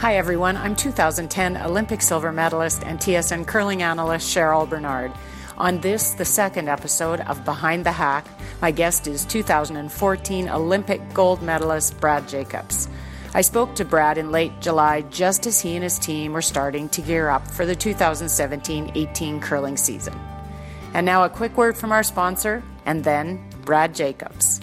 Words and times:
Hi, 0.00 0.16
everyone. 0.16 0.56
I'm 0.56 0.74
2010 0.76 1.58
Olympic 1.58 2.00
silver 2.00 2.32
medalist 2.32 2.82
and 2.84 2.98
TSN 2.98 3.46
curling 3.46 3.82
analyst 3.82 4.34
Cheryl 4.34 4.66
Bernard. 4.66 5.12
On 5.58 5.78
this, 5.82 6.12
the 6.12 6.24
second 6.24 6.70
episode 6.70 7.20
of 7.20 7.44
Behind 7.44 7.84
the 7.84 7.92
Hack, 7.92 8.24
my 8.62 8.70
guest 8.70 9.06
is 9.06 9.26
2014 9.26 10.48
Olympic 10.48 11.12
gold 11.12 11.42
medalist 11.42 12.00
Brad 12.00 12.26
Jacobs. 12.26 12.88
I 13.34 13.42
spoke 13.42 13.74
to 13.74 13.84
Brad 13.84 14.16
in 14.16 14.32
late 14.32 14.58
July 14.62 15.02
just 15.02 15.46
as 15.46 15.60
he 15.60 15.74
and 15.74 15.84
his 15.84 15.98
team 15.98 16.32
were 16.32 16.40
starting 16.40 16.88
to 16.88 17.02
gear 17.02 17.28
up 17.28 17.46
for 17.46 17.66
the 17.66 17.76
2017 17.76 18.92
18 18.94 19.38
curling 19.38 19.76
season. 19.76 20.18
And 20.94 21.04
now 21.04 21.24
a 21.24 21.28
quick 21.28 21.58
word 21.58 21.76
from 21.76 21.92
our 21.92 22.04
sponsor, 22.04 22.62
and 22.86 23.04
then 23.04 23.50
Brad 23.66 23.94
Jacobs. 23.94 24.62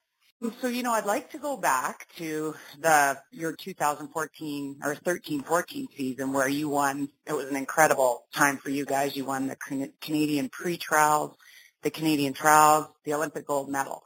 So, 0.61 0.69
you 0.69 0.83
know, 0.83 0.93
I'd 0.93 1.05
like 1.05 1.31
to 1.31 1.37
go 1.37 1.57
back 1.57 2.07
to 2.15 2.55
the 2.79 3.17
your 3.29 3.51
2014 3.51 4.79
or 4.85 4.95
13-14 4.95 5.87
season 5.97 6.31
where 6.31 6.47
you 6.47 6.69
won. 6.69 7.09
It 7.27 7.33
was 7.33 7.49
an 7.49 7.57
incredible 7.57 8.23
time 8.33 8.55
for 8.55 8.69
you 8.69 8.85
guys. 8.85 9.17
You 9.17 9.25
won 9.25 9.47
the 9.47 9.57
Canadian 9.99 10.47
pre-trials, 10.47 11.35
the 11.83 11.91
Canadian 11.91 12.31
trials, 12.31 12.87
the 13.03 13.15
Olympic 13.15 13.47
gold 13.47 13.67
medal. 13.67 14.03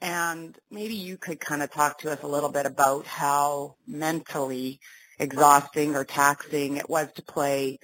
And 0.00 0.56
maybe 0.70 0.94
you 0.94 1.18
could 1.18 1.40
kind 1.40 1.64
of 1.64 1.72
talk 1.72 1.98
to 1.98 2.12
us 2.12 2.22
a 2.22 2.28
little 2.28 2.52
bit 2.52 2.66
about 2.66 3.04
how 3.04 3.74
mentally 3.88 4.78
exhausting 5.18 5.96
or 5.96 6.04
taxing 6.04 6.76
it 6.76 6.88
was 6.88 7.10
to 7.14 7.22
play 7.22 7.80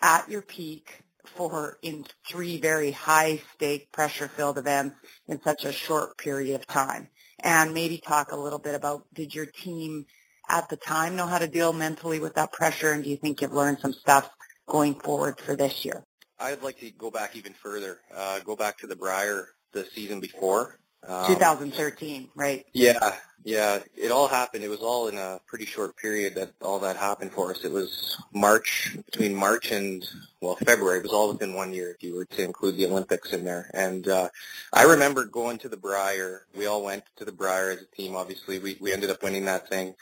at 0.00 0.30
your 0.30 0.42
peak 0.42 1.02
for 1.24 1.78
in 1.82 2.04
three 2.28 2.60
very 2.60 2.92
high 2.92 3.42
stake 3.54 3.90
pressure 3.90 4.28
filled 4.28 4.58
events 4.58 4.94
in 5.26 5.42
such 5.42 5.64
a 5.64 5.72
short 5.72 6.16
period 6.18 6.54
of 6.54 6.66
time. 6.68 7.08
And 7.46 7.72
maybe 7.74 7.98
talk 7.98 8.32
a 8.32 8.36
little 8.36 8.58
bit 8.58 8.74
about 8.74 9.06
did 9.14 9.32
your 9.32 9.46
team 9.46 10.06
at 10.48 10.68
the 10.68 10.76
time 10.76 11.14
know 11.14 11.26
how 11.26 11.38
to 11.38 11.46
deal 11.46 11.72
mentally 11.72 12.18
with 12.18 12.34
that 12.34 12.52
pressure 12.52 12.90
and 12.90 13.04
do 13.04 13.10
you 13.10 13.16
think 13.16 13.40
you've 13.40 13.52
learned 13.52 13.78
some 13.78 13.92
stuff 13.92 14.28
going 14.66 14.96
forward 14.96 15.38
for 15.38 15.54
this 15.54 15.84
year? 15.84 16.04
I'd 16.40 16.62
like 16.62 16.80
to 16.80 16.90
go 16.90 17.08
back 17.08 17.36
even 17.36 17.52
further, 17.52 18.00
uh, 18.12 18.40
go 18.40 18.56
back 18.56 18.78
to 18.78 18.88
the 18.88 18.96
Brier 18.96 19.46
the 19.70 19.84
season 19.84 20.18
before 20.18 20.80
um, 21.08 21.26
2013, 21.26 22.28
right? 22.34 22.66
Yeah, 22.72 23.16
yeah. 23.44 23.80
It 23.96 24.10
all 24.10 24.28
happened. 24.28 24.64
It 24.64 24.68
was 24.68 24.80
all 24.80 25.08
in 25.08 25.16
a 25.18 25.40
pretty 25.46 25.66
short 25.66 25.96
period 25.96 26.34
that 26.34 26.52
all 26.60 26.78
that 26.80 26.96
happened 26.96 27.32
for 27.32 27.50
us. 27.50 27.64
It 27.64 27.72
was 27.72 28.16
March, 28.32 28.96
between 29.06 29.34
March 29.34 29.70
and, 29.70 30.04
well, 30.40 30.56
February. 30.56 30.98
It 30.98 31.04
was 31.04 31.12
all 31.12 31.32
within 31.32 31.54
one 31.54 31.72
year 31.72 31.90
if 31.90 32.02
you 32.02 32.14
were 32.16 32.24
to 32.24 32.42
include 32.42 32.76
the 32.76 32.86
Olympics 32.86 33.32
in 33.32 33.44
there. 33.44 33.70
And 33.72 34.08
uh, 34.08 34.28
I 34.72 34.84
remember 34.84 35.24
going 35.24 35.58
to 35.58 35.68
the 35.68 35.76
Brier. 35.76 36.46
We 36.56 36.66
all 36.66 36.82
went 36.82 37.04
to 37.16 37.24
the 37.24 37.32
Brier 37.32 37.70
as 37.70 37.82
a 37.82 37.96
team, 37.96 38.16
obviously. 38.16 38.58
We, 38.58 38.76
we 38.80 38.92
ended 38.92 39.10
up 39.10 39.22
winning 39.22 39.44
that 39.46 39.68
thing. 39.68 39.94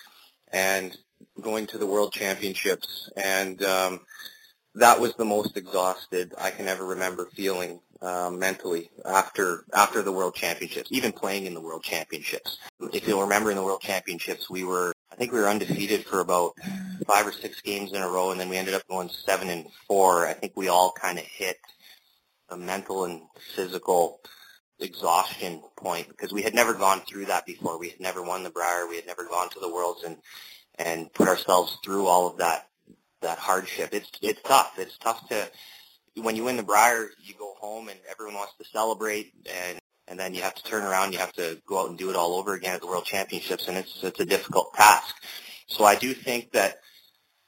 And 0.53 0.97
going 1.41 1.67
to 1.69 1.79
the 1.79 1.87
World 1.87 2.13
Championships. 2.13 3.11
And 3.17 3.63
um, 3.63 4.01
that 4.75 5.01
was 5.01 5.15
the 5.15 5.25
most 5.25 5.57
exhausted 5.57 6.35
I 6.39 6.51
can 6.51 6.67
ever 6.67 6.85
remember 6.85 7.27
feeling 7.27 7.81
um, 8.03 8.39
mentally 8.39 8.91
after 9.05 9.65
after 9.73 10.03
the 10.03 10.13
World 10.13 10.35
Championships, 10.35 10.91
even 10.93 11.13
playing 11.13 11.47
in 11.47 11.55
the 11.55 11.61
World 11.61 11.83
Championships. 11.83 12.59
If 12.93 13.09
you'll 13.09 13.23
remember, 13.23 13.51
in 13.51 13.57
the 13.57 13.63
World 13.63 13.81
Championships, 13.81 14.51
we 14.51 14.65
were 14.65 14.93
I 15.11 15.17
think 15.17 15.33
we 15.33 15.41
were 15.41 15.49
undefeated 15.49 16.05
for 16.05 16.21
about 16.21 16.53
five 17.07 17.27
or 17.27 17.33
six 17.33 17.61
games 17.63 17.93
in 17.93 18.03
a 18.03 18.09
row, 18.09 18.31
and 18.31 18.41
then 18.41 18.49
we 18.49 18.57
ended 18.57 18.75
up 18.75 18.87
going 18.89 19.09
seven 19.09 19.49
and 19.49 19.67
four. 19.87 20.27
I 20.27 20.33
think 20.33 20.53
we 20.57 20.69
all 20.69 20.93
kind 20.93 21.19
of 21.19 21.25
hit 21.25 21.57
a 22.51 22.57
mental 22.57 23.05
and 23.05 23.23
physical 23.55 24.21
exhaustion 24.81 25.63
point 25.77 26.09
because 26.09 26.33
we 26.33 26.43
had 26.43 26.55
never 26.55 26.75
gone 26.75 27.01
through 27.03 27.27
that 27.27 27.47
before. 27.47 27.79
We 27.79 27.91
had 27.91 28.01
never 28.01 28.23
won 28.23 28.43
the 28.43 28.51
Brier. 28.51 28.89
We 28.89 28.97
had 28.97 29.07
never 29.07 29.25
gone 29.25 29.49
to 29.51 29.61
the 29.61 29.73
Worlds 29.73 30.03
and 30.03 30.17
and 30.77 31.13
put 31.13 31.29
ourselves 31.29 31.79
through 31.85 32.07
all 32.07 32.27
of 32.27 32.39
that 32.39 32.69
that 33.25 33.39
hardship. 33.39 33.91
It's 33.93 34.11
it's 34.23 34.41
tough. 34.43 34.79
It's 34.79 34.97
tough 34.99 35.29
to 35.29 35.51
when 36.17 36.37
you 36.37 36.45
win 36.45 36.57
the 36.57 36.63
Brier, 36.63 37.11
you 37.23 37.35
go 37.39 37.55
home 37.59 37.89
and 37.89 37.99
everyone 38.11 38.35
wants 38.35 38.55
to 38.59 38.65
celebrate, 38.65 39.33
and 39.47 39.79
and 40.07 40.19
then 40.19 40.35
you 40.35 40.43
have 40.43 40.55
to 40.55 40.63
turn 40.63 40.83
around, 40.85 41.13
you 41.13 41.19
have 41.19 41.33
to 41.33 41.61
go 41.67 41.81
out 41.81 41.89
and 41.89 41.99
do 41.99 42.11
it 42.11 42.17
all 42.17 42.35
over 42.35 42.55
again 42.55 42.75
at 42.75 42.81
the 42.81 42.87
World 42.87 43.05
Championships, 43.05 43.69
and 43.69 43.77
it's 43.77 44.03
it's 44.03 44.21
a 44.21 44.27
difficult 44.27 44.73
task. 44.75 45.17
So 45.67 45.85
I 45.85 45.97
do 45.97 46.15
think 46.15 46.53
that 46.53 46.79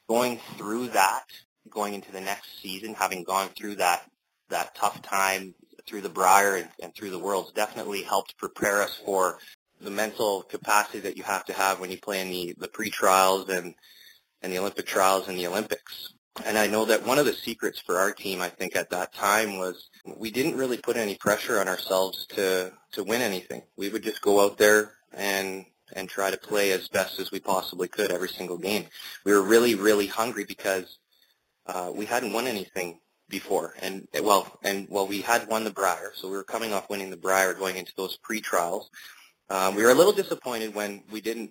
going 0.09 0.39
through 0.57 0.89
that, 0.89 1.25
going 1.71 1.95
into 1.95 2.13
the 2.13 2.21
next 2.21 2.61
season, 2.61 2.95
having 2.95 3.25
gone 3.25 3.49
through 3.51 3.77
that 3.77 4.03
that 4.49 4.75
tough 4.75 5.03
time 5.03 5.55
through 5.87 6.01
the 6.01 6.09
Brier 6.09 6.57
and, 6.57 6.69
and 6.83 6.95
through 6.95 7.11
the 7.11 7.19
Worlds, 7.19 7.53
definitely 7.53 8.03
helped 8.03 8.37
prepare 8.37 8.83
us 8.83 9.01
for 9.05 9.39
the 9.81 9.91
mental 9.91 10.43
capacity 10.43 11.01
that 11.01 11.17
you 11.17 11.23
have 11.23 11.45
to 11.45 11.53
have 11.53 11.79
when 11.79 11.91
you 11.91 11.99
play 11.99 12.21
in 12.21 12.31
the 12.31 12.55
the 12.59 12.69
pre-trials 12.69 13.49
and 13.49 13.75
and 14.47 14.53
the 14.53 14.61
Olympic 14.61 14.87
trials 14.87 15.27
and 15.27 15.37
the 15.37 15.49
Olympics. 15.49 16.15
And 16.45 16.57
I 16.57 16.69
know 16.69 16.85
that 16.85 17.05
one 17.05 17.19
of 17.19 17.27
the 17.27 17.33
secrets 17.33 17.81
for 17.81 17.99
our 17.99 18.13
team, 18.13 18.41
I 18.41 18.49
think, 18.49 18.77
at 18.77 18.91
that 18.91 19.13
time 19.13 19.59
was 19.59 19.91
we 20.17 20.31
didn't 20.31 20.57
really 20.57 20.77
put 20.77 20.97
any 20.97 21.17
pressure 21.17 21.59
on 21.59 21.67
ourselves 21.67 22.27
to 22.37 22.73
to 22.93 23.03
win 23.03 23.23
anything. 23.23 23.63
We 23.77 23.89
would 23.89 24.05
just 24.05 24.23
go 24.23 24.45
out 24.45 24.57
there 24.57 24.93
and 25.13 25.67
and 25.95 26.09
try 26.09 26.31
to 26.31 26.37
play 26.37 26.71
as 26.71 26.87
best 26.87 27.19
as 27.19 27.33
we 27.33 27.41
possibly 27.41 27.89
could 27.89 28.13
every 28.13 28.29
single 28.29 28.57
game. 28.57 28.87
We 29.25 29.33
were 29.33 29.43
really, 29.43 29.75
really 29.75 30.07
hungry 30.07 30.45
because 30.45 30.99
uh, 31.67 31.91
we 31.93 32.07
hadn't 32.07 32.33
won 32.33 32.47
anything 32.47 33.01
before, 33.29 33.75
and 33.83 34.07
well, 34.23 34.57
and 34.63 34.87
well, 34.89 35.09
we 35.09 35.23
had 35.23 35.49
won 35.49 35.65
the 35.65 35.73
Brier, 35.73 36.13
so 36.15 36.29
we 36.29 36.37
were 36.37 36.45
coming 36.45 36.73
off 36.73 36.89
winning 36.89 37.11
the 37.11 37.17
Brier 37.17 37.53
going 37.55 37.77
into 37.77 37.93
those 37.97 38.17
pre-trials. 38.19 38.91
Um, 39.51 39.75
we 39.75 39.83
were 39.83 39.91
a 39.91 39.95
little 39.95 40.13
disappointed 40.13 40.73
when 40.73 41.03
we 41.11 41.21
didn't 41.21 41.51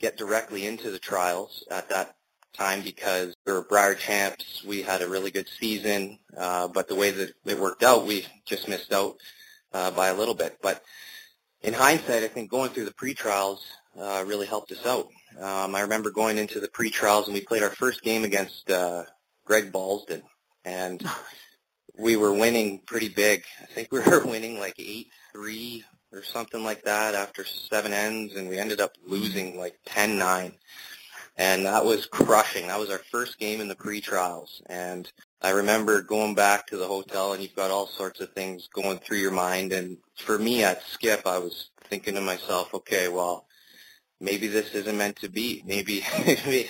get 0.00 0.16
directly 0.16 0.66
into 0.66 0.90
the 0.90 0.98
trials 0.98 1.64
at 1.70 1.88
that 1.90 2.16
time 2.52 2.82
because 2.82 3.34
we 3.46 3.52
were 3.52 3.62
Brier 3.62 3.94
champs. 3.94 4.62
We 4.64 4.82
had 4.82 5.02
a 5.02 5.08
really 5.08 5.30
good 5.30 5.48
season, 5.48 6.18
uh, 6.36 6.68
but 6.68 6.88
the 6.88 6.94
way 6.94 7.10
that 7.10 7.32
it 7.44 7.58
worked 7.58 7.82
out, 7.82 8.06
we 8.06 8.26
just 8.44 8.68
missed 8.68 8.92
out 8.92 9.16
uh, 9.72 9.90
by 9.90 10.08
a 10.08 10.14
little 10.14 10.34
bit. 10.34 10.58
But 10.62 10.82
in 11.62 11.72
hindsight, 11.72 12.22
I 12.22 12.28
think 12.28 12.50
going 12.50 12.70
through 12.70 12.86
the 12.86 12.94
pre-trials, 12.94 13.64
uh, 13.98 14.24
really 14.26 14.46
helped 14.46 14.72
us 14.72 14.86
out. 14.86 15.08
Um, 15.40 15.74
I 15.74 15.80
remember 15.82 16.10
going 16.10 16.38
into 16.38 16.60
the 16.60 16.68
pre-trials 16.68 17.26
and 17.26 17.34
we 17.34 17.40
played 17.40 17.62
our 17.62 17.70
first 17.70 18.02
game 18.02 18.24
against 18.24 18.70
uh, 18.70 19.04
Greg 19.44 19.72
Balsdon, 19.72 20.22
and 20.64 21.02
we 21.98 22.16
were 22.16 22.32
winning 22.32 22.80
pretty 22.86 23.08
big. 23.08 23.44
I 23.60 23.66
think 23.66 23.92
we 23.92 24.00
were 24.06 24.24
winning 24.24 24.58
like 24.58 24.74
eight 24.78 25.08
three 25.32 25.84
or 26.12 26.22
something 26.22 26.62
like 26.62 26.82
that 26.84 27.14
after 27.14 27.44
seven 27.44 27.92
ends, 27.92 28.34
and 28.36 28.48
we 28.48 28.58
ended 28.58 28.80
up 28.80 28.92
losing 29.06 29.58
like 29.58 29.78
ten 29.86 30.18
nine, 30.18 30.52
and 31.36 31.66
that 31.66 31.84
was 31.84 32.06
crushing. 32.06 32.68
That 32.68 32.80
was 32.80 32.90
our 32.90 32.98
first 32.98 33.38
game 33.38 33.60
in 33.60 33.68
the 33.68 33.74
pre-trials, 33.74 34.62
and 34.66 35.10
I 35.40 35.50
remember 35.50 36.02
going 36.02 36.34
back 36.36 36.68
to 36.68 36.76
the 36.76 36.86
hotel, 36.86 37.32
and 37.32 37.42
you've 37.42 37.56
got 37.56 37.72
all 37.72 37.88
sorts 37.88 38.20
of 38.20 38.32
things 38.32 38.68
going 38.72 38.98
through 38.98 39.18
your 39.18 39.32
mind. 39.32 39.72
And 39.72 39.96
for 40.16 40.38
me 40.38 40.62
at 40.62 40.84
Skip, 40.84 41.26
I 41.26 41.38
was 41.38 41.70
thinking 41.88 42.14
to 42.14 42.20
myself, 42.20 42.72
okay, 42.72 43.08
well, 43.08 43.46
maybe 44.20 44.46
this 44.46 44.72
isn't 44.72 44.96
meant 44.96 45.16
to 45.16 45.28
be. 45.28 45.62
Maybe 45.66 46.04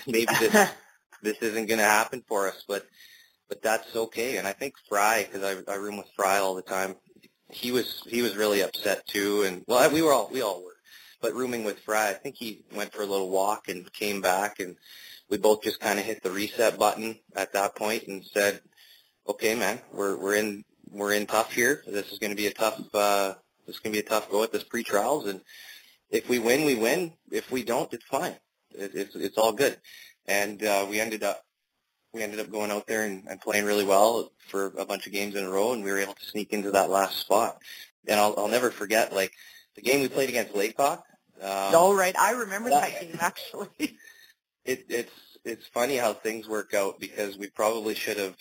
maybe 0.07 0.27
this 0.41 0.71
this 1.23 1.37
isn't 1.43 1.67
going 1.67 1.79
to 1.79 1.85
happen 1.85 2.25
for 2.27 2.49
us, 2.49 2.65
but 2.67 2.87
but 3.49 3.61
that's 3.61 3.95
okay. 3.95 4.39
And 4.39 4.49
I 4.49 4.53
think 4.53 4.75
Fry, 4.89 5.29
because 5.31 5.45
I, 5.45 5.71
I 5.71 5.77
room 5.77 5.99
with 5.99 6.09
Fry 6.17 6.39
all 6.39 6.55
the 6.55 6.63
time, 6.63 6.97
he 7.51 7.73
was 7.73 8.03
he 8.07 8.23
was 8.23 8.37
really 8.37 8.63
upset 8.63 9.07
too. 9.07 9.43
And 9.43 9.65
well, 9.69 9.91
we 9.91 10.01
were 10.01 10.13
all 10.13 10.31
we 10.33 10.41
all 10.41 10.65
were, 10.65 10.72
but 11.23 11.35
rooming 11.35 11.65
with 11.65 11.79
Fry, 11.79 12.11
I 12.11 12.15
think 12.15 12.37
he 12.37 12.65
went 12.75 12.93
for 12.93 13.03
a 13.03 13.07
little 13.07 13.31
walk 13.31 13.69
and 13.69 13.91
came 13.93 14.21
back, 14.21 14.61
and 14.61 14.77
we 15.31 15.39
both 15.39 15.63
just 15.63 15.81
kind 15.81 15.99
of 15.99 16.05
hit 16.05 16.23
the 16.23 16.31
reset 16.31 16.79
button 16.79 17.19
at 17.35 17.53
that 17.55 17.77
point 17.77 18.09
and 18.09 18.25
said, 18.25 18.61
okay, 19.29 19.55
man, 19.55 19.81
we're 19.93 20.17
we're 20.17 20.35
in 20.35 20.65
we're 20.91 21.15
in 21.15 21.27
tough 21.27 21.53
here. 21.53 21.83
This 21.87 22.13
is 22.13 22.19
going 22.19 22.33
to 22.33 22.37
be 22.37 22.49
a 22.49 22.53
tough 22.53 22.79
uh, 22.95 23.35
this 23.67 23.77
is 23.77 23.81
going 23.81 23.95
to 23.95 24.01
be 24.03 24.07
a 24.07 24.09
tough 24.09 24.31
go 24.31 24.43
at 24.43 24.53
this 24.53 24.65
pre-trials, 24.65 25.27
and 25.29 25.41
if 26.11 26.29
we 26.29 26.39
win, 26.39 26.67
we 26.67 26.75
win. 26.75 27.13
If 27.31 27.51
we 27.51 27.63
don't, 27.65 27.93
it's 27.95 28.05
fine. 28.05 28.37
It, 28.73 28.93
it's 28.95 29.17
it's 29.17 29.39
all 29.39 29.53
good. 29.53 29.79
And 30.27 30.63
uh, 30.63 30.87
we 30.89 31.01
ended 31.01 31.23
up 31.23 31.45
we 32.13 32.23
ended 32.23 32.41
up 32.41 32.51
going 32.51 32.71
out 32.71 32.87
there 32.87 33.05
and, 33.05 33.27
and 33.29 33.41
playing 33.41 33.65
really 33.65 33.85
well 33.85 34.31
for 34.49 34.67
a 34.79 34.85
bunch 34.85 35.07
of 35.07 35.13
games 35.13 35.35
in 35.35 35.45
a 35.45 35.51
row, 35.51 35.73
and 35.73 35.83
we 35.83 35.91
were 35.91 35.99
able 35.99 36.15
to 36.15 36.25
sneak 36.27 36.53
into 36.53 36.71
that 36.73 36.91
last 36.91 37.19
spot. 37.19 37.57
And 38.07 38.21
I'll, 38.21 38.35
I'll 38.37 38.49
never 38.49 38.71
forget, 38.71 39.15
like 39.15 39.33
the 39.75 39.83
game 39.83 40.01
we 40.01 40.09
played 40.09 40.29
against 40.29 40.55
Laycock. 40.55 41.05
Um, 41.43 41.75
oh, 41.75 41.95
right, 41.95 42.17
I 42.19 42.33
remember 42.33 42.71
that, 42.71 42.93
that 42.93 43.01
game 43.01 43.19
actually. 43.21 43.99
It, 44.65 44.87
it's 44.91 45.39
it's 45.45 45.67
funny 45.67 45.97
how 45.97 46.13
things 46.13 46.49
work 46.49 46.73
out 46.73 47.01
because 47.01 47.37
we 47.37 47.49
probably 47.49 47.97
should 47.97 48.17
have 48.17 48.37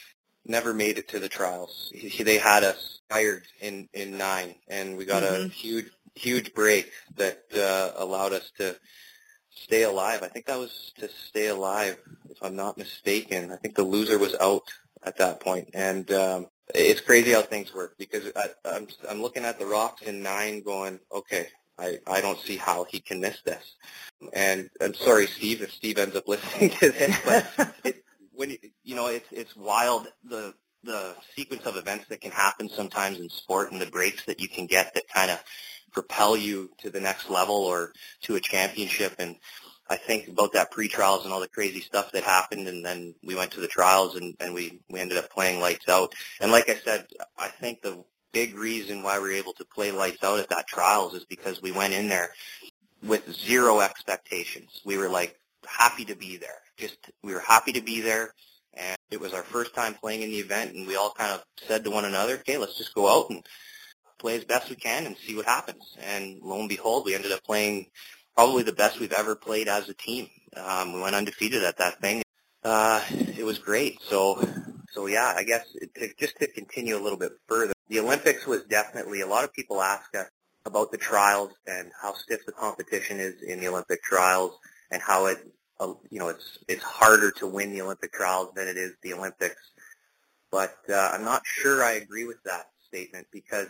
never 0.46 0.74
made 0.74 0.98
it 0.98 1.08
to 1.10 1.20
the 1.20 1.30
trials. 1.30 1.92
He, 1.94 2.24
they 2.24 2.38
had 2.38 2.64
us 2.64 3.00
hired 3.10 3.44
in 3.60 3.90
in 3.94 4.18
nine, 4.18 4.56
and 4.68 4.98
we 4.98 5.06
got 5.06 5.24
mm-hmm. 5.24 5.46
a 5.46 5.48
huge 5.48 5.90
huge 6.16 6.54
break 6.54 6.92
that 7.16 7.44
uh, 7.56 7.92
allowed 7.98 8.34
us 8.34 8.52
to 8.58 8.76
stay 9.50 9.84
alive. 9.84 10.24
I 10.24 10.28
think 10.28 10.46
that 10.46 10.60
was 10.60 10.94
to 11.00 11.10
stay 11.28 11.48
alive, 11.48 11.98
if 12.30 12.38
I'm 12.42 12.56
not 12.56 12.78
mistaken. 12.78 13.52
I 13.52 13.58
think 13.58 13.76
the 13.76 13.84
loser 13.84 14.18
was 14.18 14.36
out 14.40 14.64
at 15.04 15.18
that 15.18 15.40
point, 15.40 15.70
and 15.74 16.12
um, 16.12 16.48
it's 16.76 17.02
crazy 17.02 17.32
how 17.32 17.42
things 17.42 17.74
work 17.74 17.96
because 17.98 18.32
I, 18.36 18.50
I'm 18.66 18.88
I'm 19.10 19.22
looking 19.22 19.46
at 19.46 19.60
the 19.60 19.66
rocks 19.66 20.04
in 20.04 20.22
nine, 20.22 20.62
going, 20.62 21.00
okay, 21.12 21.48
I 21.82 22.00
I 22.08 22.22
don't 22.22 22.40
see 22.40 22.58
how 22.58 22.86
he 22.86 23.02
can 23.02 23.22
miss 23.22 23.42
this. 23.44 23.76
And 24.34 24.70
I'm 24.82 24.96
sorry, 24.96 25.28
Steve, 25.28 25.64
if 25.64 25.74
Steve 25.74 26.00
ends 26.00 26.16
up 26.16 26.28
listening 26.30 26.72
to 26.72 26.92
this, 26.92 27.18
but 27.26 27.76
it, 27.86 28.06
when 28.34 28.52
you, 28.52 28.60
you 28.84 28.96
know 28.96 29.08
it's 29.08 29.28
it's 29.32 29.56
wild 29.58 30.08
the 30.26 30.54
the 30.84 31.16
sequence 31.36 31.66
of 31.66 31.78
events 31.78 32.06
that 32.10 32.22
can 32.22 32.32
happen 32.32 32.70
sometimes 32.70 33.20
in 33.20 33.30
sport 33.30 33.72
and 33.72 33.82
the 33.82 33.88
breaks 33.88 34.26
that 34.26 34.42
you 34.42 34.50
can 34.50 34.68
get 34.68 34.94
that 34.96 35.08
kind 35.10 35.32
of 35.32 35.44
propel 35.94 36.38
you 36.38 36.72
to 36.80 36.90
the 36.90 37.02
next 37.02 37.30
level 37.30 37.56
or 37.56 37.94
to 38.24 38.36
a 38.36 38.42
championship. 38.42 39.16
And 39.20 39.38
I 39.90 39.98
think 39.98 40.30
about 40.30 40.54
that 40.54 40.72
pre-trials 40.72 41.26
and 41.26 41.34
all 41.34 41.42
the 41.42 41.50
crazy 41.50 41.82
stuff 41.82 42.12
that 42.14 42.24
happened, 42.24 42.68
and 42.68 42.86
then 42.86 43.16
we 43.24 43.36
went 43.36 43.52
to 43.52 43.62
the 43.62 43.68
trials 43.68 44.16
and, 44.16 44.36
and 44.40 44.54
we, 44.54 44.80
we 44.90 45.00
ended 45.00 45.18
up 45.20 45.30
playing 45.32 45.60
lights 45.62 45.90
out. 45.90 46.14
And 46.40 46.52
like 46.52 46.70
I 46.70 46.76
said, 46.76 47.08
I 47.38 47.50
think 47.50 47.82
the 47.82 48.04
big 48.32 48.56
reason 48.56 49.04
why 49.04 49.20
we 49.20 49.30
were 49.30 49.32
able 49.32 49.54
to 49.54 49.66
play 49.66 49.92
lights 49.92 50.24
out 50.24 50.40
at 50.40 50.50
that 50.50 50.68
trials 50.68 51.14
is 51.14 51.26
because 51.26 51.62
we 51.62 51.72
went 51.72 51.94
in 51.94 52.10
there 52.10 52.32
with 53.04 53.34
zero 53.34 53.80
expectations. 53.82 54.82
We 54.86 54.98
were 54.98 55.10
like 55.10 55.38
happy 55.68 56.06
to 56.06 56.16
be 56.16 56.38
there. 56.38 56.62
Just 56.78 56.98
we 57.24 57.34
were 57.34 57.40
happy 57.40 57.74
to 57.74 57.82
be 57.82 58.02
there, 58.02 58.34
and 58.74 58.98
it 59.10 59.20
was 59.20 59.34
our 59.34 59.44
first 59.44 59.76
time 59.76 59.94
playing 59.94 60.22
in 60.22 60.30
the 60.30 60.40
event, 60.40 60.74
and 60.74 60.88
we 60.88 60.96
all 60.96 61.12
kind 61.12 61.34
of 61.34 61.44
said 61.68 61.84
to 61.84 61.92
one 61.92 62.06
another, 62.06 62.36
"Okay, 62.36 62.58
let's 62.58 62.78
just 62.78 62.96
go 62.96 63.08
out 63.08 63.30
and 63.30 63.44
play 64.22 64.38
as 64.38 64.46
best 64.46 64.70
we 64.70 64.76
can 64.76 65.08
and 65.08 65.18
see 65.18 65.36
what 65.36 65.46
happens. 65.46 65.98
And 66.00 66.40
lo 66.42 66.60
and 66.60 66.70
behold, 66.70 67.06
we 67.06 67.16
ended 67.16 67.32
up 67.32 67.44
playing 67.44 67.88
probably 68.36 68.64
the 68.64 68.72
best 68.72 69.00
we've 69.00 69.12
ever 69.12 69.36
played 69.36 69.68
as 69.68 69.90
a 69.90 69.94
team. 69.94 70.30
Um, 70.56 70.94
we 70.94 71.02
went 71.02 71.16
undefeated 71.16 71.64
at 71.64 71.80
that 71.80 72.00
thing. 72.00 72.22
Uh, 72.64 73.02
it 73.10 73.44
was 73.44 73.58
great. 73.58 74.00
So, 74.04 74.48
so 74.92 75.08
yeah, 75.08 75.34
I 75.36 75.44
guess 75.44 75.66
it, 75.74 75.94
to, 75.96 76.14
just 76.20 76.38
to 76.38 76.48
continue 76.48 76.96
a 76.96 77.02
little 77.02 77.18
bit 77.18 77.32
further, 77.48 77.74
the 77.92 78.00
Olympics 78.00 78.48
was 78.48 78.64
definitely, 78.64 79.20
a 79.20 79.28
lot 79.28 79.44
of 79.44 79.54
people 79.54 79.82
ask 79.82 80.16
us 80.16 80.30
about 80.66 80.92
the 80.92 80.98
trials 80.98 81.52
and 81.68 81.92
how 82.02 82.14
stiff 82.14 82.46
the 82.46 82.54
competition 82.54 83.20
is 83.20 83.42
in 83.42 83.60
the 83.60 83.68
Olympic 83.68 84.02
trials 84.02 84.58
and 84.92 85.02
how 85.02 85.26
it, 85.26 85.38
uh, 85.82 85.94
you 86.10 86.18
know, 86.18 86.30
it's, 86.30 86.58
it's 86.70 86.84
harder 86.84 87.32
to 87.32 87.48
win 87.48 87.74
the 87.74 87.82
Olympic 87.82 88.14
trials 88.14 88.54
than 88.56 88.70
it 88.70 88.78
is 88.78 88.94
the 89.04 89.14
Olympics. 89.14 89.62
But 90.52 90.74
uh, 90.90 91.12
I'm 91.12 91.26
not 91.26 91.42
sure 91.46 91.84
I 91.84 91.94
agree 91.94 92.26
with 92.26 92.42
that 92.46 92.68
statement 92.88 93.28
because 93.30 93.68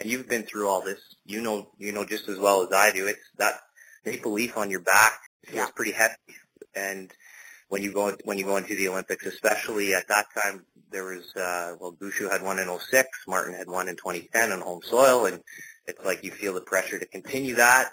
and 0.00 0.08
you've 0.08 0.28
been 0.28 0.44
through 0.44 0.68
all 0.68 0.80
this. 0.80 1.00
You 1.26 1.42
know, 1.42 1.68
you 1.76 1.92
know 1.92 2.04
just 2.04 2.28
as 2.28 2.38
well 2.38 2.62
as 2.62 2.72
I 2.72 2.92
do. 2.92 3.06
It's 3.06 3.20
that 3.36 3.60
maple 4.04 4.32
leaf 4.32 4.56
on 4.56 4.70
your 4.70 4.80
back 4.80 5.18
yeah. 5.52 5.68
pretty 5.74 5.92
heavy, 5.92 6.14
and 6.74 7.12
when 7.68 7.82
you 7.82 7.92
go 7.92 8.16
when 8.24 8.38
you 8.38 8.44
go 8.44 8.56
into 8.56 8.74
the 8.74 8.88
Olympics, 8.88 9.26
especially 9.26 9.94
at 9.94 10.08
that 10.08 10.26
time, 10.34 10.64
there 10.90 11.04
was 11.04 11.34
uh, 11.36 11.76
well, 11.78 11.92
Gushue 11.92 12.30
had 12.30 12.42
won 12.42 12.58
in 12.58 12.68
06, 12.78 13.08
Martin 13.26 13.54
had 13.54 13.68
won 13.68 13.88
in 13.88 13.96
2010 13.96 14.52
on 14.52 14.60
home 14.60 14.80
soil, 14.82 15.26
and 15.26 15.42
it's 15.86 16.04
like 16.04 16.24
you 16.24 16.30
feel 16.30 16.54
the 16.54 16.60
pressure 16.60 16.98
to 16.98 17.06
continue 17.06 17.56
that. 17.56 17.90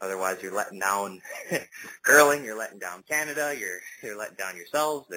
Otherwise, 0.00 0.38
you're 0.42 0.54
letting 0.54 0.78
down 0.78 1.20
curling, 2.02 2.44
you're 2.44 2.58
letting 2.58 2.78
down 2.78 3.02
Canada, 3.08 3.54
you're 3.58 3.80
you're 4.02 4.18
letting 4.18 4.36
down 4.36 4.56
yourselves, 4.56 5.08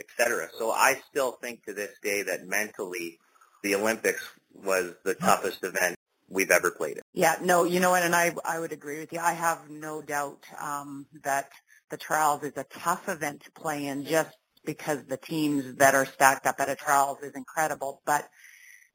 etc. 0.00 0.48
So 0.58 0.70
I 0.70 1.00
still 1.10 1.32
think 1.32 1.64
to 1.66 1.74
this 1.74 1.92
day 2.02 2.22
that 2.22 2.46
mentally, 2.46 3.18
the 3.62 3.74
Olympics 3.74 4.26
was 4.54 4.94
the 5.04 5.14
toughest 5.14 5.62
event 5.64 5.96
we've 6.28 6.50
ever 6.50 6.70
played 6.70 6.96
in. 6.96 7.02
Yeah, 7.12 7.36
no, 7.42 7.64
you 7.64 7.80
know 7.80 7.90
what, 7.90 8.04
and 8.04 8.14
I 8.14 8.34
I 8.44 8.58
would 8.58 8.72
agree 8.72 9.00
with 9.00 9.12
you. 9.12 9.18
I 9.18 9.32
have 9.32 9.68
no 9.68 10.00
doubt 10.00 10.46
um, 10.58 11.06
that 11.24 11.50
the 11.90 11.96
trials 11.96 12.42
is 12.42 12.52
a 12.56 12.64
tough 12.64 13.08
event 13.08 13.42
to 13.44 13.52
play 13.52 13.86
in 13.86 14.04
just 14.04 14.36
because 14.64 15.04
the 15.06 15.16
teams 15.16 15.76
that 15.76 15.94
are 15.94 16.06
stacked 16.06 16.46
up 16.46 16.56
at 16.60 16.68
a 16.68 16.76
trials 16.76 17.18
is 17.22 17.32
incredible. 17.34 18.02
But 18.06 18.28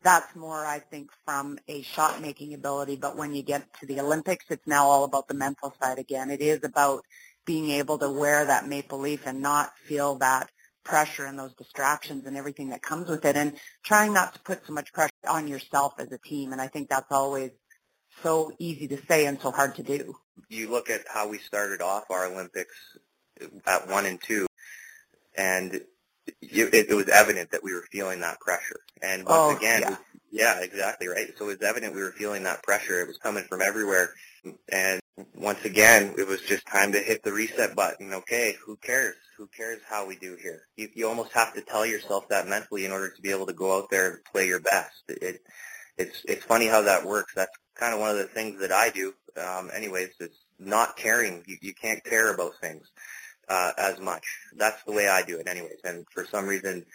that's 0.03 0.35
more, 0.35 0.65
I 0.65 0.79
think, 0.79 1.09
from 1.25 1.57
a 1.67 1.81
shot 1.81 2.21
making 2.21 2.53
ability. 2.53 2.95
But 2.95 3.17
when 3.17 3.33
you 3.33 3.43
get 3.43 3.65
to 3.79 3.85
the 3.85 3.99
Olympics, 3.99 4.45
it's 4.49 4.67
now 4.67 4.85
all 4.85 5.03
about 5.03 5.27
the 5.27 5.33
mental 5.33 5.73
side 5.81 5.99
again. 5.99 6.29
It 6.29 6.41
is 6.41 6.63
about 6.63 7.01
being 7.45 7.71
able 7.71 7.97
to 7.99 8.11
wear 8.11 8.45
that 8.45 8.67
maple 8.67 8.99
leaf 8.99 9.25
and 9.25 9.41
not 9.41 9.71
feel 9.77 10.15
that 10.17 10.49
pressure 10.83 11.25
and 11.25 11.37
those 11.37 11.53
distractions 11.55 12.25
and 12.27 12.37
everything 12.37 12.69
that 12.69 12.81
comes 12.83 13.09
with 13.09 13.25
it 13.25 13.35
and 13.35 13.53
trying 13.83 14.13
not 14.13 14.33
to 14.33 14.39
put 14.41 14.65
so 14.65 14.73
much 14.73 14.93
pressure 14.93 15.11
on 15.27 15.47
yourself 15.47 15.93
as 15.97 16.11
a 16.11 16.19
team. 16.19 16.51
And 16.51 16.61
I 16.61 16.67
think 16.67 16.89
that's 16.89 17.11
always 17.11 17.51
so 18.23 18.51
easy 18.59 18.87
to 18.89 18.97
say 19.07 19.25
and 19.25 19.39
so 19.39 19.51
hard 19.51 19.75
to 19.75 19.83
do. 19.83 20.15
You 20.49 20.69
look 20.69 20.89
at 20.89 21.01
how 21.11 21.27
we 21.27 21.37
started 21.39 21.81
off 21.81 22.05
our 22.09 22.25
Olympics 22.27 22.75
at 23.65 23.87
one 23.89 24.05
and 24.05 24.21
two, 24.21 24.47
and 25.37 25.73
it, 26.41 26.73
it 26.89 26.95
was 26.95 27.07
evident 27.09 27.51
that 27.51 27.63
we 27.63 27.73
were 27.73 27.85
feeling 27.91 28.21
that 28.21 28.39
pressure. 28.39 28.81
And 29.01 29.25
once 29.25 29.53
oh, 29.53 29.57
again, 29.57 29.81
yeah. 29.81 29.97
yeah, 30.31 30.61
exactly 30.61 31.07
right. 31.07 31.33
So 31.37 31.45
it 31.45 31.59
was 31.59 31.67
evident 31.67 31.95
we 31.95 32.01
were 32.01 32.11
feeling 32.11 32.43
that 32.43 32.63
pressure. 32.63 33.01
It 33.01 33.07
was 33.07 33.17
coming 33.17 33.43
from 33.43 33.61
everywhere, 33.61 34.13
and 34.71 34.99
once 35.35 35.63
again, 35.65 36.15
it 36.17 36.27
was 36.27 36.41
just 36.41 36.65
time 36.67 36.91
to 36.91 36.99
hit 36.99 37.23
the 37.23 37.31
reset 37.31 37.75
button. 37.75 38.13
Okay, 38.13 38.55
who 38.65 38.75
cares? 38.77 39.15
Who 39.37 39.47
cares 39.47 39.81
how 39.87 40.07
we 40.07 40.15
do 40.15 40.37
here? 40.41 40.61
You, 40.77 40.89
you 40.93 41.07
almost 41.07 41.33
have 41.33 41.53
to 41.55 41.61
tell 41.61 41.85
yourself 41.85 42.29
that 42.29 42.47
mentally 42.47 42.85
in 42.85 42.91
order 42.91 43.09
to 43.09 43.21
be 43.21 43.31
able 43.31 43.47
to 43.47 43.53
go 43.53 43.77
out 43.77 43.89
there 43.89 44.09
and 44.09 44.23
play 44.25 44.47
your 44.47 44.61
best. 44.61 45.03
It, 45.09 45.41
it's 45.97 46.23
it's 46.27 46.43
funny 46.43 46.67
how 46.67 46.81
that 46.81 47.05
works. 47.05 47.33
That's 47.35 47.51
kind 47.75 47.93
of 47.93 47.99
one 47.99 48.11
of 48.11 48.17
the 48.17 48.25
things 48.25 48.59
that 48.61 48.71
I 48.71 48.89
do. 48.89 49.13
Um, 49.37 49.69
anyways, 49.73 50.09
it's 50.19 50.45
not 50.59 50.97
caring. 50.97 51.43
You, 51.47 51.57
you 51.61 51.73
can't 51.73 52.03
care 52.03 52.33
about 52.33 52.53
things 52.61 52.87
uh, 53.49 53.71
as 53.77 53.99
much. 53.99 54.23
That's 54.55 54.81
the 54.83 54.93
way 54.93 55.07
I 55.07 55.23
do 55.23 55.37
it, 55.37 55.47
anyways. 55.47 55.79
And 55.83 56.05
for 56.11 56.25
some 56.25 56.47
reason, 56.47 56.85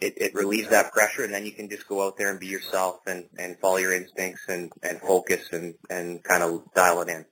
it, 0.00 0.14
it 0.16 0.34
relieves 0.34 0.70
that 0.70 0.92
pressure, 0.92 1.24
and 1.24 1.34
then 1.34 1.44
you 1.44 1.52
can 1.52 1.68
just 1.68 1.88
go 1.88 2.06
out 2.06 2.16
there 2.16 2.30
and 2.30 2.40
be 2.40 2.46
yourself 2.46 3.00
and, 3.06 3.24
and 3.38 3.58
follow 3.58 3.76
your 3.76 3.92
instincts 3.92 4.42
and, 4.48 4.72
and 4.82 5.00
focus 5.00 5.48
and, 5.52 5.74
and 5.90 6.22
kind 6.22 6.42
of 6.42 6.62
dial 6.74 7.02
it 7.02 7.08
in. 7.08 7.24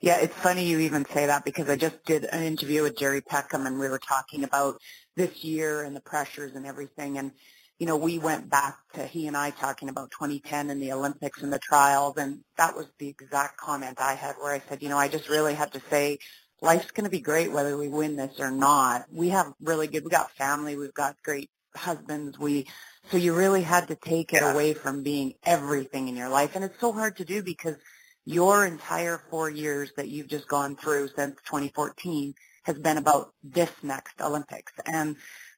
Yeah, 0.00 0.18
it's 0.18 0.34
funny 0.34 0.66
you 0.66 0.80
even 0.80 1.04
say 1.06 1.26
that 1.26 1.44
because 1.44 1.68
I 1.68 1.76
just 1.76 2.04
did 2.04 2.24
an 2.24 2.42
interview 2.42 2.82
with 2.82 2.98
Jerry 2.98 3.20
Peckham 3.20 3.66
and 3.66 3.78
we 3.78 3.88
were 3.88 3.98
talking 3.98 4.44
about 4.44 4.80
this 5.16 5.44
year 5.44 5.82
and 5.82 5.96
the 5.96 6.00
pressures 6.00 6.54
and 6.54 6.66
everything. 6.66 7.18
And 7.18 7.32
you 7.78 7.86
know, 7.86 7.96
we 7.96 8.18
went 8.18 8.48
back 8.48 8.78
to 8.94 9.06
he 9.06 9.26
and 9.26 9.36
I 9.36 9.50
talking 9.50 9.88
about 9.88 10.10
2010 10.12 10.70
and 10.70 10.80
the 10.80 10.92
Olympics 10.92 11.42
and 11.42 11.52
the 11.52 11.58
trials, 11.58 12.16
and 12.16 12.40
that 12.56 12.76
was 12.76 12.86
the 12.98 13.08
exact 13.08 13.56
comment 13.56 14.00
I 14.00 14.14
had 14.14 14.36
where 14.36 14.52
I 14.52 14.62
said, 14.68 14.82
you 14.82 14.88
know, 14.88 14.98
I 14.98 15.08
just 15.08 15.28
really 15.28 15.54
had 15.54 15.72
to 15.72 15.82
say, 15.90 16.18
life's 16.60 16.92
going 16.92 17.04
to 17.04 17.10
be 17.10 17.20
great 17.20 17.50
whether 17.50 17.76
we 17.76 17.88
win 17.88 18.16
this 18.16 18.38
or 18.38 18.50
not. 18.50 19.06
We 19.10 19.30
have 19.30 19.52
really 19.60 19.88
good, 19.88 20.04
we 20.04 20.10
got 20.10 20.30
family, 20.32 20.76
we've 20.76 20.94
got 20.94 21.16
great 21.22 21.50
husbands, 21.74 22.38
we, 22.38 22.68
so 23.10 23.16
you 23.16 23.34
really 23.34 23.62
had 23.62 23.88
to 23.88 23.96
take 23.96 24.32
it 24.32 24.42
away 24.42 24.74
from 24.74 25.02
being 25.02 25.34
everything 25.42 26.08
in 26.08 26.16
your 26.16 26.28
life, 26.28 26.54
and 26.54 26.64
it's 26.64 26.80
so 26.80 26.92
hard 26.92 27.16
to 27.16 27.24
do 27.24 27.42
because 27.42 27.76
your 28.24 28.64
entire 28.64 29.20
four 29.30 29.50
years 29.50 29.90
that 29.96 30.08
you've 30.08 30.28
just 30.28 30.48
gone 30.48 30.76
through 30.76 31.08
since 31.08 31.36
2014 31.44 32.34
has 32.62 32.78
been 32.78 32.96
about 32.96 33.34
this 33.42 33.70
next 33.82 34.20
Olympics. 34.20 34.72
And 34.86 35.16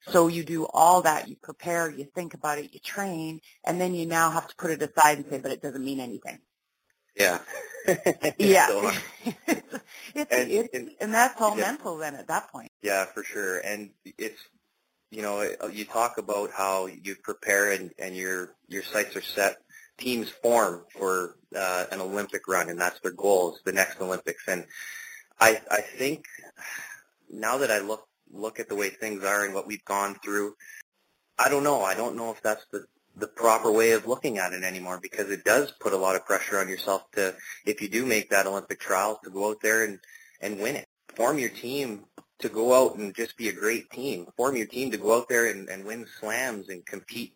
so 0.09 0.29
you 0.29 0.45
do 0.45 0.67
all 0.67 1.03
that, 1.03 1.29
you 1.29 1.37
prepare, 1.37 1.91
you 1.91 2.05
think 2.05 2.35
about 2.35 2.59
it, 2.59 2.73
you 2.73 2.81
train, 2.81 3.41
and 3.65 3.81
then 3.81 3.95
you 3.95 4.07
now 4.07 4.31
have 4.31 4.47
to 4.49 4.55
put 4.57 4.71
it 4.71 4.83
aside 4.83 5.19
and 5.19 5.27
say, 5.29 5.39
but 5.39 5.51
it 5.51 5.63
doesn't 5.63 5.85
mean 5.85 6.01
anything. 6.01 6.39
Yeah. 7.17 7.39
yeah. 8.39 8.69
So, 8.69 8.91
it's, 9.25 9.37
it's, 10.15 10.33
and, 10.33 10.51
it's, 10.51 10.75
and, 10.75 10.91
and 11.01 11.15
that's 11.15 11.41
all 11.41 11.57
yeah. 11.57 11.65
mental 11.67 11.97
then 11.97 12.15
at 12.15 12.29
that 12.29 12.51
point. 12.51 12.71
Yeah, 12.83 13.05
for 13.07 13.25
sure. 13.25 13.59
And 13.59 13.91
it's, 14.05 14.41
you 15.11 15.23
know, 15.23 15.49
you 15.73 15.85
talk 15.85 16.19
about 16.19 16.51
how 16.53 16.87
you 16.87 17.17
prepare 17.17 17.73
and, 17.73 17.93
and 17.99 18.17
your, 18.17 18.55
your 18.69 18.83
sights 18.83 19.17
are 19.17 19.23
set. 19.23 19.59
Teams 19.99 20.29
form 20.29 20.85
for 20.91 21.37
uh, 21.57 21.87
an 21.91 22.01
Olympic 22.01 22.49
run, 22.49 22.69
and 22.69 22.79
that's 22.79 23.01
their 23.01 23.13
goal 23.13 23.55
is 23.55 23.63
the 23.65 23.73
next 23.73 24.01
Olympics. 24.01 24.45
And 24.47 24.67
I, 25.41 25.61
I 25.71 25.81
think 25.81 26.27
now 27.31 27.59
that 27.59 27.71
I 27.71 27.79
look 27.79 28.07
look 28.33 28.61
at 28.61 28.69
the 28.69 28.77
way 28.77 28.91
things 28.91 29.25
are 29.25 29.45
and 29.45 29.55
what 29.55 29.67
we've 29.67 29.85
gone 29.85 30.17
through, 30.25 30.55
I 31.39 31.49
don't 31.49 31.65
know. 31.65 31.83
I 31.83 31.95
don't 31.95 32.17
know 32.17 32.31
if 32.31 32.43
that's 32.43 32.65
the 32.73 32.87
the 33.17 33.27
proper 33.27 33.73
way 33.73 33.93
of 33.93 34.07
looking 34.07 34.39
at 34.39 34.53
it 34.53 34.63
anymore 34.63 34.99
because 35.01 35.31
it 35.31 35.43
does 35.45 35.73
put 35.81 35.95
a 35.95 35.97
lot 35.97 36.17
of 36.17 36.27
pressure 36.27 36.59
on 36.59 36.69
yourself 36.69 37.11
to, 37.13 37.35
if 37.65 37.81
you 37.81 37.89
do 37.89 38.05
make 38.05 38.29
that 38.31 38.47
Olympic 38.47 38.79
trial, 38.79 39.19
to 39.25 39.31
go 39.31 39.51
out 39.51 39.57
there 39.63 39.85
and, 39.85 39.99
and 40.41 40.61
win 40.61 40.77
it. 40.77 40.87
Form 41.15 41.39
your 41.39 41.49
team 41.49 42.05
to 42.41 42.51
go 42.51 42.75
out 42.75 42.97
and 42.97 43.15
just 43.15 43.37
be 43.39 43.49
a 43.49 43.55
great 43.55 43.89
team. 43.91 44.27
Form 44.37 44.55
your 44.55 44.67
team 44.67 44.91
to 44.91 44.99
go 44.99 45.17
out 45.17 45.29
there 45.31 45.47
and, 45.47 45.69
and 45.71 45.87
win 45.87 46.07
slams 46.21 46.69
and 46.69 46.85
compete 46.85 47.35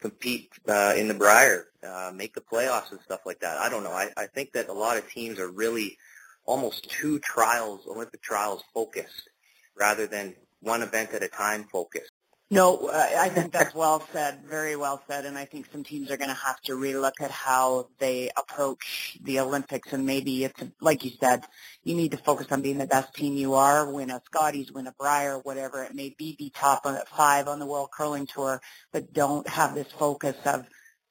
compete 0.00 0.50
uh, 0.68 0.92
in 0.96 1.08
the 1.08 1.14
Brier, 1.14 1.68
uh, 1.86 2.10
make 2.14 2.34
the 2.34 2.40
playoffs 2.40 2.90
and 2.90 3.00
stuff 3.00 3.20
like 3.24 3.40
that. 3.40 3.56
I 3.58 3.70
don't 3.70 3.84
know. 3.84 3.92
I, 3.92 4.10
I 4.18 4.26
think 4.26 4.52
that 4.52 4.68
a 4.68 4.72
lot 4.72 4.98
of 4.98 5.08
teams 5.08 5.38
are 5.38 5.50
really 5.50 5.96
almost 6.44 6.90
two 6.90 7.18
trials, 7.20 7.86
Olympic 7.86 8.20
trials 8.20 8.62
focused 8.74 9.30
rather 9.76 10.06
than 10.06 10.34
one 10.60 10.82
event 10.82 11.12
at 11.12 11.22
a 11.22 11.28
time 11.28 11.64
focus. 11.64 12.08
No, 12.50 12.90
I 12.92 13.30
think 13.30 13.52
that's 13.52 13.74
well 13.74 14.06
said, 14.12 14.42
very 14.44 14.76
well 14.76 15.02
said, 15.08 15.24
and 15.24 15.36
I 15.36 15.46
think 15.46 15.66
some 15.72 15.82
teams 15.82 16.10
are 16.10 16.16
going 16.16 16.28
to 16.28 16.36
have 16.36 16.60
to 16.66 16.74
relook 16.74 17.14
at 17.20 17.30
how 17.30 17.88
they 17.98 18.30
approach 18.36 19.18
the 19.22 19.40
Olympics, 19.40 19.92
and 19.92 20.04
maybe 20.04 20.44
it's 20.44 20.62
like 20.80 21.04
you 21.04 21.10
said, 21.18 21.44
you 21.82 21.96
need 21.96 22.12
to 22.12 22.18
focus 22.18 22.46
on 22.50 22.60
being 22.60 22.78
the 22.78 22.86
best 22.86 23.14
team 23.14 23.34
you 23.36 23.54
are, 23.54 23.90
win 23.90 24.10
a 24.10 24.20
Scotties, 24.26 24.70
win 24.70 24.86
a 24.86 24.92
Brier, 24.92 25.38
whatever 25.38 25.82
it 25.82 25.94
may 25.94 26.14
be, 26.16 26.36
be 26.38 26.50
top 26.50 26.86
five 27.08 27.48
on 27.48 27.58
the 27.58 27.66
World 27.66 27.88
Curling 27.90 28.26
Tour, 28.26 28.60
but 28.92 29.12
don't 29.12 29.48
have 29.48 29.74
this 29.74 29.90
focus 29.90 30.36
of, 30.44 30.66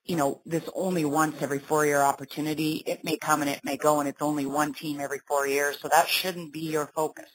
you 0.05 0.15
know, 0.15 0.39
this 0.46 0.70
only 0.75 1.03
once 1.03 1.41
every 1.41 1.60
four-year 1.60 2.00
opportunity. 2.01 2.84
It 2.86 3.03
may 3.03 3.17
come 3.17 3.41
and 3.41 3.50
it 3.50 3.62
may 3.65 3.75
go, 3.75 4.00
and 4.00 4.08
it's 4.08 4.22
only 4.22 4.46
one 4.46 4.74
team 4.74 5.00
every 5.01 5.20
four 5.27 5.48
years, 5.48 5.79
so 5.82 5.89
that 5.89 6.08
shouldn't 6.08 6.53
be 6.53 6.72
your 6.72 6.86
focus. 6.96 7.29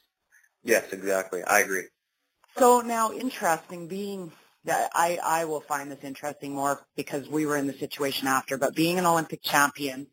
Yes, 0.62 0.92
exactly. 0.92 1.42
I 1.44 1.60
agree. 1.60 1.84
So 2.56 2.80
now, 2.80 3.12
interesting 3.12 3.88
being 3.88 4.32
that 4.64 4.90
I, 4.94 5.18
I 5.24 5.44
will 5.44 5.60
find 5.60 5.90
this 5.90 6.02
interesting 6.02 6.54
more 6.54 6.84
because 6.96 7.28
we 7.28 7.46
were 7.46 7.56
in 7.56 7.66
the 7.66 7.72
situation 7.72 8.26
after, 8.26 8.58
but 8.58 8.74
being 8.74 8.98
an 8.98 9.06
Olympic 9.06 9.42
champion 9.42 10.08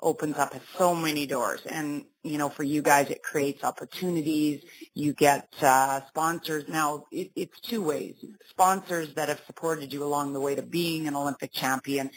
opens 0.00 0.36
up 0.36 0.54
so 0.76 0.94
many 0.94 1.26
doors. 1.26 1.60
And, 1.66 2.04
you 2.22 2.38
know, 2.38 2.48
for 2.48 2.62
you 2.62 2.82
guys, 2.82 3.10
it 3.10 3.22
creates 3.22 3.64
opportunities. 3.64 4.62
You 4.94 5.12
get 5.12 5.48
uh, 5.60 6.00
sponsors. 6.08 6.68
Now, 6.68 7.04
it, 7.10 7.30
it's 7.34 7.60
two 7.60 7.82
ways. 7.82 8.14
Sponsors 8.48 9.14
that 9.14 9.28
have 9.28 9.40
supported 9.46 9.92
you 9.92 10.04
along 10.04 10.32
the 10.32 10.40
way 10.40 10.54
to 10.54 10.62
being 10.62 11.08
an 11.08 11.16
Olympic 11.16 11.52
champion, 11.52 12.10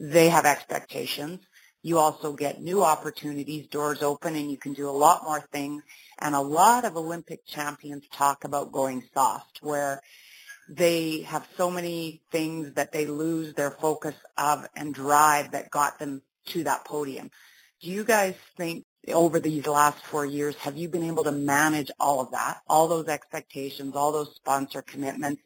they 0.00 0.28
have 0.28 0.46
expectations. 0.46 1.40
You 1.82 1.98
also 1.98 2.32
get 2.32 2.60
new 2.60 2.82
opportunities, 2.82 3.68
doors 3.68 4.02
open, 4.02 4.34
and 4.34 4.50
you 4.50 4.56
can 4.56 4.72
do 4.72 4.88
a 4.88 4.90
lot 4.90 5.24
more 5.24 5.40
things. 5.52 5.82
And 6.18 6.34
a 6.34 6.40
lot 6.40 6.84
of 6.84 6.96
Olympic 6.96 7.46
champions 7.46 8.04
talk 8.12 8.44
about 8.44 8.72
going 8.72 9.04
soft, 9.14 9.60
where 9.62 10.00
they 10.68 11.20
have 11.22 11.46
so 11.56 11.70
many 11.70 12.20
things 12.30 12.74
that 12.74 12.92
they 12.92 13.06
lose 13.06 13.54
their 13.54 13.70
focus 13.70 14.14
of 14.36 14.66
and 14.76 14.94
drive 14.94 15.52
that 15.52 15.70
got 15.70 15.98
them 15.98 16.22
to 16.46 16.64
that 16.64 16.84
podium. 16.84 17.30
Do 17.80 17.90
you 17.90 18.04
guys 18.04 18.34
think 18.56 18.84
over 19.12 19.40
these 19.40 19.66
last 19.66 20.04
four 20.04 20.26
years, 20.26 20.56
have 20.56 20.76
you 20.76 20.88
been 20.88 21.04
able 21.04 21.24
to 21.24 21.32
manage 21.32 21.90
all 21.98 22.20
of 22.20 22.32
that, 22.32 22.60
all 22.66 22.88
those 22.88 23.08
expectations, 23.08 23.94
all 23.94 24.12
those 24.12 24.34
sponsor 24.34 24.82
commitments, 24.82 25.42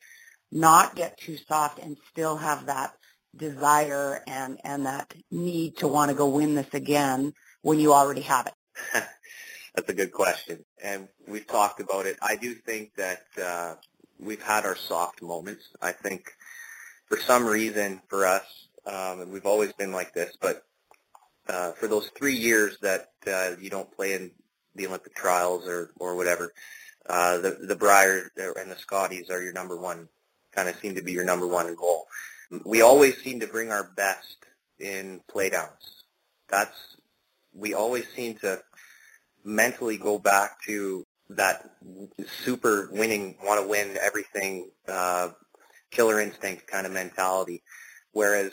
not 0.51 0.97
get 0.97 1.19
too 1.19 1.37
soft 1.49 1.79
and 1.79 1.97
still 2.11 2.37
have 2.37 2.67
that 2.67 2.95
desire 3.37 4.23
and, 4.27 4.61
and 4.65 4.87
that 4.87 5.13
need 5.31 5.79
to 5.79 5.89
want 5.89 6.11
to 6.11 6.17
go 6.17 6.29
win 6.29 6.55
this 6.55 6.73
again 6.75 7.33
when 7.63 7.81
you 7.81 7.93
already 7.93 8.23
have 8.23 8.47
it? 8.47 8.55
That's 9.75 9.89
a 9.89 9.95
good 9.95 10.13
question. 10.13 10.65
And 10.83 11.09
we've 11.27 11.47
talked 11.47 11.81
about 11.81 12.07
it. 12.07 12.19
I 12.21 12.37
do 12.37 12.55
think 12.55 12.95
that 12.97 13.23
uh, 13.43 13.75
we've 14.19 14.43
had 14.43 14.65
our 14.65 14.77
soft 14.77 15.23
moments. 15.23 15.65
I 15.81 15.93
think 15.93 16.31
for 17.07 17.19
some 17.19 17.47
reason 17.47 18.03
for 18.09 18.27
us, 18.27 18.45
um, 18.87 19.21
and 19.21 19.33
we've 19.33 19.47
always 19.47 19.73
been 19.73 19.93
like 19.93 20.13
this, 20.13 20.37
but 20.41 20.65
uh, 21.49 21.73
for 21.73 21.89
those 21.89 22.11
three 22.17 22.37
years 22.37 22.77
that 22.83 23.09
uh, 23.27 23.53
you 23.61 23.71
don't 23.71 23.91
play 23.93 24.15
in 24.15 24.31
the 24.75 24.87
Olympic 24.87 25.15
trials 25.15 25.67
or, 25.67 25.91
or 25.99 26.17
whatever, 26.17 26.53
uh, 27.09 27.39
the, 27.39 27.51
the 27.63 27.77
Brier 27.77 28.31
and 28.37 28.71
the 28.71 28.77
Scotties 28.77 29.31
are 29.31 29.43
your 29.43 29.53
number 29.53 29.77
one, 29.77 30.09
kind 30.55 30.69
of 30.69 30.77
seem 30.77 30.95
to 30.97 31.03
be 31.03 31.13
your 31.13 31.25
number 31.25 31.47
one 31.47 31.75
goal 31.75 32.07
we 32.65 32.83
always 32.83 33.21
seem 33.23 33.41
to 33.41 33.47
bring 33.47 33.71
our 33.71 33.91
best 33.97 34.37
in 34.79 35.21
playdowns. 35.31 36.03
That's 36.49 36.97
we 37.55 37.75
always 37.75 38.07
seem 38.15 38.37
to 38.37 38.63
mentally 39.45 39.99
go 39.99 40.19
back 40.19 40.63
to 40.63 41.05
that 41.31 41.71
super 42.45 42.89
winning, 42.93 43.37
want 43.45 43.61
to 43.61 43.69
win 43.69 43.97
everything, 44.01 44.71
uh, 44.89 45.31
killer 45.91 46.21
instinct 46.21 46.67
kind 46.67 46.87
of 46.87 46.93
mentality. 46.93 47.63
Whereas 48.13 48.53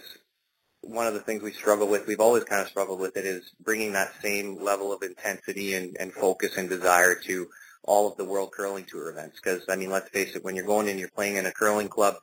one 0.81 1.07
of 1.07 1.13
the 1.13 1.19
things 1.19 1.41
we 1.41 1.51
struggle 1.51 1.87
with, 1.87 2.07
we've 2.07 2.19
always 2.19 2.45
kind 2.45 2.61
of 2.61 2.69
struggled 2.69 2.99
with 2.99 3.17
it, 3.17 3.25
is 3.25 3.51
bringing 3.61 3.93
that 3.93 4.13
same 4.21 4.63
level 4.63 4.93
of 4.93 5.03
intensity 5.03 5.75
and, 5.75 5.95
and 5.99 6.13
focus 6.13 6.57
and 6.57 6.69
desire 6.69 7.15
to 7.15 7.47
all 7.83 8.09
of 8.09 8.17
the 8.17 8.25
World 8.25 8.51
Curling 8.51 8.85
Tour 8.85 9.09
events. 9.09 9.39
Because 9.41 9.63
I 9.69 9.75
mean, 9.75 9.89
let's 9.89 10.09
face 10.09 10.35
it, 10.35 10.43
when 10.43 10.55
you're 10.55 10.65
going 10.65 10.89
and 10.89 10.99
you're 10.99 11.09
playing 11.09 11.35
in 11.35 11.45
a 11.45 11.51
curling 11.51 11.89
club 11.89 12.15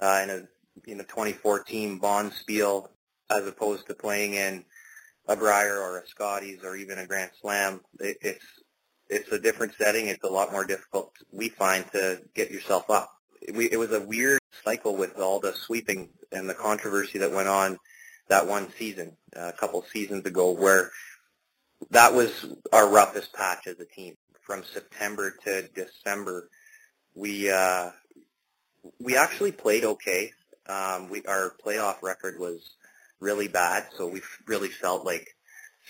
uh, 0.00 0.20
in 0.22 0.30
a 0.30 0.48
in 0.86 0.98
the 0.98 1.04
2014 1.04 2.00
Bonspiel 2.00 2.88
as 3.30 3.46
opposed 3.46 3.86
to 3.86 3.94
playing 3.94 4.34
in 4.34 4.64
a 5.28 5.36
Brier 5.36 5.78
or 5.78 5.98
a 5.98 6.06
Scotties 6.06 6.60
or 6.64 6.76
even 6.76 6.98
a 6.98 7.06
Grand 7.06 7.30
Slam. 7.40 7.80
It, 8.00 8.16
it's 8.20 8.44
it's 9.08 9.32
a 9.32 9.38
different 9.38 9.74
setting. 9.76 10.06
It's 10.06 10.24
a 10.24 10.30
lot 10.30 10.52
more 10.52 10.64
difficult, 10.64 11.12
we 11.32 11.48
find, 11.48 11.84
to 11.92 12.20
get 12.34 12.50
yourself 12.50 12.88
up. 12.90 13.10
It, 13.42 13.54
we, 13.54 13.70
it 13.70 13.76
was 13.76 13.92
a 13.92 14.00
weird 14.00 14.38
cycle 14.64 14.96
with 14.96 15.18
all 15.18 15.40
the 15.40 15.52
sweeping 15.52 16.10
and 16.30 16.48
the 16.48 16.54
controversy 16.54 17.18
that 17.18 17.32
went 17.32 17.48
on 17.48 17.76
that 18.28 18.46
one 18.46 18.72
season, 18.78 19.16
a 19.34 19.52
couple 19.52 19.82
seasons 19.82 20.24
ago, 20.24 20.52
where 20.52 20.92
that 21.90 22.14
was 22.14 22.46
our 22.72 22.88
roughest 22.88 23.32
patch 23.32 23.66
as 23.66 23.80
a 23.80 23.84
team. 23.84 24.14
From 24.42 24.62
September 24.64 25.34
to 25.44 25.68
December, 25.74 26.48
we 27.14 27.50
uh, 27.50 27.90
we 28.98 29.16
actually 29.16 29.52
played 29.52 29.84
okay. 29.84 30.32
Um, 30.70 31.10
we 31.10 31.22
our 31.24 31.52
playoff 31.64 32.02
record 32.02 32.38
was 32.38 32.60
really 33.18 33.48
bad, 33.48 33.86
so 33.96 34.06
we 34.06 34.22
really 34.46 34.68
felt 34.68 35.04
like 35.04 35.34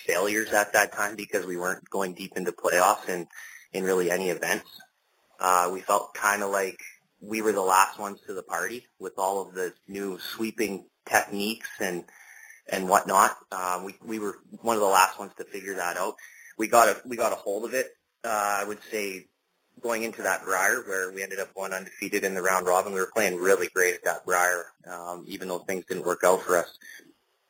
failures 0.06 0.52
at 0.52 0.72
that 0.72 0.92
time 0.92 1.16
because 1.16 1.44
we 1.44 1.56
weren't 1.56 1.88
going 1.90 2.14
deep 2.14 2.32
into 2.36 2.52
playoffs 2.52 3.08
and 3.08 3.26
in 3.72 3.84
really 3.84 4.10
any 4.10 4.30
events. 4.30 4.68
Uh, 5.38 5.70
we 5.72 5.80
felt 5.80 6.14
kind 6.14 6.42
of 6.42 6.50
like 6.50 6.78
we 7.20 7.42
were 7.42 7.52
the 7.52 7.60
last 7.60 7.98
ones 7.98 8.20
to 8.26 8.32
the 8.32 8.42
party 8.42 8.86
with 8.98 9.12
all 9.18 9.42
of 9.42 9.54
the 9.54 9.72
new 9.86 10.18
sweeping 10.18 10.86
techniques 11.06 11.68
and 11.80 12.04
and 12.70 12.88
whatnot. 12.88 13.36
Um, 13.52 13.84
we 13.84 13.96
we 14.02 14.18
were 14.18 14.36
one 14.62 14.76
of 14.76 14.80
the 14.80 14.88
last 14.88 15.18
ones 15.18 15.32
to 15.36 15.44
figure 15.44 15.74
that 15.74 15.96
out. 15.98 16.14
We 16.56 16.68
got 16.68 16.88
a 16.88 16.96
we 17.06 17.16
got 17.16 17.32
a 17.32 17.36
hold 17.36 17.64
of 17.66 17.74
it. 17.74 17.88
Uh, 18.24 18.60
I 18.62 18.64
would 18.64 18.82
say 18.90 19.26
going 19.80 20.02
into 20.02 20.22
that 20.22 20.44
Brier 20.44 20.82
where 20.86 21.12
we 21.12 21.22
ended 21.22 21.40
up 21.40 21.54
going 21.54 21.72
undefeated 21.72 22.24
in 22.24 22.34
the 22.34 22.42
round 22.42 22.66
robin. 22.66 22.92
We 22.92 23.00
were 23.00 23.10
playing 23.14 23.36
really 23.36 23.68
great 23.74 23.94
at 23.94 24.04
that 24.04 24.24
Brier, 24.24 24.66
um, 24.90 25.24
even 25.26 25.48
though 25.48 25.58
things 25.60 25.84
didn't 25.86 26.06
work 26.06 26.22
out 26.24 26.42
for 26.42 26.56
us. 26.56 26.78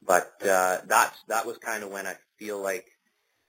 But 0.07 0.33
uh, 0.47 0.79
that's 0.87 1.19
that 1.29 1.47
was 1.47 1.59
kind 1.59 1.85
of 1.85 1.91
when 1.91 2.07
I 2.07 2.15
feel 2.39 2.63
like 2.63 2.87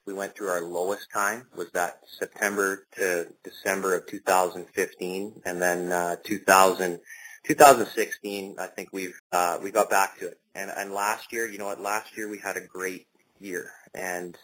we 0.05 0.13
went 0.13 0.35
through 0.35 0.50
our 0.50 0.61
lowest 0.61 1.09
time 1.11 1.47
was 1.55 1.69
that 1.71 2.00
September 2.19 2.85
to 2.97 3.27
December 3.43 3.95
of 3.95 4.07
2015, 4.07 5.41
and 5.45 5.61
then 5.61 5.91
uh, 5.91 6.15
2016 6.23 7.00
2016, 7.43 8.55
I 8.59 8.67
think 8.67 8.89
we've 8.91 9.19
uh, 9.31 9.57
we 9.61 9.71
got 9.71 9.89
back 9.89 10.19
to 10.19 10.27
it. 10.27 10.39
And 10.53 10.71
and 10.75 10.93
last 10.93 11.31
year, 11.33 11.47
you 11.47 11.57
know 11.57 11.65
what? 11.65 11.81
Last 11.81 12.15
year 12.15 12.29
we 12.29 12.38
had 12.38 12.57
a 12.57 12.61
great 12.61 13.07
year, 13.39 13.71
and 13.93 14.38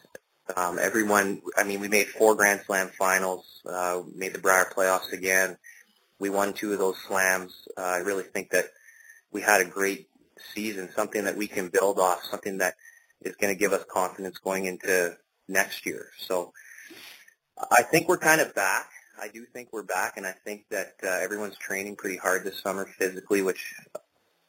um, 0.55 0.79
everyone. 0.79 1.41
I 1.57 1.63
mean, 1.63 1.79
we 1.79 1.87
made 1.87 2.07
four 2.07 2.35
Grand 2.35 2.61
Slam 2.65 2.89
finals, 2.89 3.61
uh, 3.65 4.01
made 4.15 4.33
the 4.33 4.39
Brier 4.39 4.65
playoffs 4.75 5.11
again. 5.11 5.57
We 6.19 6.29
won 6.29 6.53
two 6.53 6.73
of 6.73 6.79
those 6.79 6.97
slams. 7.07 7.67
Uh, 7.77 7.81
I 7.81 7.97
really 7.97 8.23
think 8.23 8.51
that 8.51 8.65
we 9.31 9.41
had 9.41 9.61
a 9.61 9.65
great 9.65 10.09
season, 10.55 10.89
something 10.95 11.25
that 11.25 11.35
we 11.35 11.47
can 11.47 11.69
build 11.69 11.99
off, 11.99 12.23
something 12.23 12.59
that 12.59 12.75
is 13.21 13.35
going 13.35 13.53
to 13.53 13.59
give 13.59 13.73
us 13.73 13.83
confidence 13.91 14.37
going 14.37 14.65
into 14.65 15.15
next 15.47 15.85
year. 15.85 16.07
So 16.17 16.53
I 17.71 17.83
think 17.83 18.07
we're 18.07 18.17
kind 18.17 18.41
of 18.41 18.53
back. 18.55 18.89
I 19.19 19.27
do 19.29 19.45
think 19.45 19.69
we're 19.71 19.83
back, 19.83 20.17
and 20.17 20.25
I 20.25 20.31
think 20.31 20.65
that 20.69 20.93
uh, 21.03 21.07
everyone's 21.07 21.57
training 21.57 21.95
pretty 21.95 22.17
hard 22.17 22.43
this 22.43 22.59
summer 22.59 22.85
physically, 22.85 23.41
which 23.41 23.73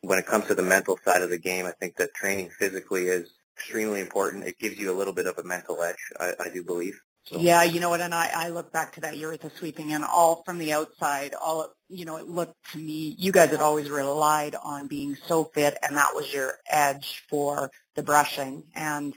when 0.02 0.18
it 0.18 0.26
comes 0.26 0.46
to 0.46 0.54
the 0.54 0.62
mental 0.62 0.98
side 1.04 1.22
of 1.22 1.30
the 1.30 1.38
game, 1.38 1.64
I 1.64 1.72
think 1.72 1.96
that 1.96 2.14
training 2.14 2.50
physically 2.50 3.06
is 3.06 3.30
extremely 3.58 4.00
important. 4.00 4.44
It 4.44 4.58
gives 4.58 4.78
you 4.78 4.92
a 4.92 4.96
little 4.96 5.12
bit 5.12 5.26
of 5.26 5.38
a 5.38 5.42
mental 5.42 5.82
edge, 5.82 5.96
I, 6.18 6.32
I 6.40 6.48
do 6.48 6.62
believe. 6.62 7.00
So. 7.24 7.38
Yeah, 7.38 7.62
you 7.62 7.78
know 7.78 7.90
what, 7.90 8.00
and 8.00 8.14
I, 8.14 8.30
I 8.32 8.48
look 8.48 8.72
back 8.72 8.94
to 8.94 9.02
that 9.02 9.18
year 9.18 9.30
with 9.30 9.42
the 9.42 9.50
sweeping 9.50 9.92
and 9.92 10.02
all 10.02 10.42
from 10.46 10.56
the 10.56 10.72
outside, 10.72 11.34
all, 11.34 11.74
you 11.90 12.06
know, 12.06 12.16
it 12.16 12.26
looked 12.26 12.54
to 12.72 12.78
me, 12.78 13.14
you 13.18 13.32
guys 13.32 13.50
had 13.50 13.60
always 13.60 13.90
relied 13.90 14.54
on 14.54 14.86
being 14.86 15.14
so 15.26 15.44
fit 15.44 15.76
and 15.82 15.96
that 15.96 16.14
was 16.14 16.32
your 16.32 16.54
edge 16.70 17.22
for 17.28 17.70
the 17.96 18.02
brushing 18.02 18.62
and 18.74 19.14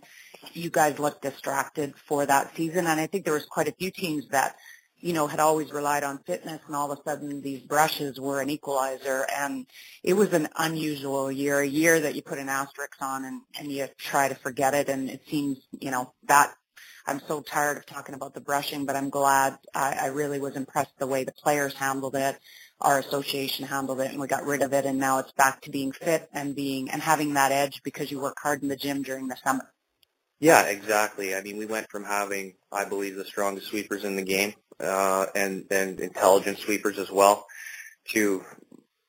you 0.52 0.70
guys 0.70 1.00
looked 1.00 1.22
distracted 1.22 1.94
for 1.96 2.26
that 2.26 2.54
season 2.56 2.88
and 2.88 3.00
I 3.00 3.08
think 3.08 3.24
there 3.24 3.36
was 3.36 3.46
quite 3.46 3.70
a 3.70 3.76
few 3.80 3.92
teams 3.92 4.28
that 4.30 4.56
you 5.02 5.14
know, 5.14 5.28
had 5.28 5.40
always 5.40 5.72
relied 5.72 6.04
on 6.04 6.20
fitness 6.20 6.62
and 6.68 6.76
all 6.76 6.92
of 6.92 7.00
a 7.00 7.10
sudden 7.10 7.42
these 7.42 7.62
brushes 7.62 8.20
were 8.20 8.42
an 8.42 8.50
equalizer 8.50 9.26
and 9.36 9.66
it 10.04 10.14
was 10.14 10.34
an 10.34 10.48
unusual 10.58 11.32
year, 11.32 11.60
a 11.60 11.68
year 11.68 12.00
that 12.00 12.16
you 12.16 12.22
put 12.22 12.38
an 12.38 12.50
asterisk 12.50 13.02
on 13.02 13.26
and, 13.26 13.42
and 13.60 13.72
you 13.72 13.88
try 13.98 14.28
to 14.30 14.36
forget 14.36 14.74
it 14.74 14.90
and 14.90 15.10
it 15.10 15.22
seems, 15.28 15.58
you 15.72 15.92
know, 15.92 16.14
that 16.28 16.54
I'm 17.08 17.20
so 17.28 17.42
tired 17.42 17.78
of 17.78 17.86
talking 17.86 18.14
about 18.14 18.36
the 18.36 18.42
brushing, 18.42 18.86
but 18.86 18.96
I'm 18.96 19.10
glad 19.10 19.58
I, 19.74 19.98
I 20.02 20.06
really 20.08 20.40
was 20.40 20.56
impressed 20.56 20.98
the 21.00 21.08
way 21.08 21.24
the 21.24 21.32
players 21.32 21.74
handled 21.74 22.16
it, 22.16 22.38
our 22.80 23.00
association 23.00 23.66
handled 23.66 24.02
it 24.02 24.12
and 24.12 24.20
we 24.20 24.28
got 24.28 24.46
rid 24.46 24.62
of 24.62 24.74
it 24.74 24.86
and 24.86 25.00
now 25.00 25.20
it's 25.20 25.32
back 25.32 25.62
to 25.62 25.72
being 25.72 25.92
fit 25.92 26.30
and 26.34 26.56
being 26.56 26.90
and 26.92 27.02
having 27.02 27.34
that 27.34 27.52
edge 27.52 27.82
because 27.84 28.12
you 28.12 28.20
work 28.20 28.38
hard 28.42 28.62
in 28.62 28.70
the 28.70 28.76
gym 28.76 29.02
during 29.02 29.28
the 29.28 29.38
summer. 29.44 29.71
Yeah, 30.42 30.64
exactly. 30.64 31.36
I 31.36 31.42
mean, 31.44 31.58
we 31.58 31.68
went 31.68 31.90
from 31.90 32.04
having, 32.04 32.56
I 32.72 32.84
believe, 32.84 33.16
the 33.16 33.24
strongest 33.24 33.68
sweepers 33.68 34.04
in 34.04 34.16
the 34.16 34.24
game 34.24 34.56
uh, 34.80 35.28
and 35.36 35.66
and 35.70 36.00
intelligent 36.00 36.58
sweepers 36.58 36.98
as 36.98 37.12
well, 37.12 37.46
to 38.10 38.44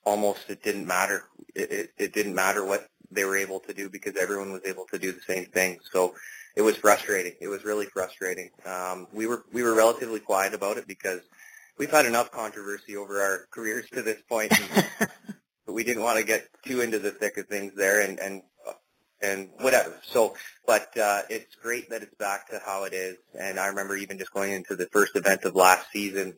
almost 0.04 0.40
it 0.50 0.62
didn't 0.62 0.86
matter. 0.86 1.24
It, 1.54 1.72
it, 1.72 1.90
it 1.96 2.12
didn't 2.12 2.34
matter 2.34 2.66
what 2.66 2.86
they 3.10 3.24
were 3.24 3.38
able 3.38 3.60
to 3.60 3.72
do 3.72 3.88
because 3.88 4.14
everyone 4.16 4.52
was 4.52 4.60
able 4.66 4.84
to 4.92 4.98
do 4.98 5.10
the 5.10 5.22
same 5.22 5.46
thing. 5.46 5.78
So 5.90 6.14
it 6.54 6.62
was 6.62 6.76
frustrating. 6.76 7.32
It 7.40 7.48
was 7.48 7.64
really 7.64 7.86
frustrating. 7.86 8.50
Um, 8.66 9.06
we 9.14 9.26
were 9.26 9.46
we 9.54 9.62
were 9.62 9.74
relatively 9.74 10.20
quiet 10.20 10.52
about 10.52 10.76
it 10.76 10.86
because 10.86 11.22
we've 11.78 11.90
had 11.90 12.04
enough 12.04 12.30
controversy 12.30 12.94
over 12.94 13.22
our 13.22 13.46
careers 13.50 13.88
to 13.94 14.02
this 14.02 14.20
point. 14.28 14.52
And, 14.60 14.86
but 15.66 15.72
we 15.72 15.82
didn't 15.82 16.02
want 16.02 16.18
to 16.18 16.24
get 16.26 16.46
too 16.62 16.82
into 16.82 16.98
the 16.98 17.10
thick 17.10 17.38
of 17.38 17.46
things 17.46 17.72
there 17.74 18.02
and, 18.02 18.18
and 18.20 18.42
and 19.22 19.48
whatever. 19.60 19.98
So, 20.02 20.34
but 20.66 20.96
uh, 20.98 21.22
it's 21.30 21.54
great 21.54 21.90
that 21.90 22.02
it's 22.02 22.14
back 22.16 22.48
to 22.50 22.60
how 22.64 22.84
it 22.84 22.92
is. 22.92 23.16
And 23.38 23.58
I 23.58 23.68
remember 23.68 23.96
even 23.96 24.18
just 24.18 24.32
going 24.32 24.52
into 24.52 24.76
the 24.76 24.86
first 24.86 25.16
event 25.16 25.44
of 25.44 25.54
last 25.54 25.86
season 25.92 26.34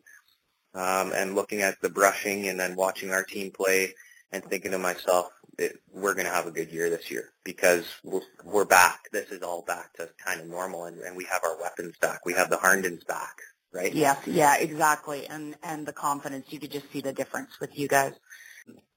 um, 0.74 1.12
and 1.14 1.34
looking 1.34 1.62
at 1.62 1.80
the 1.80 1.88
brushing 1.88 2.48
and 2.48 2.58
then 2.58 2.76
watching 2.76 3.10
our 3.10 3.24
team 3.24 3.50
play 3.50 3.94
and 4.32 4.44
thinking 4.44 4.72
to 4.72 4.78
myself, 4.78 5.30
it, 5.58 5.78
we're 5.92 6.14
going 6.14 6.26
to 6.26 6.32
have 6.32 6.46
a 6.46 6.50
good 6.50 6.72
year 6.72 6.90
this 6.90 7.10
year 7.10 7.30
because 7.44 7.86
we're, 8.02 8.20
we're 8.44 8.64
back. 8.64 9.04
This 9.12 9.30
is 9.30 9.42
all 9.42 9.62
back 9.62 9.92
to 9.94 10.08
kind 10.24 10.40
of 10.40 10.48
normal, 10.48 10.84
and, 10.84 10.98
and 11.00 11.16
we 11.16 11.24
have 11.24 11.42
our 11.44 11.60
weapons 11.60 11.96
back. 12.00 12.26
We 12.26 12.32
have 12.32 12.50
the 12.50 12.56
Harndens 12.56 13.06
back, 13.06 13.38
right? 13.72 13.94
Yes, 13.94 14.18
yeah, 14.26 14.56
exactly. 14.56 15.26
And 15.28 15.54
and 15.62 15.86
the 15.86 15.92
confidence, 15.92 16.46
you 16.50 16.58
could 16.58 16.72
just 16.72 16.90
see 16.92 17.00
the 17.00 17.12
difference 17.12 17.60
with 17.60 17.78
you 17.78 17.86
guys. 17.86 18.14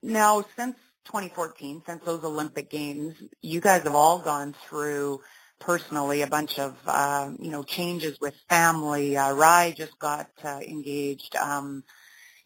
Now, 0.01 0.45
since 0.55 0.77
2014, 1.07 1.83
since 1.87 2.03
those 2.05 2.23
Olympic 2.25 2.69
Games, 2.71 3.15
you 3.41 3.61
guys 3.61 3.83
have 3.83 3.95
all 3.95 4.19
gone 4.19 4.55
through 4.69 5.21
personally 5.59 6.23
a 6.23 6.27
bunch 6.27 6.59
of 6.59 6.77
uh, 6.87 7.31
you 7.39 7.51
know 7.51 7.63
changes 7.63 8.19
with 8.21 8.35
family. 8.49 9.17
Uh, 9.17 9.33
Rye 9.33 9.73
just 9.77 9.99
got 9.99 10.29
uh, 10.45 10.61
engaged. 10.67 11.35
Um, 11.37 11.83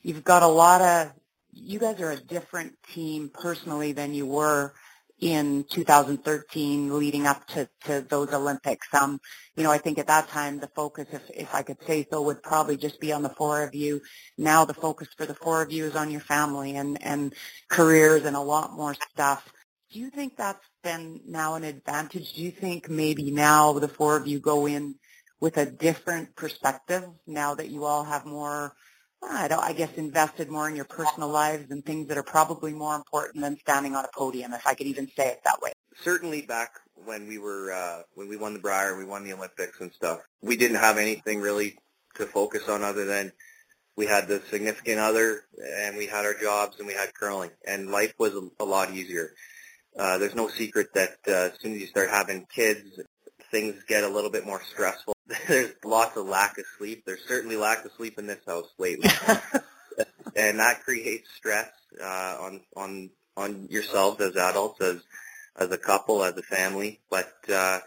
you've 0.03 0.23
got 0.25 0.43
a 0.43 0.47
lot 0.47 0.81
of. 0.81 1.13
You 1.53 1.79
guys 1.79 2.01
are 2.01 2.11
a 2.11 2.17
different 2.17 2.73
team 2.93 3.31
personally 3.33 3.93
than 3.93 4.13
you 4.13 4.25
were 4.27 4.73
in 5.21 5.63
2013 5.69 6.97
leading 6.97 7.27
up 7.27 7.45
to, 7.47 7.69
to 7.85 8.01
those 8.09 8.33
Olympics. 8.33 8.87
Um, 8.93 9.21
you 9.55 9.63
know, 9.63 9.71
I 9.71 9.77
think 9.77 9.99
at 9.99 10.07
that 10.07 10.27
time 10.29 10.59
the 10.59 10.69
focus, 10.75 11.07
if, 11.13 11.21
if 11.33 11.55
I 11.55 11.61
could 11.61 11.77
say 11.85 12.07
so, 12.11 12.23
would 12.23 12.41
probably 12.43 12.75
just 12.75 12.99
be 12.99 13.13
on 13.13 13.21
the 13.21 13.29
four 13.29 13.63
of 13.63 13.75
you. 13.75 14.01
Now 14.37 14.65
the 14.65 14.73
focus 14.73 15.09
for 15.15 15.27
the 15.27 15.35
four 15.35 15.61
of 15.61 15.71
you 15.71 15.85
is 15.85 15.95
on 15.95 16.11
your 16.11 16.21
family 16.21 16.75
and, 16.75 17.01
and 17.03 17.33
careers 17.69 18.25
and 18.25 18.35
a 18.35 18.41
lot 18.41 18.73
more 18.73 18.95
stuff. 19.11 19.47
Do 19.91 19.99
you 19.99 20.09
think 20.09 20.37
that's 20.37 20.65
been 20.83 21.21
now 21.27 21.55
an 21.55 21.63
advantage? 21.63 22.33
Do 22.33 22.41
you 22.41 22.51
think 22.51 22.89
maybe 22.89 23.29
now 23.29 23.73
the 23.73 23.87
four 23.87 24.17
of 24.17 24.27
you 24.27 24.39
go 24.39 24.65
in 24.65 24.95
with 25.39 25.57
a 25.57 25.65
different 25.65 26.35
perspective 26.35 27.03
now 27.27 27.55
that 27.55 27.69
you 27.69 27.85
all 27.85 28.03
have 28.03 28.25
more 28.25 28.73
I 29.23 29.47
don't, 29.47 29.63
I 29.63 29.73
guess, 29.73 29.93
invested 29.97 30.49
more 30.49 30.67
in 30.67 30.75
your 30.75 30.85
personal 30.85 31.29
lives 31.29 31.69
and 31.71 31.85
things 31.85 32.07
that 32.07 32.17
are 32.17 32.23
probably 32.23 32.73
more 32.73 32.95
important 32.95 33.43
than 33.43 33.57
standing 33.59 33.95
on 33.95 34.05
a 34.05 34.09
podium, 34.13 34.53
if 34.53 34.65
I 34.65 34.73
could 34.73 34.87
even 34.87 35.07
say 35.15 35.27
it 35.27 35.41
that 35.43 35.61
way. 35.61 35.71
Certainly 36.03 36.43
back 36.43 36.71
when 36.95 37.27
we 37.27 37.37
were, 37.37 37.71
uh, 37.71 38.01
when 38.15 38.27
we 38.27 38.37
won 38.37 38.53
the 38.53 38.59
Brier, 38.59 38.89
and 38.89 38.97
we 38.97 39.05
won 39.05 39.23
the 39.23 39.33
Olympics 39.33 39.79
and 39.79 39.91
stuff, 39.93 40.19
we 40.41 40.57
didn't 40.57 40.77
have 40.77 40.97
anything 40.97 41.41
really 41.41 41.77
to 42.15 42.25
focus 42.25 42.67
on 42.67 42.83
other 42.83 43.05
than 43.05 43.31
we 43.95 44.05
had 44.05 44.27
the 44.27 44.41
significant 44.49 44.99
other 44.99 45.43
and 45.77 45.97
we 45.97 46.07
had 46.07 46.25
our 46.25 46.33
jobs 46.33 46.77
and 46.79 46.87
we 46.87 46.93
had 46.93 47.13
curling 47.13 47.51
and 47.67 47.91
life 47.91 48.13
was 48.17 48.33
a, 48.33 48.41
a 48.59 48.65
lot 48.65 48.91
easier. 48.91 49.33
Uh, 49.97 50.17
there's 50.17 50.35
no 50.35 50.47
secret 50.47 50.87
that 50.93 51.17
uh, 51.27 51.31
as 51.31 51.53
soon 51.61 51.73
as 51.73 51.81
you 51.81 51.87
start 51.87 52.09
having 52.09 52.45
kids, 52.53 52.99
things 53.51 53.75
get 53.87 54.03
a 54.03 54.07
little 54.07 54.29
bit 54.29 54.45
more 54.45 54.61
stressful 54.63 55.13
there's 55.47 55.73
lots 55.83 56.17
of 56.17 56.27
lack 56.27 56.57
of 56.57 56.65
sleep. 56.77 57.03
There's 57.05 57.23
certainly 57.27 57.55
lack 57.55 57.85
of 57.85 57.91
sleep 57.93 58.17
in 58.19 58.27
this 58.27 58.43
house 58.45 58.69
lately, 58.77 59.09
and 60.35 60.59
that 60.59 60.83
creates 60.83 61.29
stress 61.35 61.69
uh, 62.01 62.37
on 62.39 62.61
on 62.75 63.09
on 63.37 63.67
yourselves 63.69 64.21
as 64.21 64.35
adults, 64.35 64.81
as 64.81 65.01
as 65.57 65.71
a 65.71 65.77
couple, 65.77 66.23
as 66.23 66.37
a 66.37 66.41
family. 66.41 66.99
But 67.09 67.33
uh, 67.51 67.79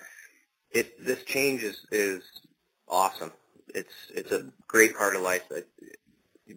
it 0.70 1.04
this 1.04 1.22
change 1.24 1.62
is 1.62 1.86
is 1.90 2.22
awesome. 2.88 3.32
It's 3.74 3.94
it's 4.14 4.32
a 4.32 4.46
great 4.66 4.96
part 4.96 5.16
of 5.16 5.22
life. 5.22 5.42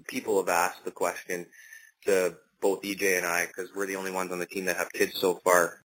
People 0.08 0.38
have 0.38 0.50
asked 0.50 0.86
the 0.86 0.92
question 0.92 1.46
to 2.06 2.36
both 2.60 2.82
EJ 2.82 3.18
and 3.18 3.26
I 3.26 3.46
because 3.46 3.70
we're 3.76 3.86
the 3.86 3.96
only 3.96 4.12
ones 4.12 4.32
on 4.32 4.40
the 4.40 4.46
team 4.46 4.66
that 4.66 4.78
have 4.78 4.92
kids 4.92 5.14
so 5.16 5.36
far 5.36 5.82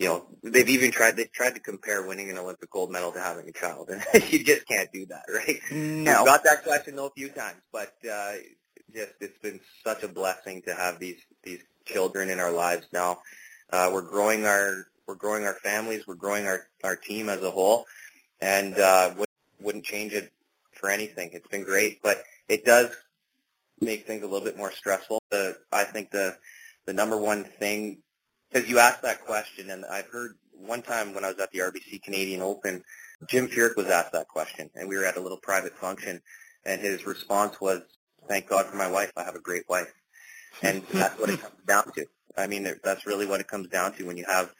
you 0.00 0.06
know, 0.06 0.26
they've 0.42 0.70
even 0.70 0.90
tried 0.90 1.16
they've 1.16 1.30
tried 1.30 1.54
to 1.54 1.60
compare 1.60 2.02
winning 2.06 2.30
an 2.30 2.38
Olympic 2.38 2.70
gold 2.70 2.90
medal 2.90 3.12
to 3.12 3.20
having 3.20 3.46
a 3.46 3.52
child, 3.52 3.90
and 3.90 4.02
you 4.32 4.42
just 4.42 4.66
can't 4.66 4.90
do 4.90 5.04
that, 5.06 5.24
right? 5.28 5.60
No, 5.70 6.22
We've 6.22 6.26
got 6.26 6.42
that 6.44 6.64
question 6.64 6.96
though 6.96 7.08
a 7.08 7.10
few 7.10 7.28
times, 7.28 7.60
but 7.70 7.92
uh, 8.10 8.32
just 8.94 9.12
it's 9.20 9.38
been 9.38 9.60
such 9.84 10.02
a 10.02 10.08
blessing 10.08 10.62
to 10.62 10.74
have 10.74 10.98
these 10.98 11.20
these 11.44 11.62
children 11.84 12.30
in 12.30 12.40
our 12.40 12.50
lives 12.50 12.86
now. 12.94 13.18
Uh, 13.70 13.90
we're 13.92 14.00
growing 14.00 14.46
our 14.46 14.86
we're 15.06 15.16
growing 15.16 15.44
our 15.44 15.54
families, 15.54 16.06
we're 16.06 16.14
growing 16.14 16.46
our 16.46 16.66
our 16.82 16.96
team 16.96 17.28
as 17.28 17.42
a 17.42 17.50
whole, 17.50 17.84
and 18.40 18.78
uh, 18.78 19.12
wouldn't 19.60 19.84
change 19.84 20.14
it 20.14 20.32
for 20.72 20.88
anything. 20.88 21.28
It's 21.34 21.48
been 21.48 21.64
great, 21.64 22.02
but 22.02 22.24
it 22.48 22.64
does 22.64 22.88
make 23.82 24.06
things 24.06 24.22
a 24.22 24.26
little 24.26 24.46
bit 24.46 24.56
more 24.56 24.72
stressful. 24.72 25.20
The 25.30 25.58
I 25.70 25.84
think 25.84 26.10
the 26.10 26.38
the 26.86 26.94
number 26.94 27.18
one 27.18 27.44
thing 27.44 27.98
because 28.50 28.68
you 28.68 28.78
asked 28.78 29.02
that 29.02 29.24
question, 29.24 29.70
and 29.70 29.84
I've 29.84 30.08
heard 30.08 30.36
one 30.52 30.82
time 30.82 31.14
when 31.14 31.24
I 31.24 31.28
was 31.28 31.38
at 31.38 31.50
the 31.52 31.60
RBC 31.60 32.02
Canadian 32.02 32.42
Open, 32.42 32.82
Jim 33.28 33.48
Furyk 33.48 33.76
was 33.76 33.86
asked 33.86 34.12
that 34.12 34.28
question, 34.28 34.70
and 34.74 34.88
we 34.88 34.96
were 34.96 35.04
at 35.04 35.16
a 35.16 35.20
little 35.20 35.38
private 35.38 35.76
function, 35.76 36.20
and 36.64 36.80
his 36.80 37.06
response 37.06 37.60
was, 37.60 37.82
"Thank 38.28 38.48
God 38.48 38.66
for 38.66 38.76
my 38.76 38.90
wife. 38.90 39.12
I 39.16 39.24
have 39.24 39.36
a 39.36 39.40
great 39.40 39.68
wife," 39.68 39.92
and 40.62 40.82
that's 40.92 41.18
what 41.18 41.30
it 41.30 41.40
comes 41.40 41.64
down 41.66 41.92
to. 41.94 42.06
I 42.36 42.46
mean, 42.46 42.74
that's 42.82 43.06
really 43.06 43.26
what 43.26 43.40
it 43.40 43.48
comes 43.48 43.68
down 43.68 43.92
to 43.94 44.06
when 44.06 44.16
you 44.16 44.24
have 44.26 44.52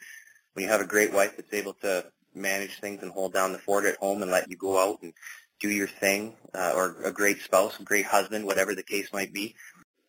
when 0.53 0.65
you 0.65 0.71
have 0.71 0.81
a 0.81 0.87
great 0.87 1.13
wife 1.13 1.35
that's 1.37 1.53
able 1.53 1.73
to 1.75 2.05
manage 2.33 2.79
things 2.79 3.01
and 3.01 3.11
hold 3.11 3.33
down 3.33 3.51
the 3.51 3.59
fort 3.59 3.85
at 3.85 3.97
home 3.97 4.21
and 4.21 4.31
let 4.31 4.49
you 4.49 4.57
go 4.57 4.77
out 4.77 5.01
and 5.01 5.13
do 5.59 5.69
your 5.69 5.87
thing, 5.87 6.35
uh, 6.53 6.73
or 6.75 6.95
a 7.03 7.11
great 7.11 7.39
spouse, 7.41 7.79
a 7.79 7.83
great 7.83 8.05
husband, 8.05 8.45
whatever 8.45 8.73
the 8.73 8.83
case 8.83 9.13
might 9.13 9.31
be 9.33 9.55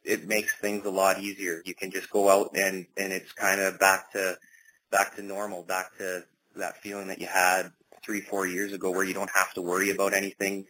it 0.04 0.26
makes 0.26 0.54
things 0.56 0.84
a 0.84 0.90
lot 0.90 1.20
easier. 1.20 1.62
You 1.64 1.74
can 1.74 1.90
just 1.90 2.10
go 2.10 2.28
out 2.28 2.50
and 2.54 2.86
and 2.96 3.12
it's 3.12 3.32
kind 3.32 3.60
of 3.60 3.78
back 3.78 4.12
to 4.12 4.36
back 4.90 5.16
to 5.16 5.22
normal, 5.22 5.62
back 5.62 5.96
to 5.98 6.24
that 6.56 6.76
feeling 6.78 7.08
that 7.08 7.20
you 7.20 7.26
had 7.26 7.72
three 8.04 8.20
four 8.20 8.46
years 8.46 8.72
ago, 8.72 8.90
where 8.90 9.04
you 9.04 9.14
don't 9.14 9.30
have 9.34 9.52
to 9.54 9.62
worry 9.62 9.90
about 9.90 10.14
anything. 10.14 10.66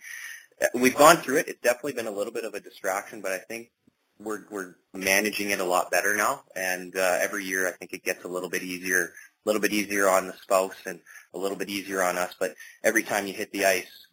We've 0.74 0.94
gone 0.94 1.16
through 1.16 1.38
it. 1.38 1.48
It's 1.48 1.60
definitely 1.60 1.94
been 1.94 2.06
a 2.06 2.12
little 2.12 2.32
bit 2.32 2.44
of 2.44 2.54
a 2.54 2.60
distraction, 2.60 3.20
but 3.20 3.32
I 3.32 3.38
think 3.38 3.70
we're 4.18 4.44
we're 4.50 4.76
managing 4.92 5.50
it 5.50 5.60
a 5.60 5.64
lot 5.64 5.90
better 5.90 6.14
now, 6.14 6.42
and 6.54 6.94
uh, 6.96 7.18
every 7.20 7.44
year 7.44 7.66
I 7.66 7.72
think 7.72 7.92
it 7.92 8.04
gets 8.04 8.24
a 8.24 8.28
little 8.28 8.50
bit 8.50 8.62
easier, 8.62 9.12
a 9.44 9.48
little 9.48 9.60
bit 9.60 9.72
easier 9.72 10.08
on 10.08 10.26
the 10.26 10.34
spouse 10.34 10.76
and 10.86 11.00
a 11.34 11.38
little 11.38 11.56
bit 11.56 11.68
easier 11.68 12.02
on 12.02 12.18
us. 12.18 12.34
But 12.38 12.54
every 12.84 13.02
time 13.02 13.26
you 13.26 13.32
hit 13.32 13.50
the 13.52 13.64
ice, 13.64 14.06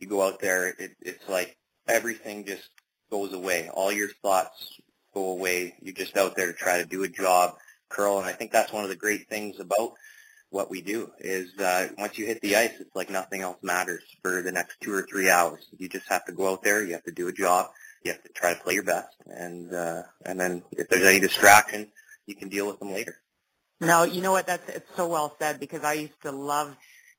you 0.00 0.08
go 0.08 0.26
out 0.26 0.40
there, 0.40 0.68
it, 0.68 0.92
it's 1.00 1.28
like 1.28 1.56
everything 1.86 2.44
just 2.44 2.68
goes 3.12 3.34
away. 3.34 3.68
All 3.68 3.92
your 3.92 4.08
thoughts 4.08 4.80
go 5.14 5.30
away. 5.30 5.74
You're 5.82 5.94
just 5.94 6.16
out 6.16 6.34
there 6.34 6.46
to 6.46 6.54
try 6.54 6.78
to 6.78 6.86
do 6.86 7.04
a 7.04 7.08
job, 7.08 7.56
curl, 7.90 8.18
and 8.18 8.26
I 8.26 8.32
think 8.32 8.50
that's 8.50 8.72
one 8.72 8.84
of 8.84 8.90
the 8.90 8.96
great 8.96 9.28
things 9.28 9.60
about 9.60 9.92
what 10.48 10.70
we 10.70 10.80
do 10.80 11.10
is 11.18 11.56
uh, 11.58 11.88
once 11.98 12.18
you 12.18 12.26
hit 12.26 12.40
the 12.40 12.56
ice, 12.56 12.72
it's 12.80 12.96
like 12.96 13.10
nothing 13.10 13.42
else 13.42 13.58
matters 13.62 14.02
for 14.22 14.42
the 14.42 14.52
next 14.52 14.80
two 14.80 14.92
or 14.92 15.02
three 15.02 15.30
hours. 15.30 15.66
You 15.78 15.88
just 15.88 16.08
have 16.08 16.24
to 16.24 16.32
go 16.32 16.52
out 16.52 16.62
there. 16.62 16.82
You 16.82 16.94
have 16.94 17.04
to 17.04 17.12
do 17.12 17.28
a 17.28 17.32
job. 17.32 17.68
You 18.02 18.12
have 18.12 18.22
to 18.22 18.28
try 18.30 18.54
to 18.54 18.60
play 18.60 18.74
your 18.74 18.82
best, 18.82 19.14
and 19.26 19.72
uh, 19.72 20.02
and 20.24 20.40
then 20.40 20.62
if 20.72 20.88
there's 20.88 21.06
any 21.06 21.20
distraction, 21.20 21.92
you 22.26 22.34
can 22.34 22.48
deal 22.48 22.66
with 22.66 22.80
them 22.80 22.92
later. 22.92 23.14
No, 23.80 24.02
you 24.02 24.22
know 24.22 24.32
what? 24.32 24.46
That's 24.46 24.68
it's 24.68 24.96
so 24.96 25.06
well 25.06 25.36
said 25.38 25.60
because 25.60 25.84
I 25.84 25.92
used 25.94 26.20
to 26.22 26.32
love 26.32 26.74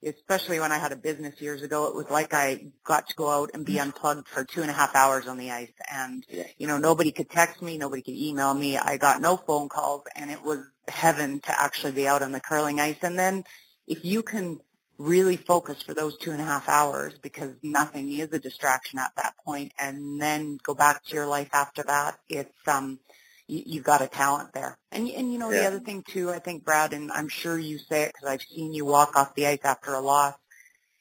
especially 0.05 0.59
when 0.59 0.71
I 0.71 0.77
had 0.77 0.91
a 0.91 0.95
business 0.95 1.41
years 1.41 1.61
ago, 1.61 1.87
it 1.87 1.95
was 1.95 2.09
like 2.09 2.33
I 2.33 2.67
got 2.83 3.07
to 3.09 3.15
go 3.15 3.29
out 3.29 3.51
and 3.53 3.65
be 3.65 3.79
unplugged 3.79 4.27
for 4.27 4.43
two 4.43 4.61
and 4.61 4.69
a 4.69 4.73
half 4.73 4.95
hours 4.95 5.27
on 5.27 5.37
the 5.37 5.51
ice. 5.51 5.71
And, 5.91 6.25
you 6.57 6.67
know, 6.67 6.77
nobody 6.77 7.11
could 7.11 7.29
text 7.29 7.61
me, 7.61 7.77
nobody 7.77 8.01
could 8.01 8.15
email 8.15 8.53
me. 8.53 8.77
I 8.77 8.97
got 8.97 9.21
no 9.21 9.37
phone 9.37 9.69
calls 9.69 10.03
and 10.15 10.31
it 10.31 10.43
was 10.43 10.59
heaven 10.87 11.39
to 11.41 11.61
actually 11.61 11.93
be 11.93 12.07
out 12.07 12.21
on 12.21 12.31
the 12.31 12.39
curling 12.39 12.79
ice. 12.79 12.97
And 13.01 13.17
then 13.17 13.43
if 13.87 14.03
you 14.03 14.23
can 14.23 14.59
really 14.97 15.37
focus 15.37 15.81
for 15.81 15.93
those 15.93 16.17
two 16.17 16.31
and 16.31 16.41
a 16.41 16.45
half 16.45 16.69
hours 16.69 17.13
because 17.21 17.55
nothing 17.63 18.11
is 18.11 18.31
a 18.31 18.39
distraction 18.39 18.99
at 18.99 19.11
that 19.17 19.33
point 19.43 19.71
and 19.79 20.21
then 20.21 20.57
go 20.63 20.75
back 20.75 21.03
to 21.05 21.15
your 21.15 21.25
life 21.25 21.49
after 21.53 21.83
that, 21.83 22.19
it's, 22.29 22.67
um, 22.67 22.99
you, 23.47 23.63
you've 23.65 23.83
got 23.83 24.01
a 24.01 24.07
talent 24.07 24.53
there. 24.53 24.77
And 24.91 25.07
and 25.09 25.31
you 25.31 25.39
know 25.39 25.51
yeah. 25.51 25.61
the 25.61 25.67
other 25.67 25.79
thing 25.79 26.03
too, 26.03 26.31
I 26.31 26.39
think 26.39 26.63
Brad, 26.63 26.93
and 26.93 27.11
I'm 27.11 27.27
sure 27.27 27.57
you 27.57 27.77
say 27.77 28.03
it 28.03 28.13
because 28.13 28.29
I've 28.29 28.41
seen 28.41 28.73
you 28.73 28.85
walk 28.85 29.15
off 29.15 29.35
the 29.35 29.47
ice 29.47 29.59
after 29.63 29.93
a 29.93 29.99
loss, 29.99 30.35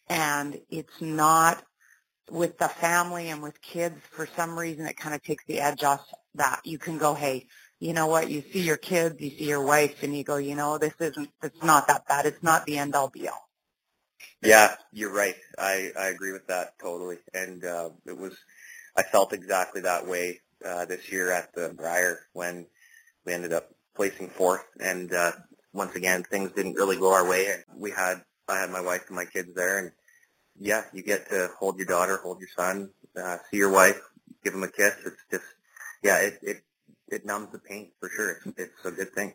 and 0.09 0.61
it's 0.71 1.01
not 1.01 1.63
with 2.31 2.59
the 2.59 2.69
family 2.69 3.29
and 3.29 3.43
with 3.43 3.61
kids. 3.61 3.99
For 4.11 4.27
some 4.37 4.59
reason, 4.59 4.87
it 4.87 4.97
kind 4.97 5.15
of 5.15 5.23
takes 5.23 5.45
the 5.47 5.61
edge 5.61 5.83
off 5.85 6.07
that. 6.35 6.61
You 6.65 6.79
can 6.79 6.99
go, 6.99 7.15
hey, 7.15 7.47
you 7.79 7.93
know 7.93 8.07
what? 8.07 8.31
You 8.31 8.43
see 8.53 8.61
your 8.61 8.77
kids, 8.77 9.21
you 9.21 9.31
see 9.31 9.49
your 9.49 9.65
wife, 9.65 10.03
and 10.03 10.17
you 10.17 10.25
go, 10.25 10.37
you 10.37 10.55
know, 10.55 10.79
this 10.79 10.95
isn't. 11.01 11.31
It's 11.43 11.63
not 11.63 11.89
that 11.89 12.07
bad. 12.07 12.27
It's 12.27 12.43
not 12.43 12.67
the 12.67 12.79
end 12.79 12.95
all 12.95 13.09
be 13.09 13.29
all. 13.29 13.49
Yeah, 14.43 14.75
you're 14.93 15.13
right. 15.13 15.37
I 15.59 15.91
I 15.99 16.07
agree 16.09 16.33
with 16.33 16.47
that 16.49 16.79
totally. 16.81 17.19
And 17.33 17.65
uh, 17.65 17.91
it 18.07 18.17
was, 18.17 18.37
I 18.97 19.03
felt 19.03 19.33
exactly 19.33 19.83
that 19.83 20.07
way 20.07 20.41
uh, 20.65 20.85
this 20.85 21.11
year 21.11 21.33
at 21.33 21.55
the 21.55 21.75
Brier 21.77 22.21
when 22.33 22.67
we 23.25 23.33
ended 23.33 23.53
up 23.53 23.71
placing 23.95 24.29
fourth. 24.29 24.65
And 24.81 25.13
uh, 25.13 25.33
once 25.73 25.95
again, 25.95 26.23
things 26.25 26.53
didn't 26.53 26.75
really 26.75 26.97
go 26.97 27.13
our 27.13 27.29
way. 27.29 27.55
We 27.75 27.91
had 27.91 28.23
I 28.49 28.59
had 28.59 28.71
my 28.71 28.81
wife 28.81 29.05
and 29.07 29.17
my 29.17 29.25
kids 29.25 29.55
there, 29.55 29.79
and 29.79 29.93
yeah, 30.59 30.83
you 30.93 31.03
get 31.03 31.29
to 31.31 31.51
hold 31.59 31.79
your 31.79 31.87
daughter, 31.87 32.19
hold 32.19 32.41
your 32.41 32.49
son, 32.57 32.91
uh, 33.17 33.39
see 33.51 33.59
your 33.59 33.71
wife, 33.71 34.01
give 34.45 34.53
them 34.53 34.65
a 34.65 34.69
kiss. 34.69 34.95
It's 35.07 35.17
just 35.31 35.45
yeah, 36.03 36.19
it 36.19 36.39
it 36.43 36.63
it 37.09 37.25
numbs 37.25 37.53
the 37.53 37.59
pain 37.59 37.93
for 38.01 38.09
sure. 38.09 38.33
It's, 38.33 38.59
it's 38.59 38.85
a 38.85 38.91
good 38.91 39.13
thing. 39.15 39.35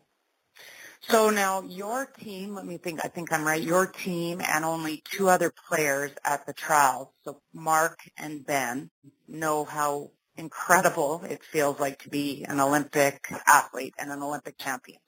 So 1.01 1.29
now 1.29 1.61
your 1.61 2.05
team, 2.05 2.55
let 2.55 2.65
me 2.65 2.77
think, 2.77 2.99
I 3.03 3.07
think 3.07 3.31
I'm 3.31 3.45
right, 3.45 3.61
your 3.61 3.85
team 3.85 4.41
and 4.45 4.65
only 4.65 5.03
two 5.05 5.29
other 5.29 5.53
players 5.69 6.11
at 6.25 6.45
the 6.45 6.53
trials, 6.53 7.09
so 7.23 7.41
Marc 7.53 7.99
and 8.17 8.45
Ben, 8.45 8.89
know 9.27 9.63
how 9.63 10.11
incredible 10.38 11.23
it 11.30 11.43
feels 11.43 11.80
like 11.80 12.04
to 12.04 12.10
be 12.10 12.45
an 12.47 12.60
Olympic 12.60 13.28
athlete 13.47 13.93
and 13.97 14.12
an 14.12 14.21
Olympic 14.21 14.58
champion. 14.58 15.00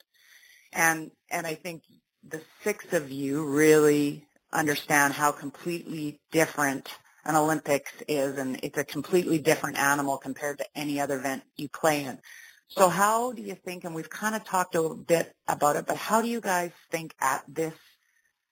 And 0.74 1.12
and 1.30 1.48
I 1.48 1.56
think 1.56 1.84
the 2.28 2.42
six 2.64 2.94
of 2.94 3.12
you 3.12 3.46
really 3.46 4.26
understand 4.52 5.14
how 5.14 5.32
completely 5.32 6.20
different 6.32 6.90
an 7.26 7.36
Olympics 7.36 7.92
is 8.08 8.38
and 8.38 8.60
it's 8.64 8.78
a 8.78 8.84
completely 8.84 9.38
different 9.40 9.78
animal 9.78 10.18
compared 10.18 10.58
to 10.58 10.66
any 10.76 11.00
other 11.00 11.20
event 11.20 11.44
you 11.56 11.70
play 11.70 12.04
in. 12.04 12.20
So 12.70 12.88
how 12.88 13.32
do 13.32 13.42
you 13.42 13.56
think, 13.56 13.84
and 13.84 13.96
we've 13.96 14.10
kind 14.10 14.36
of 14.36 14.44
talked 14.44 14.76
a 14.76 14.94
bit 14.94 15.34
about 15.48 15.76
it, 15.76 15.88
but 15.88 15.98
how 15.98 16.22
do 16.22 16.28
you 16.28 16.40
guys 16.40 16.72
think 16.92 17.16
at 17.20 17.44
this 17.48 17.74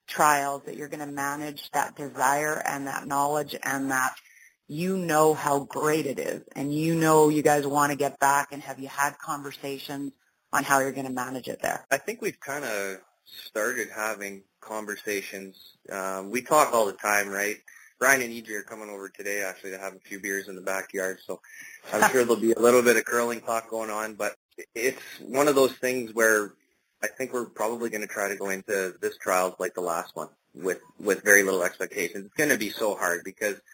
trials 0.07 0.63
that 0.65 0.75
you're 0.75 0.87
going 0.87 1.05
to 1.05 1.11
manage 1.11 1.69
that 1.71 1.95
desire 1.95 2.61
and 2.65 2.87
that 2.87 3.05
knowledge 3.05 3.55
and 3.61 3.91
that 3.91 4.15
you 4.67 4.97
know 4.97 5.33
how 5.33 5.59
great 5.59 6.05
it 6.05 6.19
is 6.19 6.43
and 6.55 6.73
you 6.73 6.93
know 6.93 7.29
you 7.29 7.41
guys 7.41 7.65
want 7.65 7.91
to 7.91 7.97
get 7.97 8.19
back 8.19 8.49
and 8.51 8.61
have 8.61 8.79
you 8.79 8.87
had 8.87 9.17
conversations 9.17 10.11
on 10.51 10.63
how 10.63 10.79
you're 10.79 10.91
going 10.91 11.07
to 11.07 11.13
manage 11.13 11.47
it 11.47 11.61
there? 11.61 11.85
I 11.91 11.97
think 11.97 12.21
we've 12.21 12.39
kind 12.39 12.65
of 12.65 12.97
started 13.25 13.89
having 13.93 14.43
conversations. 14.59 15.77
Um, 15.91 16.29
we 16.29 16.41
talk 16.41 16.73
all 16.73 16.85
the 16.85 16.93
time, 16.93 17.29
right? 17.29 17.57
Ryan 17.99 18.23
and 18.23 18.33
EJ 18.33 18.51
are 18.51 18.63
coming 18.63 18.89
over 18.89 19.09
today 19.09 19.41
actually 19.41 19.71
to 19.71 19.79
have 19.79 19.95
a 19.95 19.99
few 19.99 20.19
beers 20.19 20.47
in 20.47 20.55
the 20.55 20.61
backyard, 20.61 21.17
so 21.25 21.41
I'm 21.91 22.09
sure 22.11 22.23
there'll 22.23 22.39
be 22.39 22.51
a 22.51 22.59
little 22.59 22.83
bit 22.83 22.95
of 22.95 23.05
curling 23.05 23.41
talk 23.41 23.69
going 23.69 23.89
on, 23.89 24.13
but 24.13 24.35
it's 24.75 25.01
one 25.19 25.47
of 25.47 25.55
those 25.55 25.73
things 25.73 26.13
where 26.13 26.53
I 27.01 27.07
think 27.07 27.33
we're 27.33 27.45
probably 27.45 27.89
going 27.89 28.01
to 28.01 28.07
try 28.07 28.27
to 28.27 28.35
go 28.35 28.49
into 28.49 28.95
this 29.01 29.17
trials 29.17 29.55
like 29.59 29.73
the 29.73 29.81
last 29.81 30.15
one 30.15 30.29
with 30.53 30.79
with 30.99 31.23
very 31.23 31.43
little 31.43 31.63
expectations. 31.63 32.25
It's 32.25 32.35
going 32.35 32.49
to 32.49 32.57
be 32.57 32.69
so 32.69 32.95
hard 32.95 33.21
because– 33.23 33.55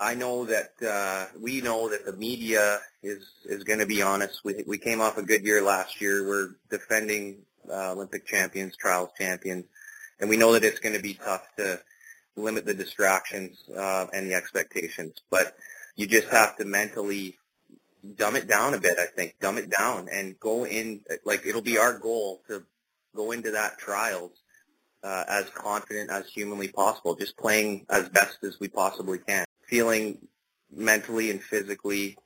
I 0.00 0.14
know 0.14 0.46
that 0.46 0.72
uh, 0.82 1.26
we 1.38 1.60
know 1.60 1.90
that 1.90 2.06
the 2.06 2.14
media 2.14 2.80
is 3.02 3.22
is 3.44 3.64
going 3.64 3.80
to 3.80 3.86
be 3.86 4.00
honest. 4.00 4.40
We 4.42 4.64
we 4.66 4.78
came 4.78 5.02
off 5.02 5.18
a 5.18 5.22
good 5.22 5.44
year 5.44 5.60
last 5.60 6.00
year. 6.00 6.26
We're 6.26 6.48
defending 6.70 7.42
uh, 7.70 7.92
Olympic 7.92 8.26
champions, 8.26 8.74
trials 8.76 9.10
champions, 9.18 9.66
and 10.18 10.30
we 10.30 10.38
know 10.38 10.52
that 10.54 10.64
it's 10.64 10.80
going 10.80 10.94
to 10.94 11.02
be 11.02 11.14
tough 11.14 11.46
to 11.58 11.80
limit 12.34 12.64
the 12.64 12.72
distractions 12.72 13.58
uh, 13.76 14.06
and 14.14 14.26
the 14.26 14.34
expectations. 14.34 15.16
But 15.30 15.54
you 15.96 16.06
just 16.06 16.28
have 16.28 16.56
to 16.56 16.64
mentally 16.64 17.36
dumb 18.16 18.36
it 18.36 18.48
down 18.48 18.72
a 18.72 18.80
bit. 18.80 18.98
I 18.98 19.04
think 19.04 19.34
dumb 19.38 19.58
it 19.58 19.68
down 19.68 20.08
and 20.10 20.40
go 20.40 20.64
in 20.64 21.02
like 21.26 21.44
it'll 21.44 21.60
be 21.60 21.76
our 21.76 21.98
goal 21.98 22.40
to 22.48 22.64
go 23.14 23.32
into 23.32 23.50
that 23.50 23.78
trials 23.78 24.32
uh, 25.02 25.24
as 25.28 25.50
confident 25.50 26.08
as 26.08 26.26
humanly 26.26 26.68
possible, 26.68 27.16
just 27.16 27.36
playing 27.36 27.84
as 27.90 28.08
best 28.08 28.38
as 28.44 28.58
we 28.58 28.68
possibly 28.68 29.18
can 29.18 29.44
feeling 29.70 30.18
mentally 30.74 31.30
and 31.30 31.40
physically 31.40 32.18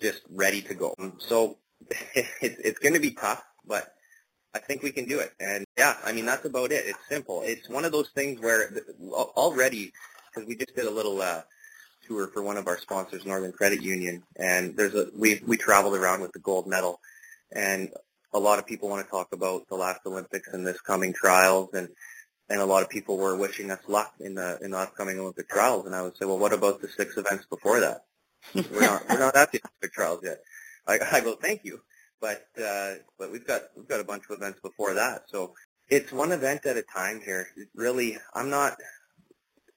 just 0.00 0.22
ready 0.30 0.62
to 0.62 0.74
go. 0.74 0.94
So 1.18 1.58
it's, 2.14 2.30
it's 2.40 2.78
going 2.78 2.94
to 2.94 3.00
be 3.00 3.10
tough, 3.10 3.44
but 3.66 3.92
I 4.54 4.58
think 4.58 4.82
we 4.82 4.90
can 4.90 5.04
do 5.04 5.20
it. 5.20 5.32
And 5.38 5.66
yeah, 5.78 5.96
I 6.04 6.12
mean, 6.12 6.24
that's 6.24 6.46
about 6.46 6.72
it. 6.72 6.84
It's 6.86 6.98
simple. 7.08 7.42
It's 7.44 7.68
one 7.68 7.84
of 7.84 7.92
those 7.92 8.08
things 8.14 8.40
where 8.40 8.72
already, 9.12 9.92
because 10.34 10.48
we 10.48 10.56
just 10.56 10.74
did 10.74 10.86
a 10.86 10.90
little 10.90 11.20
uh, 11.20 11.42
tour 12.06 12.28
for 12.28 12.42
one 12.42 12.56
of 12.56 12.66
our 12.66 12.78
sponsors, 12.78 13.26
Northern 13.26 13.52
Credit 13.52 13.82
Union, 13.82 14.22
and 14.36 14.74
there's 14.74 14.94
a 14.94 15.08
we 15.14 15.42
we 15.46 15.58
traveled 15.58 15.94
around 15.94 16.22
with 16.22 16.32
the 16.32 16.38
gold 16.38 16.66
medal, 16.66 17.00
and 17.52 17.90
a 18.32 18.38
lot 18.38 18.58
of 18.58 18.66
people 18.66 18.88
want 18.88 19.04
to 19.04 19.10
talk 19.10 19.28
about 19.32 19.68
the 19.68 19.74
last 19.74 20.00
Olympics 20.06 20.48
and 20.52 20.66
this 20.66 20.80
coming 20.80 21.12
trials, 21.12 21.70
and 21.74 21.88
and 22.48 22.60
a 22.60 22.64
lot 22.64 22.82
of 22.82 22.88
people 22.88 23.18
were 23.18 23.36
wishing 23.36 23.70
us 23.70 23.80
luck 23.88 24.14
in 24.20 24.34
the 24.34 24.58
in 24.62 24.70
the 24.70 24.78
upcoming 24.78 25.18
Olympic 25.18 25.48
trials. 25.48 25.86
And 25.86 25.94
I 25.94 26.02
would 26.02 26.16
say, 26.16 26.24
well, 26.24 26.38
what 26.38 26.52
about 26.52 26.80
the 26.80 26.88
six 26.88 27.16
events 27.16 27.46
before 27.46 27.80
that? 27.80 28.04
we're 28.54 28.80
not 28.80 29.02
we're 29.08 29.18
not 29.18 29.36
at 29.36 29.52
the 29.52 29.60
Olympic 29.64 29.92
trials 29.92 30.20
yet. 30.22 30.40
I, 30.86 30.98
I 31.12 31.20
go, 31.20 31.34
thank 31.34 31.64
you, 31.64 31.80
but 32.20 32.46
uh, 32.62 32.94
but 33.18 33.32
we've 33.32 33.46
got 33.46 33.62
we've 33.76 33.88
got 33.88 34.00
a 34.00 34.04
bunch 34.04 34.24
of 34.30 34.36
events 34.36 34.60
before 34.60 34.94
that. 34.94 35.24
So 35.28 35.54
it's 35.88 36.12
one 36.12 36.32
event 36.32 36.66
at 36.66 36.76
a 36.76 36.82
time 36.82 37.20
here. 37.24 37.48
It 37.56 37.68
really, 37.74 38.18
I'm 38.34 38.50
not 38.50 38.76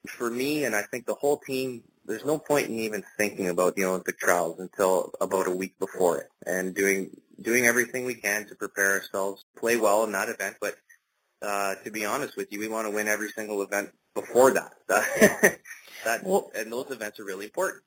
for 0.06 0.30
me, 0.30 0.64
and 0.64 0.74
I 0.74 0.82
think 0.82 1.06
the 1.06 1.14
whole 1.14 1.38
team. 1.38 1.82
There's 2.06 2.24
no 2.24 2.38
point 2.38 2.68
in 2.68 2.78
even 2.80 3.04
thinking 3.18 3.50
about 3.50 3.76
the 3.76 3.84
Olympic 3.84 4.18
trials 4.18 4.58
until 4.58 5.12
about 5.20 5.46
a 5.46 5.52
week 5.52 5.78
before 5.78 6.18
it, 6.18 6.28
and 6.44 6.74
doing 6.74 7.10
doing 7.40 7.66
everything 7.66 8.04
we 8.04 8.14
can 8.14 8.46
to 8.46 8.54
prepare 8.54 8.92
ourselves, 8.94 9.44
play 9.56 9.76
well 9.76 10.04
in 10.04 10.12
that 10.12 10.28
event, 10.28 10.56
but 10.60 10.74
uh, 11.42 11.74
to 11.76 11.90
be 11.90 12.04
honest 12.04 12.36
with 12.36 12.52
you, 12.52 12.60
we 12.60 12.68
want 12.68 12.86
to 12.86 12.94
win 12.94 13.08
every 13.08 13.30
single 13.30 13.62
event 13.62 13.90
before 14.14 14.50
that. 14.52 14.72
that 14.88 16.24
well, 16.24 16.50
and 16.54 16.72
those 16.72 16.90
events 16.90 17.20
are 17.20 17.24
really 17.24 17.46
important. 17.46 17.82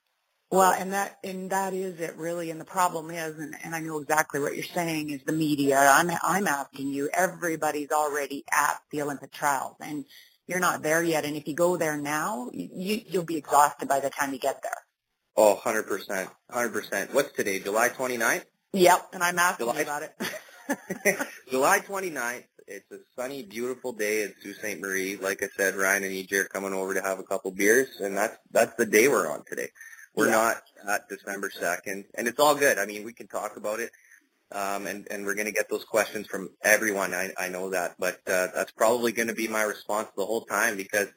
Well, 0.52 0.72
and 0.72 0.94
that 0.94 1.18
and 1.24 1.50
that 1.50 1.74
is 1.74 2.00
it 2.00 2.16
really. 2.16 2.52
And 2.52 2.62
the 2.62 2.66
problem 2.66 3.10
is, 3.10 3.40
and, 3.40 3.56
and 3.64 3.74
I 3.74 3.80
know 3.80 4.00
exactly 4.00 4.40
what 4.40 4.56
you're 4.56 4.64
saying 4.64 5.10
is 5.10 5.22
the 5.26 5.32
media. 5.32 5.78
I'm 5.80 6.12
I'm 6.22 6.48
asking 6.48 6.90
you. 6.90 7.10
Everybody's 7.12 7.92
already 7.92 8.44
at 8.52 8.80
the 8.92 9.02
Olympic 9.02 9.32
trials, 9.32 9.78
and 9.80 10.06
you're 10.46 10.60
not 10.60 10.84
there 10.84 11.02
yet. 11.02 11.26
And 11.26 11.36
if 11.36 11.48
you 11.48 11.56
go 11.56 11.76
there 11.78 11.98
now, 11.98 12.52
you 12.54 13.02
you'll 13.08 13.24
be 13.24 13.38
exhausted 13.38 13.88
by 13.88 14.00
the 14.00 14.12
time 14.12 14.32
you 14.32 14.40
get 14.40 14.62
there. 14.62 14.78
Oh, 15.36 15.56
100 15.56 15.88
percent, 15.88 16.30
hundred 16.52 16.74
percent. 16.74 17.14
What's 17.16 17.32
today? 17.32 17.60
July 17.60 17.90
29th. 17.90 18.46
Yep, 18.74 19.10
and 19.14 19.24
I'm 19.24 19.40
asking 19.40 19.66
July, 19.66 19.78
you 19.78 19.84
about 19.84 20.04
it. 20.04 21.18
July 21.50 21.80
29th 21.80 22.44
it's 22.68 22.92
a 22.92 22.98
sunny, 23.16 23.44
beautiful 23.44 23.92
day 23.94 24.24
at 24.24 24.34
Sault 24.42 24.56
Ste. 24.56 24.80
Marie. 24.80 25.18
Like 25.18 25.44
I 25.44 25.48
said, 25.58 25.76
Ryan 25.76 26.04
and 26.04 26.14
EJ 26.14 26.34
are 26.34 26.46
coming 26.46 26.74
over 26.74 26.94
to 26.94 27.02
have 27.02 27.20
a 27.20 27.24
couple 27.24 27.52
beers, 27.52 28.00
and 28.00 28.16
that's 28.18 28.38
that's 28.52 28.76
the 28.76 28.86
day 28.86 29.08
we're 29.08 29.30
on 29.30 29.44
today. 29.46 29.70
We're 30.16 30.28
Yeah. 30.28 30.32
not 30.34 30.64
at 30.88 31.10
December 31.10 31.50
2nd, 31.50 32.06
and 32.16 32.28
it's 32.28 32.40
all 32.40 32.56
good. 32.56 32.78
I 32.78 32.86
mean, 32.86 33.04
we 33.04 33.14
can 33.14 33.28
talk 33.28 33.58
about 33.58 33.80
it, 33.80 33.92
um, 34.52 34.86
and, 34.86 35.08
and 35.10 35.26
we're 35.26 35.34
going 35.34 35.48
to 35.48 35.52
get 35.52 35.70
those 35.70 35.86
questions 35.86 36.28
from 36.28 36.50
everyone. 36.62 37.14
I, 37.14 37.32
I 37.38 37.50
know 37.50 37.72
that, 37.72 37.96
but 37.98 38.20
uh, 38.28 38.48
that's 38.54 38.72
probably 38.72 39.12
going 39.12 39.30
to 39.30 39.34
be 39.34 39.48
my 39.48 39.64
response 39.64 40.10
the 40.16 40.26
whole 40.26 40.46
time 40.46 40.78
because, 40.78 41.08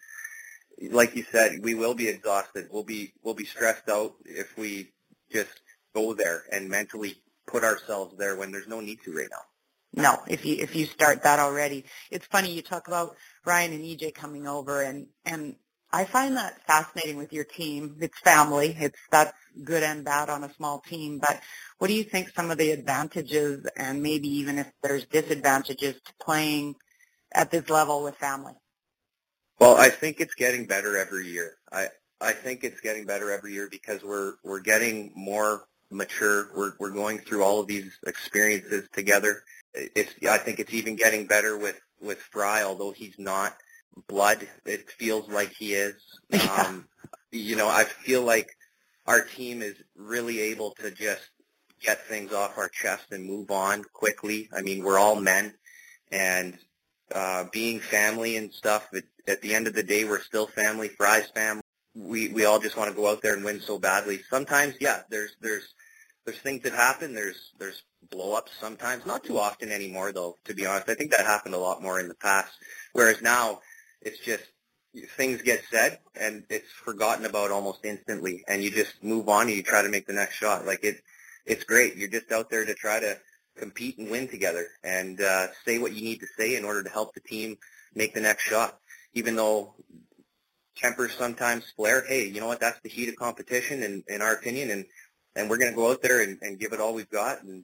like 0.91 1.15
you 1.15 1.25
said, 1.31 1.59
we 1.63 1.75
will 1.75 1.95
be 1.95 2.09
exhausted. 2.09 2.69
We'll 2.71 2.85
be 2.85 3.13
we'll 3.23 3.35
be 3.35 3.45
stressed 3.45 3.89
out 3.89 4.15
if 4.25 4.57
we 4.57 4.93
just 5.31 5.51
go 5.95 6.15
there 6.15 6.45
and 6.53 6.69
mentally 6.69 7.17
put 7.47 7.65
ourselves 7.65 8.17
there 8.19 8.37
when 8.37 8.51
there's 8.53 8.69
no 8.69 8.81
need 8.81 8.99
to 9.05 9.13
right 9.17 9.29
now. 9.31 9.43
No, 9.97 10.19
if 10.29 10.45
you 10.45 10.57
if 10.59 10.77
you 10.77 10.85
start 10.85 11.23
that 11.23 11.39
already, 11.39 11.87
it's 12.11 12.27
funny 12.27 12.53
you 12.53 12.61
talk 12.61 12.87
about 12.87 13.17
Ryan 13.47 13.73
and 13.73 13.85
EJ 13.85 14.15
coming 14.15 14.47
over, 14.47 14.83
and 14.83 15.07
and 15.25 15.57
I 15.91 16.05
find 16.05 16.37
that 16.37 16.61
fascinating 16.67 17.17
with 17.17 17.33
your 17.33 17.45
team. 17.45 17.97
It's 18.01 18.19
family. 18.19 18.77
It's 18.79 18.99
that's 19.11 19.33
good 19.65 19.83
and 19.83 20.05
bad 20.05 20.29
on 20.29 20.45
a 20.45 20.53
small 20.53 20.81
team. 20.81 21.19
But 21.19 21.41
what 21.79 21.89
do 21.89 21.95
you 21.95 22.05
think 22.05 22.29
some 22.29 22.51
of 22.51 22.59
the 22.59 22.73
advantages 22.73 23.67
and 23.75 24.03
maybe 24.03 24.29
even 24.29 24.59
if 24.59 24.71
there's 24.83 25.07
disadvantages 25.07 25.95
to 25.95 26.13
playing 26.23 26.75
at 27.33 27.51
this 27.51 27.71
level 27.71 28.03
with 28.03 28.17
family? 28.17 28.53
Well, 29.59 29.77
I 29.77 29.89
think 29.89 30.21
it's 30.21 30.35
getting 30.35 30.67
better 30.67 30.99
every 30.99 31.27
year. 31.29 31.55
I 31.73 31.89
I 32.21 32.33
think 32.33 32.65
it's 32.65 32.81
getting 32.83 33.07
better 33.07 33.31
every 33.31 33.55
year 33.55 33.69
because 33.71 34.03
we're 34.05 34.35
we're 34.45 34.61
getting 34.61 35.13
more 35.17 35.65
mature. 35.91 36.51
We're 36.55 36.73
we're 36.79 36.91
going 36.91 37.19
through 37.19 37.43
all 37.43 37.61
of 37.61 37.67
these 37.67 37.99
experiences 38.07 38.89
together. 38.93 39.43
It's 39.95 40.15
I 40.29 40.39
think 40.39 40.59
it's 40.59 40.75
even 40.75 40.97
getting 40.97 41.27
better 41.27 41.57
with 41.59 41.81
with 42.01 42.19
Fry, 42.19 42.63
although 42.63 42.93
he's 42.93 43.19
not 43.19 43.57
blood. 44.09 44.47
It 44.65 44.91
feels 44.91 45.29
like 45.29 45.53
he 45.53 45.75
is. 45.75 45.95
Yeah. 46.31 46.65
Um, 46.67 46.89
you 47.31 47.55
know, 47.55 47.69
I 47.69 47.85
feel 47.85 48.23
like 48.23 48.49
our 49.07 49.23
team 49.23 49.63
is 49.63 49.77
really 49.95 50.41
able 50.41 50.73
to 50.81 50.91
just 50.91 51.23
get 51.81 52.05
things 52.07 52.33
off 52.33 52.59
our 52.59 52.69
chest 52.69 53.13
and 53.13 53.25
move 53.25 53.51
on 53.51 53.85
quickly. 53.93 54.49
I 54.57 54.63
mean, 54.63 54.83
we're 54.83 54.99
all 54.99 55.21
men, 55.21 55.55
and 56.11 56.59
uh, 57.15 57.45
being 57.53 57.79
family 57.79 58.37
and 58.37 58.53
stuff. 58.53 58.89
At, 58.95 59.05
at 59.29 59.41
the 59.41 59.55
end 59.55 59.67
of 59.67 59.75
the 59.75 59.83
day, 59.83 60.05
we're 60.05 60.21
still 60.21 60.47
family. 60.47 60.89
Fry's 60.89 61.29
family. 61.31 61.63
We 61.95 62.29
we 62.29 62.45
all 62.45 62.59
just 62.59 62.77
want 62.77 62.91
to 62.91 62.97
go 62.97 63.09
out 63.09 63.23
there 63.23 63.35
and 63.35 63.45
win 63.45 63.61
so 63.61 63.79
badly. 63.79 64.21
Sometimes, 64.29 64.75
yeah, 64.81 65.03
there's 65.11 65.37
there's 65.41 65.75
there's 66.27 66.39
things 66.39 66.63
that 66.65 66.73
happen. 66.75 67.15
There's 67.15 67.53
there's 67.59 67.83
blow 68.11 68.35
ups 68.35 68.53
sometimes. 68.61 69.07
Not 69.07 69.25
too 69.25 69.39
often 69.39 69.71
anymore, 69.71 70.13
though. 70.13 70.37
To 70.45 70.55
be 70.55 70.67
honest, 70.67 70.89
I 70.89 70.95
think 70.95 71.13
that 71.13 71.25
happened 71.25 71.55
a 71.55 71.59
lot 71.59 71.83
more 71.83 72.01
in 72.01 72.09
the 72.09 72.15
past. 72.17 72.53
Whereas 72.93 73.23
now, 73.23 73.61
it's 74.03 74.19
just 74.19 74.45
things 75.17 75.43
get 75.43 75.63
said 75.71 75.99
and 76.19 76.45
it's 76.49 76.71
forgotten 76.71 77.27
about 77.27 77.51
almost 77.51 77.85
instantly, 77.85 78.45
and 78.49 78.63
you 78.63 78.71
just 78.71 79.03
move 79.03 79.29
on 79.29 79.47
and 79.47 79.57
you 79.57 79.63
try 79.63 79.83
to 79.83 79.89
make 79.89 80.07
the 80.07 80.13
next 80.13 80.35
shot. 80.35 80.67
Like 80.67 80.83
it, 80.83 80.97
it's 81.47 81.65
great. 81.65 81.97
You're 81.97 82.09
just 82.09 82.33
out 82.33 82.51
there 82.51 82.65
to 82.65 82.75
try 82.75 82.99
to 83.01 83.19
compete 83.57 83.99
and 83.99 84.11
win 84.11 84.29
together 84.29 84.67
and 84.83 85.21
uh, 85.21 85.47
say 85.65 85.79
what 85.79 85.95
you 85.95 86.03
need 86.03 86.21
to 86.21 86.27
say 86.39 86.57
in 86.57 86.65
order 86.65 86.83
to 86.83 86.91
help 86.91 87.15
the 87.15 87.21
team 87.21 87.57
make 87.95 88.15
the 88.15 88.21
next 88.21 88.43
shot. 88.43 88.79
Even 89.15 89.37
though 89.37 89.75
tempers 90.77 91.15
sometimes 91.15 91.65
flare, 91.77 92.05
hey, 92.07 92.27
you 92.27 92.41
know 92.41 92.47
what? 92.47 92.61
That's 92.61 92.81
the 92.83 92.89
heat 92.89 93.09
of 93.09 93.17
competition, 93.17 93.83
in, 93.83 94.05
in 94.09 94.21
our 94.23 94.35
opinion, 94.35 94.71
and 94.71 94.85
and 95.37 95.49
we're 95.49 95.59
going 95.59 95.71
to 95.71 95.77
go 95.77 95.91
out 95.93 96.03
there 96.03 96.23
and, 96.23 96.39
and 96.43 96.59
give 96.59 96.73
it 96.73 96.81
all 96.81 96.95
we've 96.95 97.11
got. 97.11 97.43
And 97.43 97.63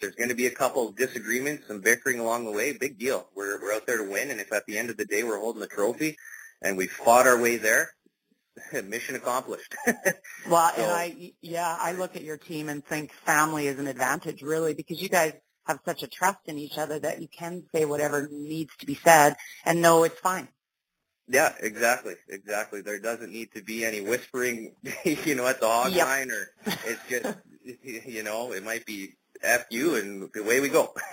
there's 0.00 0.14
going 0.16 0.28
to 0.28 0.34
be 0.34 0.46
a 0.46 0.50
couple 0.50 0.88
of 0.88 0.96
disagreements, 0.96 1.68
some 1.68 1.80
bickering 1.80 2.18
along 2.20 2.44
the 2.44 2.52
way. 2.52 2.76
Big 2.76 2.98
deal. 2.98 3.28
We're 3.34 3.60
we're 3.62 3.72
out 3.72 3.86
there 3.86 3.98
to 3.98 4.10
win, 4.10 4.30
and 4.30 4.40
if 4.40 4.52
at 4.52 4.66
the 4.66 4.76
end 4.76 4.90
of 4.90 4.98
the 4.98 5.06
day 5.06 5.22
we're 5.22 5.40
holding 5.40 5.60
the 5.60 5.66
trophy, 5.68 6.16
and 6.60 6.76
we 6.76 6.86
fought 6.86 7.26
our 7.26 7.40
way 7.40 7.56
there, 7.56 7.90
mission 8.84 9.14
accomplished. 9.16 9.74
Well, 10.48 10.72
So- 10.76 10.82
and 10.82 10.92
I, 10.92 11.32
yeah, 11.40 11.76
I 11.80 11.92
look 11.92 12.14
at 12.16 12.22
your 12.22 12.36
team 12.36 12.68
and 12.68 12.84
think 12.84 13.12
family 13.24 13.66
is 13.66 13.78
an 13.78 13.86
advantage 13.86 14.42
really 14.42 14.74
because 14.74 15.00
you 15.02 15.08
guys 15.08 15.32
have 15.66 15.80
such 15.84 16.04
a 16.04 16.06
trust 16.06 16.38
in 16.44 16.56
each 16.58 16.78
other 16.78 17.00
that 17.00 17.20
you 17.20 17.26
can 17.26 17.64
say 17.74 17.84
whatever 17.84 18.28
needs 18.30 18.70
to 18.78 18.86
be 18.86 18.94
said 18.94 19.34
and 19.64 19.82
know 19.82 20.04
it's 20.04 20.20
fine. 20.20 20.46
Yeah, 21.28 21.52
exactly, 21.60 22.14
exactly. 22.28 22.82
There 22.82 23.00
doesn't 23.00 23.32
need 23.32 23.52
to 23.54 23.62
be 23.62 23.84
any 23.84 24.00
whispering, 24.00 24.76
you 25.04 25.34
know, 25.34 25.46
at 25.46 25.60
the 25.60 25.66
hog 25.68 25.94
Yep. 25.94 26.06
line, 26.06 26.30
or 26.30 26.48
it's 26.84 27.02
just, 27.08 27.26
you 28.06 28.22
know, 28.22 28.52
it 28.52 28.64
might 28.64 28.86
be 28.86 29.16
f 29.42 29.66
you, 29.70 29.96
and 29.96 30.30
away 30.36 30.60
we 30.60 30.68
go. 30.68 30.94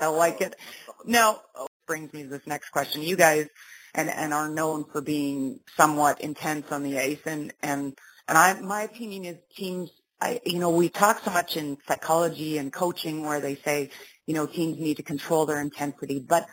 I 0.00 0.06
like 0.08 0.40
it. 0.40 0.56
Now, 1.04 1.40
oh, 1.54 1.66
brings 1.86 2.12
me 2.12 2.22
to 2.22 2.28
this 2.28 2.46
next 2.46 2.70
question. 2.70 3.02
You 3.02 3.16
guys 3.16 3.48
and 3.94 4.08
and 4.10 4.32
are 4.32 4.48
known 4.48 4.84
for 4.90 5.00
being 5.00 5.60
somewhat 5.76 6.20
intense 6.20 6.70
on 6.72 6.82
the 6.82 6.98
ice, 6.98 7.20
and 7.26 7.52
and 7.62 7.96
and 8.28 8.38
I 8.38 8.60
my 8.60 8.82
opinion 8.82 9.24
is 9.24 9.38
teams. 9.56 9.90
I 10.20 10.40
you 10.46 10.58
know 10.60 10.70
we 10.70 10.88
talk 10.88 11.20
so 11.24 11.30
much 11.32 11.56
in 11.56 11.78
psychology 11.88 12.58
and 12.58 12.72
coaching 12.72 13.24
where 13.26 13.40
they 13.40 13.56
say 13.56 13.90
you 14.26 14.34
know 14.34 14.46
teams 14.46 14.78
need 14.78 14.98
to 14.98 15.02
control 15.02 15.46
their 15.46 15.60
intensity, 15.60 16.20
but 16.20 16.46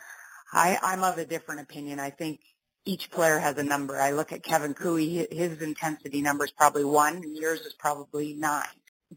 I 0.52 0.78
I'm 0.82 1.02
of 1.02 1.18
a 1.18 1.24
different 1.24 1.62
opinion. 1.62 2.00
I 2.00 2.10
think 2.10 2.40
each 2.84 3.10
player 3.10 3.38
has 3.38 3.58
a 3.58 3.62
number. 3.62 4.00
I 4.00 4.12
look 4.12 4.32
at 4.32 4.42
Kevin 4.42 4.74
Koe, 4.74 4.96
his 4.96 5.60
intensity 5.62 6.22
number 6.22 6.44
is 6.44 6.50
probably 6.50 6.84
one, 6.84 7.16
and 7.16 7.36
yours 7.36 7.60
is 7.60 7.74
probably 7.74 8.34
nine. 8.34 8.64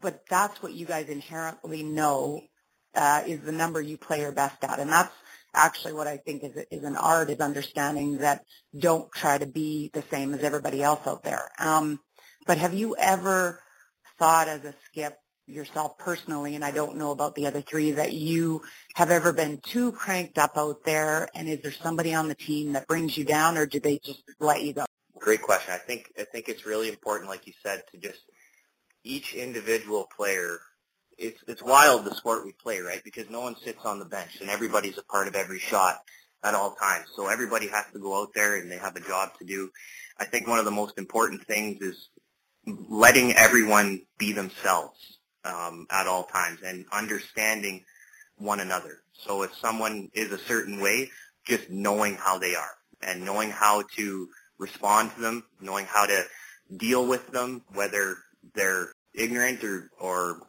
But 0.00 0.24
that's 0.28 0.62
what 0.62 0.74
you 0.74 0.86
guys 0.86 1.08
inherently 1.08 1.82
know 1.82 2.42
uh, 2.94 3.22
is 3.26 3.40
the 3.40 3.52
number 3.52 3.80
you 3.80 3.96
play 3.96 4.20
your 4.20 4.32
best 4.32 4.62
at, 4.62 4.78
and 4.78 4.90
that's 4.90 5.14
actually 5.54 5.92
what 5.92 6.06
I 6.06 6.18
think 6.18 6.44
is 6.44 6.56
is 6.70 6.84
an 6.84 6.96
art 6.96 7.30
is 7.30 7.40
understanding 7.40 8.18
that 8.18 8.44
don't 8.76 9.10
try 9.12 9.38
to 9.38 9.46
be 9.46 9.90
the 9.92 10.02
same 10.10 10.34
as 10.34 10.42
everybody 10.42 10.82
else 10.82 11.06
out 11.06 11.22
there. 11.22 11.50
Um, 11.58 12.00
but 12.46 12.58
have 12.58 12.74
you 12.74 12.96
ever 12.96 13.60
thought 14.18 14.48
as 14.48 14.64
a 14.64 14.74
skip 14.86 15.16
yourself 15.46 15.98
personally, 15.98 16.54
and 16.54 16.64
I 16.64 16.70
don't 16.70 16.96
know 16.96 17.10
about 17.10 17.34
the 17.34 17.46
other 17.46 17.60
three, 17.60 17.92
that 17.92 18.12
you 18.12 18.62
have 18.94 19.10
ever 19.10 19.32
been 19.32 19.58
too 19.58 19.92
cranked 19.92 20.38
up 20.38 20.56
out 20.56 20.84
there, 20.84 21.28
and 21.34 21.48
is 21.48 21.60
there 21.60 21.72
somebody 21.72 22.14
on 22.14 22.28
the 22.28 22.34
team 22.34 22.72
that 22.72 22.86
brings 22.86 23.16
you 23.16 23.24
down, 23.24 23.58
or 23.58 23.66
do 23.66 23.80
they 23.80 23.98
just 23.98 24.22
let 24.40 24.62
you 24.62 24.72
go? 24.72 24.84
Great 25.18 25.42
question. 25.42 25.72
I 25.72 25.78
think 25.78 26.12
I 26.18 26.24
think 26.24 26.48
it's 26.48 26.66
really 26.66 26.88
important, 26.88 27.30
like 27.30 27.46
you 27.46 27.52
said, 27.62 27.82
to 27.92 27.98
just 27.98 28.20
each 29.04 29.34
individual 29.34 30.08
player. 30.16 30.60
It's 31.16 31.40
it's 31.46 31.62
wild 31.62 32.04
the 32.04 32.14
sport 32.14 32.44
we 32.44 32.52
play, 32.52 32.80
right? 32.80 33.02
Because 33.04 33.30
no 33.30 33.40
one 33.40 33.56
sits 33.56 33.84
on 33.84 33.98
the 33.98 34.04
bench, 34.04 34.40
and 34.40 34.50
everybody's 34.50 34.98
a 34.98 35.04
part 35.04 35.28
of 35.28 35.36
every 35.36 35.58
shot 35.58 35.98
at 36.42 36.54
all 36.54 36.74
times. 36.74 37.06
So 37.14 37.28
everybody 37.28 37.68
has 37.68 37.84
to 37.92 37.98
go 37.98 38.20
out 38.20 38.30
there, 38.34 38.56
and 38.56 38.70
they 38.70 38.78
have 38.78 38.96
a 38.96 39.00
job 39.00 39.38
to 39.38 39.44
do. 39.44 39.70
I 40.18 40.24
think 40.24 40.46
one 40.46 40.58
of 40.58 40.64
the 40.64 40.70
most 40.70 40.98
important 40.98 41.46
things 41.46 41.80
is 41.82 42.08
letting 42.66 43.32
everyone 43.32 44.02
be 44.18 44.32
themselves 44.32 45.13
um, 45.44 45.86
at 45.90 46.06
all 46.06 46.24
times 46.24 46.60
and 46.64 46.84
understanding 46.92 47.84
one 48.36 48.60
another. 48.60 49.02
So 49.12 49.42
if 49.42 49.54
someone 49.56 50.10
is 50.14 50.32
a 50.32 50.38
certain 50.38 50.80
way, 50.80 51.10
just 51.44 51.70
knowing 51.70 52.14
how 52.14 52.38
they 52.38 52.54
are 52.54 52.74
and 53.02 53.24
knowing 53.24 53.50
how 53.50 53.82
to 53.96 54.28
respond 54.58 55.12
to 55.14 55.20
them, 55.20 55.44
knowing 55.60 55.86
how 55.86 56.06
to 56.06 56.24
deal 56.76 57.06
with 57.06 57.30
them, 57.30 57.62
whether 57.74 58.16
they're 58.54 58.92
ignorant 59.14 59.62
or, 59.62 59.90
or 60.00 60.40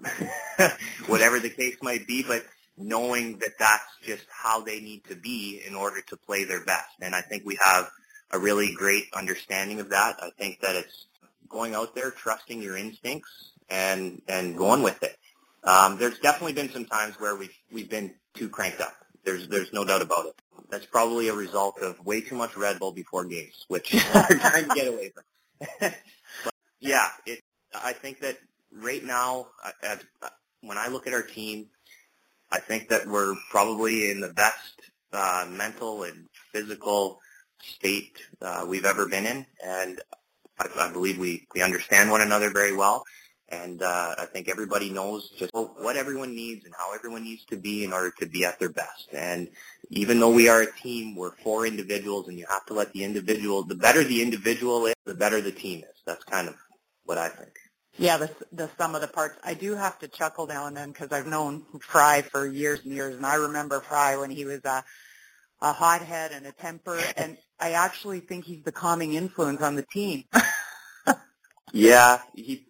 whatever 1.07 1.39
the 1.39 1.49
case 1.49 1.75
might 1.81 2.07
be, 2.07 2.23
but 2.23 2.45
knowing 2.77 3.37
that 3.39 3.57
that's 3.59 3.97
just 4.03 4.25
how 4.29 4.61
they 4.61 4.79
need 4.79 5.03
to 5.05 5.15
be 5.15 5.61
in 5.67 5.75
order 5.75 6.01
to 6.01 6.17
play 6.17 6.43
their 6.43 6.63
best. 6.65 6.89
And 7.01 7.15
I 7.15 7.21
think 7.21 7.43
we 7.45 7.57
have 7.63 7.89
a 8.31 8.39
really 8.39 8.73
great 8.73 9.05
understanding 9.13 9.79
of 9.79 9.89
that. 9.89 10.17
I 10.21 10.29
think 10.37 10.59
that 10.61 10.75
it's 10.75 11.05
going 11.47 11.75
out 11.75 11.95
there, 11.95 12.11
trusting 12.11 12.61
your 12.61 12.75
instincts, 12.75 13.51
and 13.69 14.21
and 14.27 14.57
going 14.57 14.83
with 14.83 15.01
it. 15.03 15.17
Um, 15.63 15.97
there's 15.97 16.19
definitely 16.19 16.53
been 16.53 16.69
some 16.69 16.85
times 16.85 17.15
where 17.19 17.35
we've 17.35 17.55
we've 17.71 17.89
been 17.89 18.13
too 18.33 18.49
cranked 18.49 18.81
up. 18.81 18.93
There's 19.23 19.47
there's 19.47 19.73
no 19.73 19.83
doubt 19.83 20.01
about 20.01 20.27
it. 20.27 20.35
That's 20.69 20.85
probably 20.85 21.27
a 21.27 21.33
result 21.33 21.79
of 21.79 22.03
way 22.05 22.21
too 22.21 22.35
much 22.35 22.55
Red 22.55 22.79
Bull 22.79 22.91
before 22.91 23.25
games, 23.25 23.65
which 23.67 23.93
we're 24.13 24.37
trying 24.37 24.69
to 24.69 24.75
get 24.75 24.87
away 24.87 25.11
from. 25.11 25.23
but 26.43 26.53
yeah, 26.79 27.07
it. 27.25 27.39
I 27.73 27.93
think 27.93 28.19
that 28.21 28.37
right 28.71 29.03
now, 29.03 29.47
uh, 29.63 29.71
as, 29.83 29.99
uh, 30.21 30.29
when 30.61 30.77
I 30.77 30.87
look 30.87 31.07
at 31.07 31.13
our 31.13 31.23
team, 31.23 31.67
I 32.51 32.59
think 32.59 32.89
that 32.89 33.07
we're 33.07 33.35
probably 33.49 34.11
in 34.11 34.21
the 34.21 34.33
best 34.33 34.81
uh, 35.11 35.45
mental 35.49 36.03
and 36.03 36.27
physical 36.53 37.19
state 37.61 38.17
uh, 38.41 38.65
we've 38.67 38.85
ever 38.85 39.07
been 39.07 39.25
in, 39.25 39.45
and 39.65 39.99
I, 40.59 40.67
I 40.77 40.91
believe 40.91 41.17
we, 41.17 41.47
we 41.53 41.61
understand 41.61 42.11
one 42.11 42.21
another 42.21 42.49
very 42.51 42.75
well. 42.75 43.03
And 43.49 43.81
uh, 43.83 44.15
I 44.17 44.25
think 44.25 44.49
everybody 44.49 44.89
knows 44.89 45.29
just 45.37 45.51
what 45.53 45.95
everyone 45.95 46.35
needs 46.35 46.65
and 46.65 46.73
how 46.75 46.93
everyone 46.95 47.23
needs 47.23 47.45
to 47.45 47.57
be 47.57 47.83
in 47.83 47.93
order 47.93 48.11
to 48.19 48.25
be 48.25 48.43
at 48.43 48.59
their 48.59 48.69
best. 48.69 49.09
And 49.13 49.49
even 49.89 50.19
though 50.19 50.31
we 50.31 50.49
are 50.49 50.61
a 50.61 50.71
team, 50.71 51.15
we're 51.15 51.35
four 51.43 51.67
individuals, 51.67 52.27
and 52.27 52.39
you 52.39 52.45
have 52.49 52.65
to 52.67 52.73
let 52.73 52.91
the 52.93 53.03
individual, 53.03 53.63
the 53.63 53.75
better 53.75 54.03
the 54.03 54.21
individual 54.21 54.87
is, 54.87 54.95
the 55.05 55.13
better 55.13 55.41
the 55.41 55.51
team 55.51 55.79
is. 55.79 56.01
That's 56.05 56.23
kind 56.23 56.47
of 56.47 56.55
what 57.03 57.19
I 57.19 57.29
think. 57.29 57.51
Yeah, 57.97 58.17
the 58.17 58.29
the 58.51 58.69
sum 58.77 58.95
of 58.95 59.01
the 59.01 59.07
parts. 59.07 59.37
I 59.43 59.53
do 59.53 59.75
have 59.75 59.99
to 59.99 60.07
chuckle 60.07 60.47
now 60.47 60.65
and 60.67 60.75
then 60.75 60.91
because 60.91 61.11
I've 61.11 61.27
known 61.27 61.63
Fry 61.79 62.23
for 62.23 62.47
years 62.47 62.81
and 62.83 62.91
years, 62.93 63.15
and 63.15 63.25
I 63.25 63.35
remember 63.35 63.79
Fry 63.79 64.17
when 64.17 64.31
he 64.31 64.43
was 64.43 64.61
a 64.65 64.83
a 65.61 65.71
hothead 65.71 66.31
and 66.31 66.45
a 66.45 66.51
temper, 66.51 66.99
and 67.17 67.37
I 67.59 67.71
actually 67.71 68.19
think 68.21 68.45
he's 68.45 68.63
the 68.63 68.71
calming 68.71 69.13
influence 69.13 69.61
on 69.61 69.75
the 69.75 69.83
team. 69.83 70.25
Yeah, 71.75 72.21
he. 72.33 72.65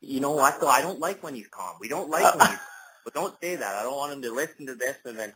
You 0.00 0.20
know 0.20 0.32
what? 0.32 0.60
Though 0.60 0.68
I 0.68 0.82
don't 0.82 1.00
like 1.00 1.22
when 1.22 1.34
he's 1.34 1.48
calm. 1.48 1.76
We 1.80 1.88
don't 1.88 2.10
like 2.10 2.34
when 2.36 2.48
he's. 2.48 2.58
But 3.02 3.14
don't 3.14 3.34
say 3.40 3.56
that. 3.56 3.76
I 3.76 3.82
don't 3.82 3.96
want 3.96 4.12
him 4.12 4.20
to 4.20 4.30
listen 4.30 4.66
to 4.66 4.74
this 4.74 4.98
and 5.06 5.18
then. 5.18 5.32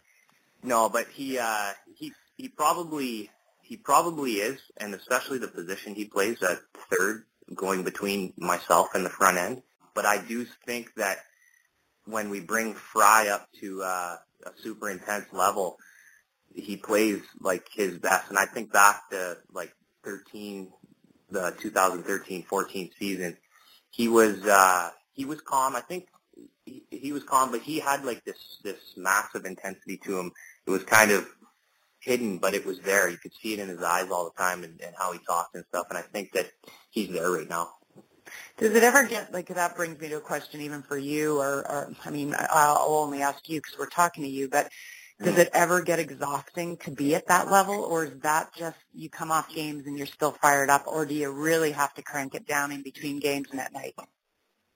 No, 0.62 0.90
but 0.90 1.06
he 1.08 1.38
uh, 1.38 1.72
he 1.96 2.12
he 2.36 2.48
probably 2.48 3.30
he 3.62 3.78
probably 3.78 4.32
is, 4.32 4.60
and 4.76 4.94
especially 4.94 5.38
the 5.38 5.48
position 5.48 5.94
he 5.94 6.04
plays 6.04 6.42
at 6.42 6.58
third, 6.90 7.24
going 7.54 7.82
between 7.82 8.34
myself 8.36 8.88
and 8.94 9.04
the 9.04 9.10
front 9.10 9.38
end. 9.38 9.62
But 9.94 10.04
I 10.04 10.18
do 10.18 10.44
think 10.66 10.94
that 10.96 11.20
when 12.04 12.28
we 12.28 12.40
bring 12.40 12.74
Fry 12.74 13.28
up 13.28 13.48
to 13.60 13.82
uh, 13.82 14.16
a 14.44 14.50
super 14.62 14.90
intense 14.90 15.26
level, 15.32 15.78
he 16.54 16.76
plays 16.76 17.22
like 17.40 17.66
his 17.72 17.98
best. 17.98 18.28
And 18.28 18.38
I 18.38 18.46
think 18.46 18.72
back 18.72 19.08
to 19.10 19.38
like 19.52 19.74
13, 20.04 20.70
the 21.30 21.52
2013-14 21.62 22.90
season, 22.98 23.36
he 23.94 24.08
was 24.08 24.44
uh, 24.44 24.90
he 25.12 25.24
was 25.24 25.40
calm. 25.40 25.76
I 25.76 25.80
think 25.80 26.08
he, 26.66 26.82
he 26.90 27.12
was 27.12 27.22
calm, 27.22 27.52
but 27.52 27.60
he 27.60 27.78
had 27.78 28.04
like 28.04 28.24
this 28.24 28.58
this 28.64 28.80
massive 28.96 29.44
intensity 29.44 29.98
to 29.98 30.18
him. 30.18 30.32
It 30.66 30.70
was 30.70 30.82
kind 30.82 31.12
of 31.12 31.28
hidden, 32.00 32.38
but 32.38 32.54
it 32.54 32.66
was 32.66 32.80
there. 32.80 33.08
You 33.08 33.16
could 33.16 33.32
see 33.40 33.54
it 33.54 33.60
in 33.60 33.68
his 33.68 33.82
eyes 33.82 34.10
all 34.10 34.24
the 34.24 34.42
time 34.42 34.64
and, 34.64 34.80
and 34.84 34.94
how 34.98 35.12
he 35.12 35.20
talked 35.20 35.54
and 35.54 35.64
stuff. 35.68 35.86
And 35.90 35.98
I 35.98 36.02
think 36.02 36.32
that 36.32 36.50
he's 36.90 37.10
there 37.10 37.30
right 37.30 37.48
now. 37.48 37.70
Does 38.58 38.74
it 38.74 38.82
ever 38.82 39.06
get 39.06 39.32
like 39.32 39.48
that? 39.48 39.76
Brings 39.76 40.00
me 40.00 40.08
to 40.08 40.16
a 40.16 40.20
question, 40.20 40.60
even 40.60 40.82
for 40.82 40.98
you, 40.98 41.38
or, 41.38 41.66
or 41.70 41.92
I 42.04 42.10
mean, 42.10 42.34
I'll 42.36 42.86
only 42.88 43.22
ask 43.22 43.48
you 43.48 43.60
because 43.60 43.78
we're 43.78 43.88
talking 43.88 44.24
to 44.24 44.28
you. 44.28 44.48
But 44.48 44.70
does 45.20 45.38
it 45.38 45.50
ever 45.52 45.80
get 45.80 46.00
exhausting 46.00 46.76
to 46.78 46.90
be 46.90 47.14
at 47.14 47.28
that 47.28 47.50
level, 47.50 47.82
or 47.84 48.04
is 48.04 48.18
that 48.22 48.52
just 48.54 48.78
you 48.92 49.08
come 49.08 49.30
off 49.30 49.52
games 49.54 49.86
and 49.86 49.96
you're 49.96 50.06
still 50.06 50.32
fired 50.32 50.70
up, 50.70 50.86
or 50.86 51.06
do 51.06 51.14
you 51.14 51.30
really 51.30 51.70
have 51.72 51.94
to 51.94 52.02
crank 52.02 52.34
it 52.34 52.46
down 52.46 52.72
in 52.72 52.82
between 52.82 53.20
games 53.20 53.48
and 53.50 53.60
at 53.60 53.72
night? 53.72 53.94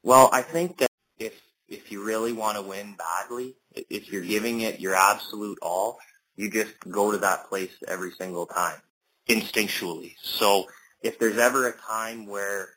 Well, 0.02 0.30
I 0.32 0.42
think 0.42 0.78
that 0.78 0.90
if 1.18 1.34
if 1.68 1.90
you 1.92 2.04
really 2.04 2.32
want 2.32 2.56
to 2.56 2.62
win 2.62 2.96
badly, 2.96 3.56
if 3.74 4.10
you're 4.10 4.22
giving 4.22 4.60
it 4.60 4.80
your 4.80 4.94
absolute 4.94 5.58
all, 5.60 5.98
you 6.36 6.50
just 6.50 6.78
go 6.88 7.12
to 7.12 7.18
that 7.18 7.48
place 7.48 7.72
every 7.86 8.12
single 8.12 8.46
time 8.46 8.80
instinctually. 9.28 10.14
So 10.22 10.66
if 11.02 11.18
there's 11.18 11.36
ever 11.36 11.68
a 11.68 11.76
time 11.76 12.26
where 12.26 12.68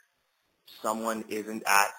someone 0.82 1.24
isn't 1.30 1.64
at, 1.66 1.92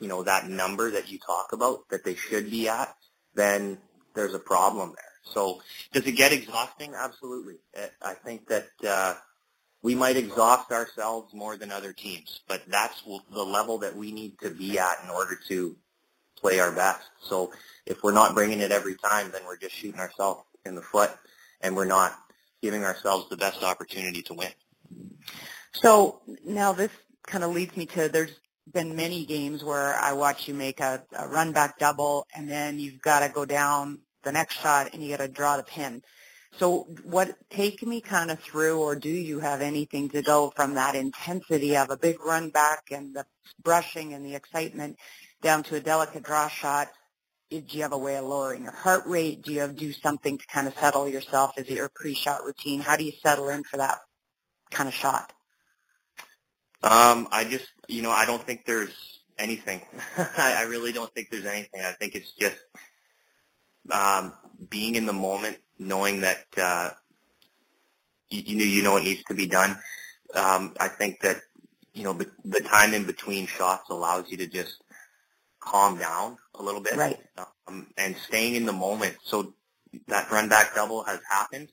you 0.00 0.08
know, 0.08 0.22
that 0.22 0.48
number 0.48 0.90
that 0.92 1.10
you 1.10 1.18
talk 1.18 1.52
about 1.52 1.88
that 1.90 2.04
they 2.04 2.14
should 2.14 2.50
be 2.50 2.68
at, 2.68 2.94
then 3.34 3.78
there's 4.14 4.34
a 4.34 4.38
problem 4.38 4.90
there. 4.90 5.04
So 5.34 5.60
does 5.92 6.06
it 6.06 6.12
get 6.12 6.32
exhausting? 6.32 6.94
Absolutely. 6.96 7.56
I 8.02 8.14
think 8.14 8.48
that 8.48 8.68
uh, 8.86 9.14
we 9.82 9.94
might 9.94 10.16
exhaust 10.16 10.72
ourselves 10.72 11.32
more 11.34 11.56
than 11.56 11.70
other 11.70 11.92
teams, 11.92 12.40
but 12.48 12.62
that's 12.68 13.02
the 13.32 13.44
level 13.44 13.78
that 13.78 13.96
we 13.96 14.12
need 14.12 14.38
to 14.40 14.50
be 14.50 14.78
at 14.78 15.02
in 15.04 15.10
order 15.10 15.38
to 15.48 15.76
play 16.36 16.58
our 16.60 16.72
best. 16.72 17.08
So 17.20 17.52
if 17.86 18.02
we're 18.02 18.12
not 18.12 18.34
bringing 18.34 18.60
it 18.60 18.72
every 18.72 18.96
time, 18.96 19.30
then 19.30 19.42
we're 19.46 19.58
just 19.58 19.74
shooting 19.74 20.00
ourselves 20.00 20.42
in 20.64 20.74
the 20.74 20.82
foot, 20.82 21.10
and 21.60 21.76
we're 21.76 21.84
not 21.84 22.18
giving 22.62 22.84
ourselves 22.84 23.28
the 23.28 23.36
best 23.36 23.62
opportunity 23.62 24.22
to 24.22 24.34
win. 24.34 24.50
So 25.72 26.20
now 26.44 26.72
this 26.72 26.90
kind 27.26 27.44
of 27.44 27.52
leads 27.52 27.76
me 27.76 27.86
to 27.86 28.08
there's 28.08 28.32
been 28.72 28.96
many 28.96 29.24
games 29.24 29.64
where 29.64 29.94
I 29.94 30.12
watch 30.12 30.48
you 30.48 30.54
make 30.54 30.80
a, 30.80 31.02
a 31.16 31.28
run 31.28 31.52
back 31.52 31.78
double 31.78 32.26
and 32.34 32.48
then 32.48 32.78
you've 32.78 33.00
got 33.00 33.20
to 33.20 33.32
go 33.32 33.44
down 33.44 34.00
the 34.22 34.32
next 34.32 34.60
shot 34.60 34.90
and 34.92 35.02
you 35.02 35.10
got 35.10 35.24
to 35.24 35.28
draw 35.28 35.56
the 35.56 35.62
pin. 35.62 36.02
So 36.58 36.88
what 37.04 37.36
take 37.48 37.82
me 37.82 38.00
kind 38.00 38.30
of 38.30 38.40
through 38.40 38.80
or 38.80 38.96
do 38.96 39.08
you 39.08 39.38
have 39.40 39.60
anything 39.60 40.08
to 40.10 40.22
go 40.22 40.52
from 40.54 40.74
that 40.74 40.94
intensity 40.94 41.76
of 41.76 41.90
a 41.90 41.96
big 41.96 42.24
run 42.24 42.50
back 42.50 42.84
and 42.90 43.14
the 43.14 43.24
brushing 43.62 44.14
and 44.14 44.24
the 44.24 44.34
excitement 44.34 44.96
down 45.42 45.62
to 45.64 45.76
a 45.76 45.80
delicate 45.80 46.24
draw 46.24 46.48
shot? 46.48 46.88
Do 47.50 47.62
you 47.68 47.82
have 47.82 47.92
a 47.92 47.98
way 47.98 48.16
of 48.16 48.24
lowering 48.24 48.64
your 48.64 48.72
heart 48.72 49.04
rate? 49.06 49.42
Do 49.42 49.52
you 49.52 49.60
have 49.60 49.76
do 49.76 49.92
something 49.92 50.38
to 50.38 50.46
kind 50.46 50.68
of 50.68 50.74
settle 50.78 51.08
yourself? 51.08 51.52
Is 51.56 51.66
it 51.66 51.74
your 51.74 51.88
pre-shot 51.88 52.44
routine? 52.44 52.80
How 52.80 52.96
do 52.96 53.04
you 53.04 53.12
settle 53.22 53.48
in 53.48 53.64
for 53.64 53.76
that 53.78 53.98
kind 54.70 54.88
of 54.88 54.94
shot? 54.94 55.32
Um, 56.82 57.28
I 57.30 57.44
just, 57.44 57.68
you 57.88 58.02
know, 58.02 58.10
I 58.10 58.24
don't 58.24 58.42
think 58.42 58.64
there's 58.64 59.20
anything. 59.38 59.82
I, 60.16 60.56
I 60.58 60.62
really 60.62 60.92
don't 60.92 61.12
think 61.12 61.28
there's 61.30 61.44
anything. 61.44 61.82
I 61.82 61.92
think 61.92 62.14
it's 62.14 62.32
just 62.32 62.56
um, 63.90 64.32
being 64.68 64.94
in 64.94 65.06
the 65.06 65.12
moment, 65.12 65.58
knowing 65.78 66.20
that 66.20 66.44
uh, 66.56 66.90
you, 68.30 68.42
you 68.46 68.56
know 68.56 68.64
you 68.64 68.82
know 68.82 68.92
what 68.92 69.04
needs 69.04 69.24
to 69.24 69.34
be 69.34 69.46
done. 69.46 69.78
Um, 70.34 70.74
I 70.80 70.88
think 70.88 71.20
that 71.20 71.42
you 71.92 72.04
know 72.04 72.12
the, 72.12 72.30
the 72.44 72.60
time 72.60 72.94
in 72.94 73.04
between 73.04 73.46
shots 73.46 73.90
allows 73.90 74.30
you 74.30 74.36
to 74.38 74.46
just 74.46 74.82
calm 75.60 75.98
down 75.98 76.38
a 76.54 76.62
little 76.62 76.80
bit, 76.80 76.96
right? 76.96 77.18
Um, 77.68 77.88
and 77.98 78.16
staying 78.16 78.54
in 78.54 78.64
the 78.64 78.72
moment. 78.72 79.16
So 79.22 79.54
that 80.08 80.30
run 80.30 80.48
back 80.48 80.74
double 80.74 81.02
has 81.04 81.20
happened. 81.28 81.68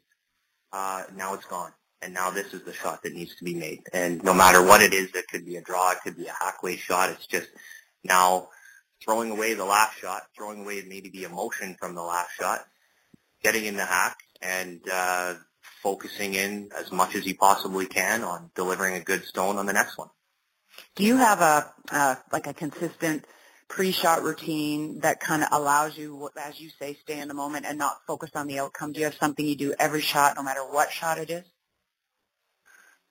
Uh, 0.73 1.03
now 1.15 1.33
it's 1.33 1.45
gone 1.45 1.71
and 2.01 2.13
now 2.13 2.29
this 2.29 2.53
is 2.53 2.63
the 2.63 2.73
shot 2.73 3.03
that 3.03 3.13
needs 3.13 3.35
to 3.35 3.43
be 3.43 3.55
made. 3.55 3.81
And 3.93 4.23
no 4.23 4.33
matter 4.33 4.63
what 4.63 4.81
it 4.81 4.93
is, 4.93 5.13
it 5.15 5.27
could 5.27 5.45
be 5.45 5.55
a 5.55 5.61
draw, 5.61 5.91
it 5.91 5.99
could 6.03 6.17
be 6.17 6.27
a 6.27 6.33
hack 6.33 6.61
weight 6.63 6.79
shot. 6.79 7.09
It's 7.09 7.25
just 7.27 7.47
now 8.03 8.49
throwing 9.03 9.31
away 9.31 9.53
the 9.53 9.65
last 9.65 9.97
shot, 9.97 10.23
throwing 10.35 10.61
away 10.61 10.83
maybe 10.87 11.09
the 11.09 11.23
emotion 11.23 11.75
from 11.79 11.95
the 11.95 12.01
last 12.01 12.31
shot, 12.39 12.61
getting 13.43 13.65
in 13.65 13.75
the 13.75 13.85
hack, 13.85 14.17
and 14.41 14.81
uh, 14.91 15.35
focusing 15.81 16.33
in 16.35 16.69
as 16.77 16.91
much 16.91 17.15
as 17.15 17.25
you 17.25 17.35
possibly 17.35 17.85
can 17.85 18.23
on 18.23 18.51
delivering 18.55 18.95
a 18.95 18.99
good 18.99 19.23
stone 19.25 19.57
on 19.57 19.65
the 19.65 19.73
next 19.73 19.97
one. 19.97 20.09
Do 20.95 21.03
you 21.03 21.17
have 21.17 21.41
a 21.41 21.73
uh, 21.91 22.15
like 22.31 22.45
a 22.45 22.53
consistent 22.53 23.25
pre-shot 23.67 24.23
routine 24.23 24.99
that 24.99 25.19
kind 25.19 25.43
of 25.43 25.49
allows 25.51 25.97
you, 25.97 26.29
as 26.39 26.59
you 26.59 26.69
say, 26.79 26.93
stay 27.01 27.19
in 27.19 27.27
the 27.27 27.33
moment 27.33 27.65
and 27.65 27.77
not 27.77 27.97
focus 28.05 28.29
on 28.35 28.47
the 28.47 28.59
outcome? 28.59 28.93
Do 28.93 28.99
you 28.99 29.05
have 29.05 29.15
something 29.15 29.45
you 29.45 29.55
do 29.55 29.73
every 29.79 30.01
shot, 30.01 30.35
no 30.35 30.43
matter 30.43 30.61
what 30.61 30.91
shot 30.91 31.17
it 31.17 31.29
is? 31.29 31.43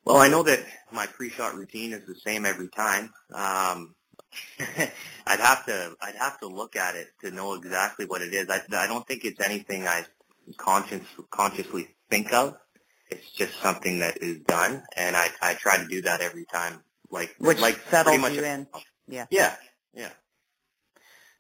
Well, 0.07 0.19
I 0.19 0.29
know 0.29 0.45
that 0.45 0.61
my 0.93 1.07
pre-shot 1.07 1.57
routine 1.57 1.93
is 1.93 2.07
the 2.07 2.15
same 2.15 2.47
every 2.47 2.69
time. 2.69 3.13
Um, 3.35 3.97
I'd 5.27 5.41
have 5.41 5.67
to 5.67 5.97
I'd 6.01 6.15
have 6.15 6.39
to 6.41 6.47
look 6.47 6.77
at 6.77 6.95
it 6.95 7.09
to 7.23 7.33
know 7.33 7.55
exactly 7.55 8.07
what 8.07 8.23
it 8.23 8.33
is. 8.33 8.49
I, 8.49 8.63
I 8.73 8.87
don't 8.87 9.07
think 9.07 9.25
it's 9.25 9.41
anything 9.41 9.89
I 9.89 10.05
conscious, 10.59 11.03
consciously 11.31 11.89
think 12.09 12.33
of. 12.33 12.57
It's 13.11 13.29
just 13.33 13.61
something 13.61 13.99
that 13.99 14.23
is 14.23 14.39
done, 14.47 14.85
and 14.97 15.17
I 15.17 15.29
I 15.43 15.55
try 15.55 15.79
to 15.79 15.87
do 15.89 16.03
that 16.03 16.21
every 16.21 16.45
time. 16.45 16.85
Like 17.11 17.35
which 17.39 17.59
like 17.61 17.81
settles 17.91 18.31
you 18.31 18.45
in. 18.45 18.69
Yeah. 19.09 19.27
Yeah. 19.31 19.57
Yeah. 19.93 20.11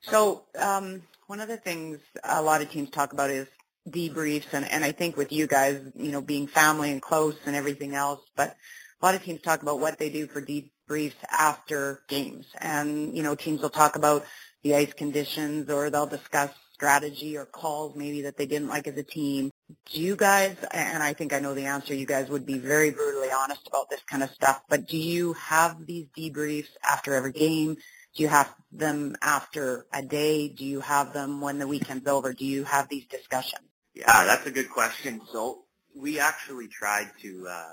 So 0.02 0.44
um, 0.58 1.02
one 1.28 1.40
of 1.40 1.46
the 1.48 1.56
things 1.56 2.00
a 2.24 2.42
lot 2.42 2.62
of 2.62 2.70
teams 2.70 2.90
talk 2.90 3.12
about 3.12 3.30
is 3.30 3.46
debriefs 3.88 4.52
and, 4.52 4.70
and 4.70 4.84
I 4.84 4.92
think 4.92 5.16
with 5.16 5.32
you 5.32 5.46
guys, 5.46 5.80
you 5.94 6.12
know, 6.12 6.20
being 6.20 6.46
family 6.46 6.90
and 6.90 7.00
close 7.00 7.36
and 7.46 7.54
everything 7.54 7.94
else, 7.94 8.20
but 8.36 8.56
a 9.00 9.06
lot 9.06 9.14
of 9.14 9.22
teams 9.22 9.42
talk 9.42 9.62
about 9.62 9.80
what 9.80 9.98
they 9.98 10.10
do 10.10 10.26
for 10.26 10.42
debriefs 10.42 11.14
after 11.30 12.02
games. 12.08 12.46
And, 12.58 13.16
you 13.16 13.22
know, 13.22 13.34
teams 13.34 13.60
will 13.62 13.70
talk 13.70 13.96
about 13.96 14.24
the 14.62 14.74
ice 14.74 14.92
conditions 14.92 15.70
or 15.70 15.90
they'll 15.90 16.06
discuss 16.06 16.50
strategy 16.72 17.36
or 17.36 17.46
calls 17.46 17.96
maybe 17.96 18.22
that 18.22 18.36
they 18.36 18.46
didn't 18.46 18.68
like 18.68 18.86
as 18.86 18.96
a 18.96 19.02
team. 19.02 19.50
Do 19.92 20.00
you 20.00 20.16
guys, 20.16 20.56
and 20.72 21.02
I 21.02 21.12
think 21.14 21.32
I 21.32 21.38
know 21.38 21.54
the 21.54 21.66
answer, 21.66 21.94
you 21.94 22.06
guys 22.06 22.28
would 22.28 22.44
be 22.44 22.58
very 22.58 22.90
brutally 22.90 23.30
honest 23.30 23.66
about 23.66 23.88
this 23.88 24.02
kind 24.02 24.22
of 24.22 24.30
stuff, 24.30 24.60
but 24.68 24.86
do 24.86 24.98
you 24.98 25.32
have 25.34 25.86
these 25.86 26.06
debriefs 26.16 26.68
after 26.88 27.14
every 27.14 27.32
game? 27.32 27.76
Do 28.14 28.22
you 28.22 28.28
have 28.28 28.52
them 28.72 29.16
after 29.22 29.86
a 29.92 30.02
day? 30.02 30.48
Do 30.48 30.64
you 30.64 30.80
have 30.80 31.12
them 31.12 31.40
when 31.40 31.58
the 31.58 31.66
weekend's 31.66 32.06
over? 32.06 32.32
Do 32.32 32.44
you 32.44 32.64
have 32.64 32.88
these 32.88 33.06
discussions? 33.06 33.68
Yeah, 33.96 34.26
that's 34.26 34.46
a 34.46 34.50
good 34.50 34.68
question. 34.68 35.22
So 35.32 35.64
we 35.94 36.20
actually 36.20 36.68
tried 36.68 37.08
to 37.22 37.48
uh, 37.48 37.72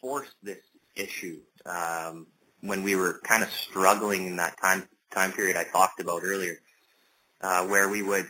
force 0.00 0.28
this 0.44 0.60
issue 0.94 1.40
um, 1.66 2.28
when 2.60 2.84
we 2.84 2.94
were 2.94 3.20
kind 3.24 3.42
of 3.42 3.50
struggling 3.50 4.28
in 4.28 4.36
that 4.36 4.60
time 4.60 4.88
time 5.10 5.32
period 5.32 5.56
I 5.56 5.64
talked 5.64 5.98
about 5.98 6.22
earlier, 6.24 6.60
uh, 7.40 7.66
where 7.66 7.88
we 7.88 8.00
would, 8.00 8.26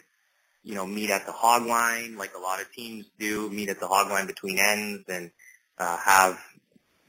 you 0.65 0.75
know, 0.75 0.87
meet 0.87 1.11
at 1.11 1.27
the 1.27 1.33
hog 1.33 1.67
line 1.67 2.17
like 2.17 2.33
a 2.35 2.41
lot 2.41 2.63
of 2.63 2.73
teams 2.73 3.05
do, 3.19 3.51
meet 3.51 3.69
at 3.69 3.81
the 3.81 3.87
hog 3.87 4.09
line 4.09 4.27
between 4.27 4.59
ends 4.59 5.05
and 5.07 5.31
uh, 5.77 5.99
have 5.99 6.41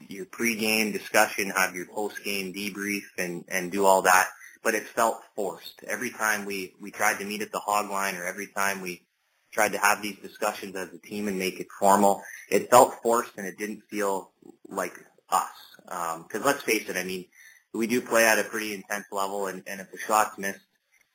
your 0.08 0.26
pregame 0.26 0.92
discussion, 0.92 1.48
have 1.56 1.74
your 1.74 1.86
postgame 1.86 2.54
debrief, 2.54 3.04
and 3.16 3.46
and 3.48 3.72
do 3.72 3.86
all 3.86 4.02
that. 4.02 4.28
But 4.62 4.74
it 4.74 4.82
felt 4.82 5.22
forced 5.34 5.82
every 5.86 6.10
time 6.10 6.44
we 6.44 6.74
we 6.82 6.90
tried 6.90 7.18
to 7.20 7.24
meet 7.24 7.40
at 7.40 7.50
the 7.50 7.60
hog 7.60 7.90
line, 7.90 8.16
or 8.16 8.26
every 8.26 8.48
time 8.48 8.82
we 8.82 9.06
tried 9.52 9.72
to 9.72 9.78
have 9.78 10.02
these 10.02 10.16
discussions 10.18 10.74
as 10.76 10.92
a 10.92 10.98
team 10.98 11.28
and 11.28 11.38
make 11.38 11.60
it 11.60 11.68
formal. 11.78 12.22
It 12.50 12.70
felt 12.70 12.94
forced 13.02 13.32
and 13.36 13.46
it 13.46 13.58
didn't 13.58 13.82
feel 13.90 14.30
like 14.68 14.98
us. 15.28 15.48
Because 15.84 16.40
um, 16.40 16.44
let's 16.44 16.62
face 16.62 16.88
it, 16.88 16.96
I 16.96 17.04
mean, 17.04 17.26
we 17.74 17.86
do 17.86 18.00
play 18.00 18.26
at 18.26 18.38
a 18.38 18.44
pretty 18.44 18.74
intense 18.74 19.06
level, 19.10 19.46
and, 19.46 19.62
and 19.66 19.80
if 19.80 19.90
the 19.90 19.98
shot's 19.98 20.38
missed, 20.38 20.60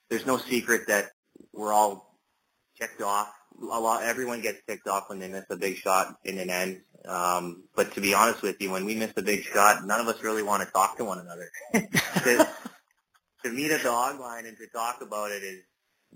there's 0.09 0.25
no 0.25 0.37
secret 0.37 0.87
that 0.87 1.11
we're 1.53 1.73
all 1.73 2.17
ticked 2.79 3.01
off. 3.01 3.31
A 3.61 3.79
lot, 3.79 4.03
everyone 4.03 4.41
gets 4.41 4.59
ticked 4.67 4.87
off 4.87 5.09
when 5.09 5.19
they 5.19 5.27
miss 5.27 5.45
a 5.49 5.55
big 5.55 5.77
shot 5.77 6.17
in 6.23 6.37
an 6.37 6.49
end. 6.49 6.81
Um, 7.07 7.63
but 7.75 7.93
to 7.93 8.01
be 8.01 8.13
honest 8.13 8.41
with 8.41 8.59
you, 8.59 8.71
when 8.71 8.85
we 8.85 8.95
miss 8.95 9.13
a 9.17 9.21
big 9.21 9.43
shot, 9.43 9.85
none 9.85 9.99
of 9.99 10.07
us 10.07 10.21
really 10.21 10.43
want 10.43 10.63
to 10.63 10.71
talk 10.71 10.97
to 10.97 11.05
one 11.05 11.19
another. 11.19 11.49
to, 11.73 12.47
to 13.43 13.51
meet 13.51 13.71
at 13.71 13.81
the 13.81 13.91
hog 13.91 14.19
line 14.19 14.45
and 14.45 14.57
to 14.57 14.67
talk 14.67 15.01
about 15.01 15.31
it 15.31 15.43
is 15.43 15.61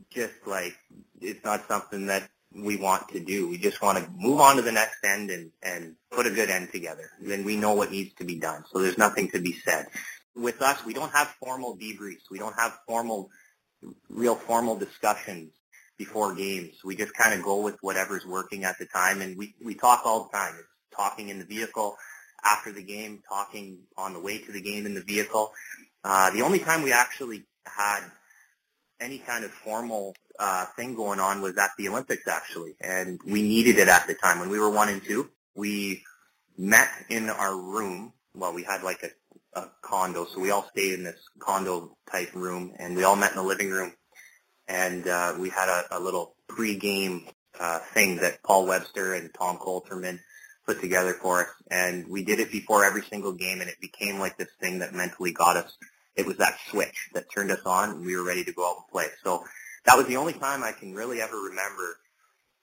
just 0.09 0.33
like 0.45 0.75
it's 1.19 1.43
not 1.43 1.67
something 1.67 2.07
that 2.07 2.29
we 2.53 2.77
want 2.77 3.09
to 3.09 3.19
do. 3.19 3.49
We 3.49 3.57
just 3.57 3.81
want 3.81 3.97
to 3.97 4.09
move 4.15 4.39
on 4.39 4.57
to 4.57 4.61
the 4.61 4.71
next 4.71 5.03
end 5.03 5.29
and, 5.29 5.51
and 5.63 5.95
put 6.11 6.27
a 6.27 6.31
good 6.31 6.49
end 6.49 6.71
together. 6.71 7.09
Then 7.21 7.45
we 7.45 7.55
know 7.55 7.73
what 7.73 7.91
needs 7.91 8.13
to 8.15 8.25
be 8.25 8.39
done. 8.39 8.65
So 8.71 8.79
there's 8.79 8.97
nothing 8.97 9.29
to 9.31 9.39
be 9.39 9.53
said. 9.53 9.85
With 10.35 10.61
us, 10.61 10.83
we 10.85 10.93
don't 10.93 11.13
have 11.13 11.27
formal 11.43 11.77
debriefs. 11.77 12.29
We 12.29 12.39
don't 12.39 12.57
have 12.59 12.77
formal, 12.87 13.29
real 14.09 14.35
formal 14.35 14.75
discussions 14.75 15.53
before 15.97 16.35
games. 16.35 16.75
We 16.83 16.95
just 16.95 17.13
kind 17.13 17.33
of 17.33 17.43
go 17.43 17.61
with 17.61 17.77
whatever's 17.81 18.25
working 18.25 18.63
at 18.63 18.77
the 18.79 18.85
time, 18.85 19.21
and 19.21 19.37
we, 19.37 19.55
we 19.63 19.75
talk 19.75 20.01
all 20.05 20.23
the 20.23 20.37
time. 20.37 20.55
It's 20.57 20.67
talking 20.95 21.29
in 21.29 21.39
the 21.39 21.45
vehicle 21.45 21.95
after 22.43 22.71
the 22.71 22.83
game, 22.83 23.21
talking 23.27 23.79
on 23.97 24.13
the 24.13 24.19
way 24.19 24.39
to 24.39 24.51
the 24.51 24.61
game 24.61 24.85
in 24.85 24.93
the 24.93 25.03
vehicle. 25.03 25.53
Uh, 26.03 26.31
the 26.31 26.41
only 26.41 26.59
time 26.59 26.81
we 26.81 26.91
actually 26.91 27.45
had 27.65 28.01
any 29.01 29.17
kind 29.17 29.43
of 29.43 29.51
formal 29.51 30.15
uh, 30.39 30.65
thing 30.77 30.95
going 30.95 31.19
on 31.19 31.41
was 31.41 31.57
at 31.57 31.71
the 31.77 31.89
Olympics 31.89 32.27
actually, 32.27 32.75
and 32.79 33.19
we 33.25 33.41
needed 33.41 33.77
it 33.77 33.87
at 33.87 34.07
the 34.07 34.13
time 34.13 34.39
when 34.39 34.49
we 34.49 34.59
were 34.59 34.69
one 34.69 34.89
and 34.89 35.03
two. 35.03 35.29
We 35.55 36.03
met 36.57 36.87
in 37.09 37.29
our 37.29 37.55
room. 37.55 38.13
Well, 38.33 38.53
we 38.53 38.63
had 38.63 38.83
like 38.83 39.03
a, 39.03 39.59
a 39.59 39.69
condo, 39.81 40.25
so 40.25 40.39
we 40.39 40.51
all 40.51 40.67
stayed 40.69 40.93
in 40.93 41.03
this 41.03 41.19
condo 41.39 41.97
type 42.09 42.33
room, 42.33 42.73
and 42.77 42.95
we 42.95 43.03
all 43.03 43.15
met 43.15 43.31
in 43.31 43.37
the 43.37 43.43
living 43.43 43.69
room, 43.69 43.93
and 44.67 45.07
uh, 45.07 45.35
we 45.37 45.49
had 45.49 45.67
a, 45.67 45.97
a 45.97 45.99
little 45.99 46.35
pre-game 46.47 47.27
uh, 47.59 47.79
thing 47.93 48.17
that 48.17 48.41
Paul 48.43 48.67
Webster 48.67 49.13
and 49.15 49.33
Tom 49.33 49.57
Coulterman 49.57 50.19
put 50.65 50.79
together 50.79 51.13
for 51.13 51.41
us, 51.41 51.49
and 51.69 52.07
we 52.07 52.23
did 52.23 52.39
it 52.39 52.51
before 52.51 52.85
every 52.85 53.01
single 53.03 53.33
game, 53.33 53.59
and 53.61 53.69
it 53.69 53.81
became 53.81 54.19
like 54.19 54.37
this 54.37 54.51
thing 54.61 54.79
that 54.79 54.93
mentally 54.93 55.33
got 55.33 55.57
us. 55.57 55.75
It 56.15 56.25
was 56.25 56.37
that 56.37 56.57
switch 56.69 57.09
that 57.13 57.31
turned 57.33 57.51
us 57.51 57.61
on, 57.65 57.89
and 57.91 58.05
we 58.05 58.15
were 58.15 58.23
ready 58.23 58.43
to 58.43 58.51
go 58.51 58.69
out 58.69 58.77
and 58.77 58.87
play. 58.91 59.07
So 59.23 59.43
that 59.85 59.97
was 59.97 60.07
the 60.07 60.17
only 60.17 60.33
time 60.33 60.63
I 60.63 60.71
can 60.71 60.93
really 60.93 61.21
ever 61.21 61.37
remember 61.37 61.97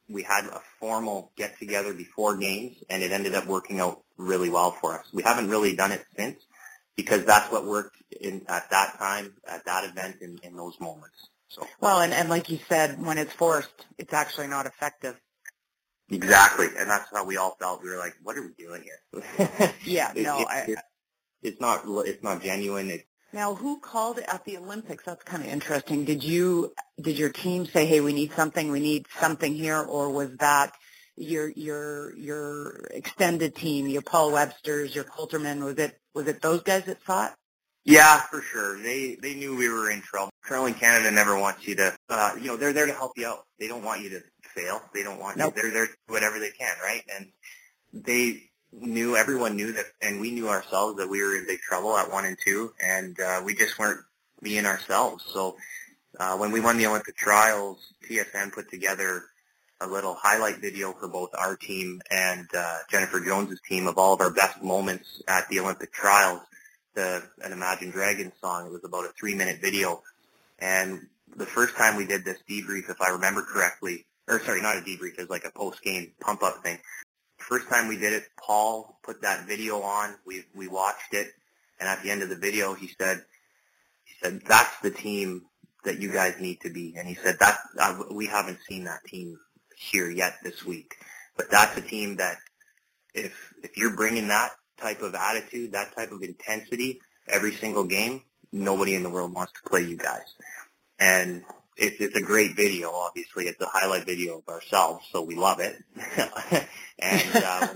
we 0.09 0.23
had 0.23 0.47
a 0.47 0.61
formal 0.81 1.33
get 1.37 1.59
together 1.59 1.93
before 1.93 2.37
games, 2.37 2.77
and 2.89 3.03
it 3.03 3.13
ended 3.13 3.35
up 3.35 3.47
working 3.47 3.81
out 3.81 4.03
really 4.17 4.49
well 4.51 4.71
for 4.71 4.99
us. 4.99 5.07
We 5.13 5.23
haven't 5.23 5.51
really 5.51 5.77
done 5.77 5.93
it 5.93 6.05
since 6.17 6.43
because 6.97 7.25
that's 7.25 7.53
what 7.53 7.67
worked 7.67 7.97
in 8.21 8.43
at 8.49 8.71
that 8.71 8.99
time, 8.99 9.35
at 9.47 9.65
that 9.67 9.85
event, 9.85 10.17
in, 10.21 10.39
in 10.43 10.57
those 10.57 10.81
moments. 10.81 11.29
So 11.49 11.67
well, 11.81 12.01
and 12.01 12.13
and 12.13 12.29
like 12.29 12.51
you 12.51 12.59
said, 12.69 13.03
when 13.05 13.19
it's 13.19 13.33
forced, 13.33 13.87
it's 13.99 14.13
actually 14.13 14.49
not 14.49 14.67
effective. 14.67 15.19
Exactly, 16.11 16.69
and 16.79 16.89
that's 16.89 17.11
how 17.13 17.25
we 17.25 17.37
all 17.37 17.57
felt. 17.59 17.83
We 17.83 17.91
were 17.91 17.99
like, 17.99 18.15
"What 18.23 18.37
are 18.37 18.43
we 18.43 18.53
doing 18.59 18.83
here?" 18.83 19.73
yeah, 19.85 20.13
it, 20.15 20.23
no, 20.23 20.41
it, 20.41 20.47
I, 20.49 20.59
it, 20.69 20.79
it's 21.43 21.61
not. 21.61 21.83
It's 22.07 22.23
not 22.23 22.43
genuine. 22.43 22.91
It, 22.91 23.07
now, 23.39 23.55
who 23.55 23.79
called 23.79 24.19
at 24.19 24.45
the 24.45 24.57
Olympics? 24.57 25.05
That's 25.05 25.23
kind 25.23 25.45
of 25.45 25.49
interesting. 25.49 26.05
Did 26.05 26.25
you 26.25 26.75
did 27.01 27.17
your 27.17 27.31
team 27.31 27.67
say, 27.67 27.87
"Hey, 27.87 28.01
we 28.01 28.13
need 28.13 28.33
something. 28.33 28.73
We 28.73 28.81
need 28.81 29.07
something 29.21 29.55
here," 29.55 29.81
or 29.81 30.11
was 30.11 30.31
that 30.39 30.73
your 31.15 31.49
your 31.51 32.17
your 32.17 32.89
extended 32.91 33.55
team, 33.55 33.87
your 33.87 34.03
Paul 34.03 34.33
Webster's, 34.33 34.93
your 34.93 35.05
Coulterman? 35.05 35.63
Was 35.63 35.79
it 35.79 35.97
was 36.15 36.27
it 36.27 36.43
those 36.43 36.65
guys 36.65 36.87
that 36.87 37.01
fought? 37.01 37.33
Yeah, 37.85 38.21
for 38.23 38.43
sure. 38.43 38.77
They 38.83 39.17
they 39.23 39.35
knew 39.35 39.57
we 39.57 39.69
were 39.69 39.89
in 39.89 40.01
trouble. 40.01 40.31
Curling 40.43 40.75
Canada 40.75 41.13
never 41.13 41.39
wants 41.39 41.65
you 41.65 41.77
to, 41.77 41.97
uh, 42.09 42.33
you 42.41 42.49
know, 42.49 42.57
they're 42.57 42.73
there 42.73 42.87
to 42.87 42.93
help 42.93 43.13
you 43.17 43.29
out. 43.29 43.45
They 43.61 43.69
don't 43.69 43.85
want 43.85 44.03
you 44.03 44.11
to 44.11 44.23
fail. 44.43 44.83
They 44.93 45.05
don't 45.05 45.21
want 45.21 45.37
nope. 45.37 45.55
you. 45.55 45.63
They're 45.63 45.71
there 45.71 45.87
to 45.87 45.93
do 45.93 46.13
whatever 46.13 46.41
they 46.41 46.51
can, 46.51 46.75
right? 46.83 47.05
And 47.17 47.31
they 47.93 48.48
knew, 48.73 49.17
everyone 49.17 49.57
knew 49.57 49.73
that, 49.73 49.87
and 50.03 50.21
we 50.21 50.31
knew 50.31 50.49
ourselves 50.49 50.99
that 50.99 51.09
we 51.09 51.23
were 51.23 51.37
in 51.37 51.47
big 51.47 51.61
trouble 51.61 51.97
at 51.97 52.11
one 52.11 52.25
and 52.25 52.37
two, 52.45 52.73
and 52.83 53.19
uh, 53.21 53.43
we 53.45 53.55
just 53.55 53.79
weren't 53.79 54.01
being 54.43 54.67
ourselves. 54.67 55.25
So 55.33 55.57
uh, 56.19 56.37
when 56.37 56.53
we 56.53 56.61
won 56.61 56.79
the 56.79 56.87
Olympic 56.87 57.17
trials, 57.17 57.79
TSN 58.09 58.53
put 58.53 58.71
together 58.71 59.25
a 59.81 59.87
little 59.87 60.15
highlight 60.15 60.59
video 60.59 60.93
for 60.93 61.09
both 61.09 61.31
our 61.39 61.57
team 61.57 62.01
and 62.11 62.49
uh, 62.57 62.79
Jennifer 62.91 63.21
Jones's 63.21 63.61
team 63.69 63.87
of 63.87 63.97
all 63.97 64.15
of 64.15 64.21
our 64.21 64.31
best 64.31 64.63
moments 64.63 65.23
at 65.29 65.49
the 65.49 65.61
Olympic 65.61 65.93
trials. 65.93 66.41
The 66.95 67.23
an 67.45 67.53
Imagine 67.53 67.91
Dragons 67.91 68.33
song. 68.41 68.67
It 68.67 68.73
was 68.73 68.85
about 68.85 69.05
a 69.05 69.13
three-minute 69.19 69.61
video, 69.61 70.03
and 70.59 71.07
the 71.37 71.47
first 71.47 71.77
time 71.77 71.97
we 71.97 72.07
did 72.07 72.25
this 72.25 72.39
debrief, 72.49 72.91
if 72.91 73.01
I 73.01 73.11
remember 73.11 73.43
correctly, 73.43 74.07
or 74.27 74.41
sorry, 74.41 74.61
not 74.63 74.77
a 74.77 74.81
debrief, 74.81 75.13
it 75.13 75.19
was 75.19 75.31
like 75.31 75.45
a 75.45 75.53
post-game 75.57 76.13
pump-up 76.21 76.63
thing 76.65 76.79
first 77.39 77.69
time 77.69 77.89
we 77.89 77.97
did 77.97 78.13
it, 78.13 78.25
Paul 78.37 78.99
put 79.03 79.23
that 79.23 79.47
video 79.47 79.81
on. 79.83 80.15
We 80.27 80.45
we 80.55 80.69
watched 80.69 81.13
it, 81.13 81.29
and 81.81 81.89
at 81.89 82.03
the 82.03 82.11
end 82.11 82.23
of 82.23 82.29
the 82.29 82.37
video, 82.37 82.75
he 82.75 82.89
said, 82.99 83.25
he 84.05 84.15
said 84.23 84.43
that's 84.47 84.81
the 84.81 84.91
team 84.91 85.43
that 85.85 86.01
you 86.01 86.13
guys 86.13 86.35
need 86.41 86.61
to 86.63 86.71
be. 86.71 86.95
And 86.97 87.09
he 87.09 87.15
said 87.15 87.37
that 87.41 87.59
uh, 87.79 88.03
we 88.11 88.27
haven't 88.27 88.59
seen 88.69 88.85
that 88.85 89.05
team 89.05 89.39
here 89.77 90.11
yet 90.11 90.37
this 90.43 90.65
week, 90.65 90.97
but 91.37 91.51
that's 91.51 91.77
a 91.77 91.83
team 91.83 92.17
that 92.17 92.37
if 93.15 93.53
if 93.63 93.77
you're 93.77 93.97
bringing 93.97 94.29
that 94.29 94.51
type 94.81 95.03
of 95.03 95.15
attitude, 95.15 95.73
that 95.73 95.95
type 95.97 96.13
of 96.13 96.23
intensity 96.23 97.01
every 97.29 97.53
single 97.53 97.85
game, 97.85 98.23
nobody 98.53 98.95
in 98.95 99.03
the 99.03 99.11
world 99.11 99.35
wants 99.35 99.53
to 99.53 99.69
play 99.69 99.83
you 99.83 99.97
guys. 99.97 100.35
And 100.99 101.45
it's 101.77 102.01
it's 102.01 102.17
a 102.17 102.23
great 102.23 102.57
video. 102.57 102.91
Obviously, 102.91 103.45
it's 103.45 103.61
a 103.61 103.67
highlight 103.67 104.05
video 104.05 104.39
of 104.39 104.49
ourselves, 104.49 105.07
so 105.13 105.23
we 105.23 105.37
love 105.37 105.61
it. 105.61 105.77
and 106.99 107.45
uh, 107.45 107.69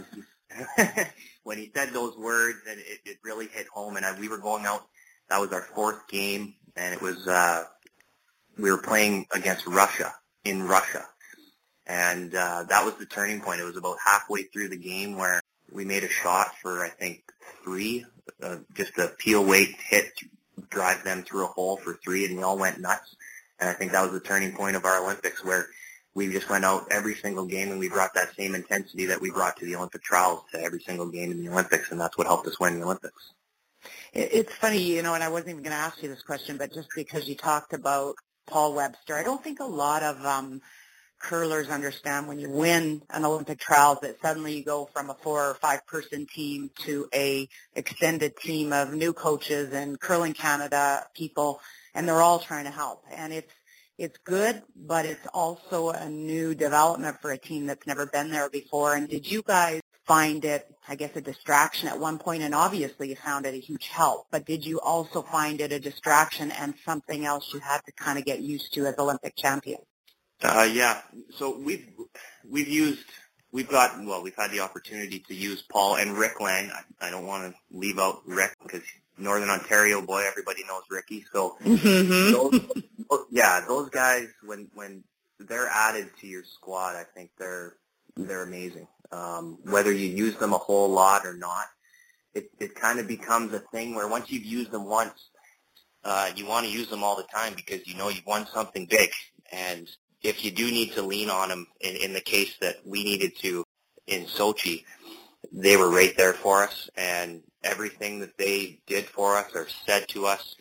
when, 1.45 1.59
he, 1.59 1.70
said 1.75 1.91
those 1.91 2.16
words, 2.16 2.59
and 2.68 2.79
it, 2.81 3.01
it 3.05 3.18
really 3.23 3.47
hit 3.47 3.66
home. 3.68 3.97
And 3.97 4.05
I, 4.05 4.18
we 4.18 4.29
were 4.29 4.39
going 4.39 4.66
out. 4.66 4.87
That 5.29 5.41
was 5.41 5.53
our 5.53 5.62
fourth 5.62 6.09
game, 6.09 6.55
and 6.77 6.95
it 6.95 7.01
was 7.01 7.27
uh, 7.27 7.64
we 8.59 8.70
were 8.70 8.79
playing 8.79 9.27
against 9.35 9.66
Russia 9.66 10.12
in 10.45 10.64
Russia, 10.64 11.07
and 11.87 12.35
uh, 12.35 12.64
that 12.68 12.85
was 12.85 12.95
the 12.97 13.07
turning 13.07 13.41
point. 13.41 13.61
It 13.61 13.64
was 13.64 13.77
about 13.77 13.97
halfway 14.05 14.43
through 14.43 14.68
the 14.68 14.77
game 14.77 15.16
where 15.16 15.41
we 15.70 15.85
made 15.85 16.05
a 16.05 16.09
shot 16.09 16.55
for 16.61 16.85
I 16.85 16.91
think 16.91 17.23
three, 17.64 18.05
uh, 18.43 18.57
just 18.75 18.99
a 18.99 19.09
peel 19.16 19.43
weight 19.45 19.75
hit, 19.79 20.12
drive 20.68 21.03
them 21.03 21.23
through 21.23 21.45
a 21.45 21.49
hole 21.49 21.79
for 21.79 21.99
three, 22.05 22.27
and 22.27 22.37
we 22.37 22.43
all 22.43 22.59
went 22.59 22.81
nuts 22.81 23.16
and 23.62 23.70
I 23.70 23.75
think 23.75 23.93
that 23.93 24.03
was 24.03 24.11
the 24.11 24.20
turning 24.27 24.55
point 24.55 24.75
of 24.75 24.85
our 24.85 25.05
Olympics 25.05 25.45
where 25.45 25.68
we 26.14 26.30
just 26.30 26.48
went 26.50 26.64
out 26.64 26.86
every 26.90 27.14
single 27.14 27.46
game 27.46 27.70
and 27.70 27.78
we 27.78 27.88
brought 27.88 28.14
that 28.14 28.34
same 28.36 28.54
intensity 28.54 29.06
that 29.06 29.20
we 29.20 29.30
brought 29.30 29.56
to 29.56 29.64
the 29.64 29.76
Olympic 29.76 30.02
trials 30.02 30.42
to 30.52 30.60
every 30.60 30.80
single 30.80 31.08
game 31.08 31.30
in 31.30 31.42
the 31.42 31.50
Olympics, 31.50 31.90
and 31.90 32.00
that's 32.00 32.18
what 32.18 32.26
helped 32.26 32.46
us 32.46 32.60
win 32.60 32.78
the 32.78 32.84
Olympics. 32.84 33.32
It's 34.12 34.54
funny, 34.54 34.78
you 34.78 35.02
know, 35.02 35.14
and 35.14 35.24
I 35.24 35.28
wasn't 35.28 35.50
even 35.50 35.62
going 35.62 35.74
to 35.74 35.82
ask 35.82 36.02
you 36.02 36.08
this 36.08 36.22
question, 36.22 36.56
but 36.56 36.72
just 36.72 36.88
because 36.94 37.26
you 37.26 37.34
talked 37.34 37.72
about 37.72 38.14
Paul 38.46 38.74
Webster, 38.74 39.16
I 39.16 39.22
don't 39.22 39.42
think 39.42 39.60
a 39.60 39.64
lot 39.64 40.02
of 40.02 40.24
um, 40.24 40.60
curlers 41.22 41.68
understand 41.68 42.28
when 42.28 42.38
you 42.38 42.50
win 42.50 43.02
an 43.10 43.24
Olympic 43.24 43.58
trials 43.58 43.98
that 44.02 44.20
suddenly 44.20 44.58
you 44.58 44.64
go 44.64 44.88
from 44.92 45.08
a 45.08 45.14
four 45.14 45.50
or 45.50 45.54
five 45.54 45.86
person 45.86 46.26
team 46.26 46.70
to 46.80 47.08
a 47.14 47.48
extended 47.74 48.36
team 48.36 48.72
of 48.72 48.92
new 48.92 49.12
coaches 49.12 49.72
and 49.72 49.98
curling 49.98 50.34
Canada 50.34 51.06
people 51.14 51.60
and 51.94 52.08
they're 52.08 52.22
all 52.22 52.38
trying 52.38 52.64
to 52.64 52.70
help. 52.70 53.04
And 53.14 53.32
it's 53.32 53.52
it's 54.03 54.18
good, 54.24 54.62
but 54.74 55.07
it's 55.07 55.26
also 55.32 55.90
a 55.90 56.09
new 56.09 56.55
development 56.55 57.20
for 57.22 57.30
a 57.30 57.38
team 57.38 57.66
that's 57.66 57.86
never 57.86 58.07
been 58.07 58.30
there 58.30 58.50
before. 58.50 58.94
And 58.94 59.09
did 59.09 59.30
you 59.30 59.42
guys 59.42 59.80
find 60.05 60.44
it, 60.44 60.66
I 60.88 60.96
guess, 60.96 61.14
a 61.14 61.20
distraction 61.20 61.88
at 61.88 61.98
one 61.98 62.18
point? 62.18 62.42
And 62.42 62.55
obviously 62.55 63.11
you 63.11 63.16
found 63.16 63.46
it 63.46 63.55
a 63.55 63.59
huge 63.59 63.86
help, 63.86 64.26
but 64.32 64.44
did 64.44 64.66
you 64.66 64.80
also 64.80 65.22
find 65.22 65.61
it 65.61 65.70
a 65.70 65.78
distraction 65.78 66.50
and 66.50 66.74
something 66.84 67.24
else 67.24 67.55
you 67.55 67.61
had 67.61 67.80
to 67.86 67.92
kind 67.92 68.18
of 68.18 68.24
get 68.24 68.40
used 68.40 68.74
to 68.74 68.86
as 68.86 68.96
Olympic 68.98 69.36
champions? 69.36 69.84
Uh, 70.42 70.68
yeah. 70.70 71.03
So 71.36 71.57
we've 71.57 71.88
we've 72.48 72.66
used 72.66 73.05
we've 73.53 73.68
got 73.68 74.03
well 74.05 74.24
we've 74.24 74.34
had 74.34 74.50
the 74.50 74.59
opportunity 74.59 75.20
to 75.28 75.34
use 75.34 75.62
Paul 75.62 75.94
and 75.94 76.18
Rick 76.18 76.40
Lang. 76.40 76.72
I, 76.72 77.07
I 77.07 77.11
don't 77.11 77.26
want 77.26 77.53
to 77.53 77.78
leave 77.78 78.00
out 78.00 78.22
Rick 78.26 78.57
because 78.61 78.82
Northern 79.18 79.50
Ontario 79.50 80.02
boy, 80.02 80.24
everybody 80.26 80.64
knows 80.64 80.82
Ricky. 80.90 81.24
So 81.32 81.56
mm-hmm. 81.62 82.32
those, 83.10 83.26
yeah, 83.30 83.64
those 83.66 83.90
guys 83.90 84.28
when 84.44 84.68
when 84.74 85.04
they're 85.38 85.68
added 85.68 86.10
to 86.20 86.26
your 86.26 86.44
squad, 86.44 86.96
I 86.96 87.04
think 87.14 87.30
they're 87.38 87.76
they're 88.16 88.42
amazing. 88.42 88.88
Um, 89.10 89.58
whether 89.64 89.92
you 89.92 90.08
use 90.08 90.36
them 90.36 90.52
a 90.52 90.58
whole 90.58 90.88
lot 90.88 91.26
or 91.26 91.34
not, 91.34 91.66
it 92.34 92.50
it 92.58 92.74
kind 92.74 92.98
of 92.98 93.06
becomes 93.06 93.52
a 93.52 93.58
thing 93.58 93.94
where 93.94 94.08
once 94.08 94.30
you've 94.30 94.44
used 94.44 94.70
them 94.70 94.86
once, 94.86 95.30
uh, 96.04 96.30
you 96.34 96.46
want 96.46 96.66
to 96.66 96.72
use 96.72 96.88
them 96.88 97.02
all 97.02 97.16
the 97.16 97.24
time 97.24 97.54
because 97.54 97.86
you 97.86 97.96
know 97.96 98.08
you've 98.08 98.26
won 98.26 98.46
something 98.46 98.86
big. 98.86 99.10
And 99.52 99.88
if 100.22 100.44
you 100.44 100.50
do 100.50 100.70
need 100.70 100.92
to 100.92 101.02
lean 101.02 101.28
on 101.30 101.48
them, 101.48 101.66
in, 101.80 101.96
in 101.96 102.12
the 102.12 102.20
case 102.20 102.54
that 102.60 102.76
we 102.86 103.04
needed 103.04 103.36
to 103.40 103.64
in 104.06 104.24
Sochi, 104.24 104.84
they 105.53 105.76
were 105.76 105.90
right 105.90 106.16
there 106.16 106.32
for 106.32 106.62
us, 106.62 106.88
and 106.96 107.42
everything 107.62 108.20
that 108.20 108.36
they 108.38 108.80
did 108.86 109.05
for 109.05 109.36
us 109.36 109.50
or 109.55 109.66
said 109.86 110.09
to 110.09 110.26
us 110.26 110.57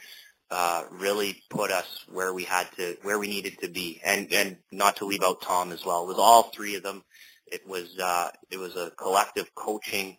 uh, 0.52 0.84
really 0.92 1.42
put 1.50 1.72
us 1.72 2.06
where 2.12 2.34
we 2.34 2.44
had 2.44 2.68
to, 2.76 2.98
where 3.04 3.18
we 3.18 3.28
needed 3.28 3.58
to 3.60 3.70
be, 3.70 4.02
and 4.04 4.32
and 4.34 4.58
not 4.72 4.98
to 4.98 5.06
leave 5.06 5.24
out 5.24 5.42
Tom 5.42 5.72
as 5.72 5.86
well. 5.86 6.04
It 6.04 6.08
was 6.08 6.20
all 6.20 6.44
three 6.44 6.76
of 6.76 6.84
them. 6.84 7.04
It 7.48 7.66
was 7.68 7.98
uh, 7.98 8.30
it 8.50 8.58
was 8.58 8.76
a 8.76 8.92
collective 8.98 9.54
coaching 9.56 10.18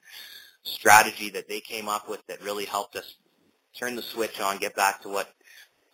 strategy 0.63 1.31
that 1.31 1.49
they 1.49 1.61
came 1.61 1.89
up 1.89 2.09
with 2.09 2.27
that 2.29 2.43
really 2.43 2.65
helped 2.65 2.97
us 2.97 3.17
turn 3.79 3.97
the 3.97 4.03
switch 4.03 4.41
on, 4.41 4.59
get 4.59 4.77
back 4.77 5.03
to 5.03 5.09
what 5.09 5.29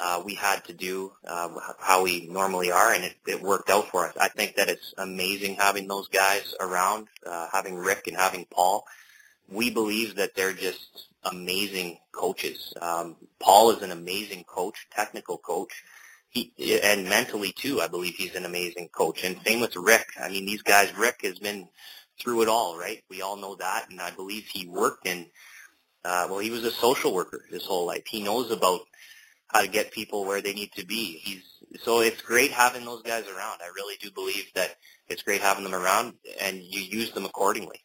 uh, 0.00 0.22
we 0.24 0.34
had 0.34 0.64
to 0.66 0.72
do, 0.72 1.12
uh, 1.26 1.48
how 1.80 2.04
we 2.04 2.28
normally 2.28 2.70
are, 2.70 2.92
and 2.92 3.04
it, 3.04 3.16
it 3.26 3.42
worked 3.42 3.70
out 3.70 3.88
for 3.88 4.06
us. 4.06 4.16
I 4.20 4.28
think 4.28 4.56
that 4.56 4.68
it's 4.68 4.94
amazing 4.96 5.56
having 5.56 5.88
those 5.88 6.08
guys 6.08 6.54
around, 6.60 7.08
uh, 7.26 7.48
having 7.52 7.76
Rick 7.76 8.06
and 8.06 8.16
having 8.16 8.46
Paul. 8.50 8.84
We 9.50 9.70
believe 9.70 10.16
that 10.16 10.34
they're 10.34 10.52
just 10.52 11.08
amazing 11.24 11.98
coaches. 12.12 12.72
Um, 12.80 13.16
Paul 13.40 13.70
is 13.72 13.82
an 13.82 13.90
amazing 13.90 14.44
coach, 14.44 14.86
technical 14.94 15.38
coach. 15.38 15.82
He, 16.30 16.52
and 16.82 17.08
mentally 17.08 17.52
too, 17.52 17.80
I 17.80 17.88
believe 17.88 18.14
he's 18.14 18.34
an 18.36 18.44
amazing 18.44 18.88
coach. 18.88 19.24
And 19.24 19.40
same 19.44 19.60
with 19.60 19.74
Rick. 19.76 20.06
I 20.20 20.28
mean, 20.28 20.46
these 20.46 20.62
guys, 20.62 20.96
Rick 20.96 21.22
has 21.22 21.38
been 21.38 21.68
through 22.20 22.42
it 22.42 22.48
all, 22.48 22.78
right? 22.78 23.02
We 23.08 23.22
all 23.22 23.36
know 23.36 23.56
that, 23.56 23.86
and 23.90 24.00
I 24.00 24.10
believe 24.10 24.44
he 24.46 24.66
worked 24.66 25.06
in. 25.06 25.26
Uh, 26.04 26.26
well, 26.30 26.38
he 26.38 26.50
was 26.50 26.64
a 26.64 26.70
social 26.70 27.12
worker 27.12 27.44
his 27.50 27.64
whole 27.64 27.86
life. 27.86 28.06
He 28.06 28.22
knows 28.22 28.50
about 28.50 28.82
how 29.48 29.62
to 29.62 29.68
get 29.68 29.90
people 29.90 30.24
where 30.24 30.40
they 30.40 30.52
need 30.52 30.72
to 30.72 30.86
be. 30.86 31.18
He's 31.18 31.42
so 31.82 32.00
it's 32.00 32.22
great 32.22 32.50
having 32.50 32.84
those 32.84 33.02
guys 33.02 33.26
around. 33.26 33.60
I 33.62 33.70
really 33.74 33.96
do 34.00 34.10
believe 34.10 34.46
that 34.54 34.76
it's 35.08 35.22
great 35.22 35.40
having 35.40 35.64
them 35.64 35.74
around, 35.74 36.14
and 36.40 36.62
you 36.62 36.80
use 36.80 37.12
them 37.12 37.24
accordingly. 37.24 37.80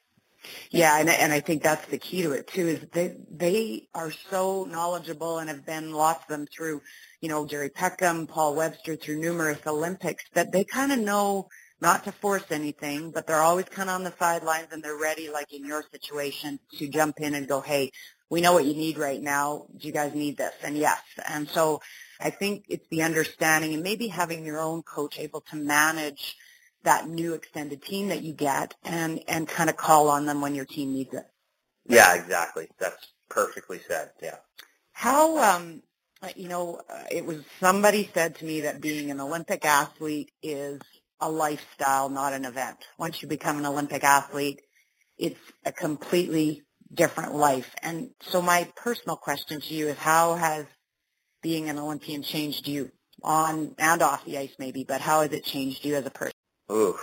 Yeah, 0.72 1.00
and 1.00 1.10
and 1.10 1.32
I 1.32 1.40
think 1.40 1.64
that's 1.64 1.86
the 1.88 1.98
key 1.98 2.24
to 2.24 2.32
it 2.32 2.48
too. 2.48 2.68
Is 2.68 2.88
they 2.92 3.16
they 3.30 3.88
are 3.94 4.12
so 4.30 4.66
knowledgeable 4.70 5.40
and 5.40 5.50
have 5.50 5.66
been 5.66 5.94
lots 5.94 6.24
of 6.24 6.30
them 6.30 6.48
through, 6.48 6.82
you 7.22 7.30
know, 7.30 7.46
Gerry 7.46 7.70
Peckham, 7.70 8.28
Paul 8.28 8.56
Webster 8.56 8.96
through 8.96 9.20
numerous 9.20 9.60
Olympics 9.66 10.24
that 10.34 10.52
they 10.52 10.64
kind 10.64 10.92
of 10.92 11.00
know 11.00 11.48
not 11.84 12.06
to 12.06 12.12
force 12.14 12.46
anything, 12.50 13.12
but 13.12 13.28
they're 13.28 13.42
always 13.42 13.66
kind 13.66 13.90
of 13.90 13.96
on 13.96 14.04
the 14.06 14.14
sidelines 14.18 14.68
and 14.72 14.82
they're 14.82 14.98
ready, 14.98 15.30
like 15.30 15.52
in 15.52 15.66
your 15.66 15.84
situation, 15.92 16.58
to 16.78 16.88
jump 16.88 17.20
in 17.20 17.36
and 17.36 17.46
go, 17.46 17.60
hey, 17.60 17.92
we 18.30 18.42
know 18.42 18.54
what 18.54 18.66
you 18.66 18.74
need 18.74 18.98
right 18.98 19.22
now. 19.22 19.68
Do 19.78 19.88
you 19.88 19.94
guys 19.94 20.14
need 20.14 20.38
this? 20.38 20.54
And 20.64 20.78
yes. 20.78 21.02
And 21.28 21.48
so 21.48 21.82
I 22.20 22.30
think 22.30 22.66
it's 22.70 22.88
the 22.90 23.04
understanding 23.04 23.74
and 23.74 23.84
maybe 23.84 24.08
having 24.08 24.46
your 24.46 24.60
own 24.60 24.84
coach 24.84 25.20
able 25.20 25.42
to 25.52 25.56
manage 25.56 26.36
that 26.84 27.08
new 27.08 27.34
extended 27.34 27.82
team 27.84 28.10
that 28.10 28.24
you 28.24 28.34
get 28.34 28.76
and, 28.84 29.22
and 29.28 29.48
kind 29.48 29.70
of 29.70 29.78
call 29.78 30.10
on 30.10 30.26
them 30.26 30.42
when 30.42 30.56
your 30.56 30.66
team 30.66 30.94
needs 30.94 31.14
it. 31.14 31.26
Yeah, 31.88 32.16
exactly. 32.16 32.70
That's 32.80 33.08
perfectly 33.30 33.80
said. 33.88 34.12
Yeah. 34.22 34.38
How, 34.92 35.58
um, 35.58 35.82
you 36.36 36.48
know, 36.48 36.82
uh, 36.90 37.04
it 37.12 37.26
was 37.26 37.44
somebody 37.60 38.10
said 38.14 38.36
to 38.38 38.46
me 38.46 38.62
that 38.62 38.82
being 38.82 39.12
an 39.12 39.20
Olympic 39.20 39.66
athlete 39.66 40.32
is 40.42 40.80
a 41.20 41.30
lifestyle, 41.30 42.10
not 42.10 42.34
an 42.34 42.46
event. 42.46 42.78
Once 42.98 43.22
you 43.22 43.28
become 43.28 43.58
an 43.58 43.66
Olympic 43.66 44.04
athlete, 44.04 44.62
it's 45.18 45.40
a 45.66 45.72
completely 45.72 46.64
different 46.94 47.36
life. 47.36 47.74
And 47.82 48.10
so 48.22 48.42
my 48.42 48.70
personal 48.76 49.16
question 49.16 49.62
to 49.62 49.74
you 49.74 49.88
is 49.88 49.98
how 49.98 50.36
has 50.36 50.66
being 51.42 51.70
an 51.70 51.78
Olympian 51.78 52.24
changed 52.24 52.68
you 52.68 52.92
on 53.22 53.76
and 53.78 54.02
off 54.02 54.26
the 54.26 54.38
ice 54.38 54.54
maybe, 54.60 54.84
but 54.84 55.02
how 55.02 55.22
has 55.22 55.32
it 55.32 55.44
changed 55.44 55.86
you 55.86 55.96
as 55.96 56.06
a 56.06 56.12
person? 56.12 56.34
Ooh. 56.72 56.98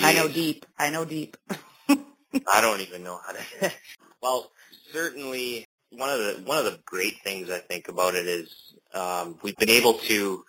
I 0.00 0.12
know 0.12 0.28
deep. 0.28 0.64
I 0.78 0.90
know 0.90 1.04
deep. 1.04 1.36
I 1.88 2.60
don't 2.60 2.80
even 2.80 3.02
know 3.02 3.18
how 3.26 3.32
to. 3.32 3.72
well, 4.22 4.50
certainly 4.92 5.66
one 5.90 6.08
of 6.08 6.18
the 6.18 6.42
one 6.44 6.58
of 6.58 6.64
the 6.64 6.78
great 6.84 7.16
things 7.24 7.50
I 7.50 7.58
think 7.58 7.88
about 7.88 8.14
it 8.14 8.26
is 8.26 8.74
um, 8.94 9.38
we've 9.42 9.56
been 9.56 9.70
able 9.70 9.94
to 9.94 10.44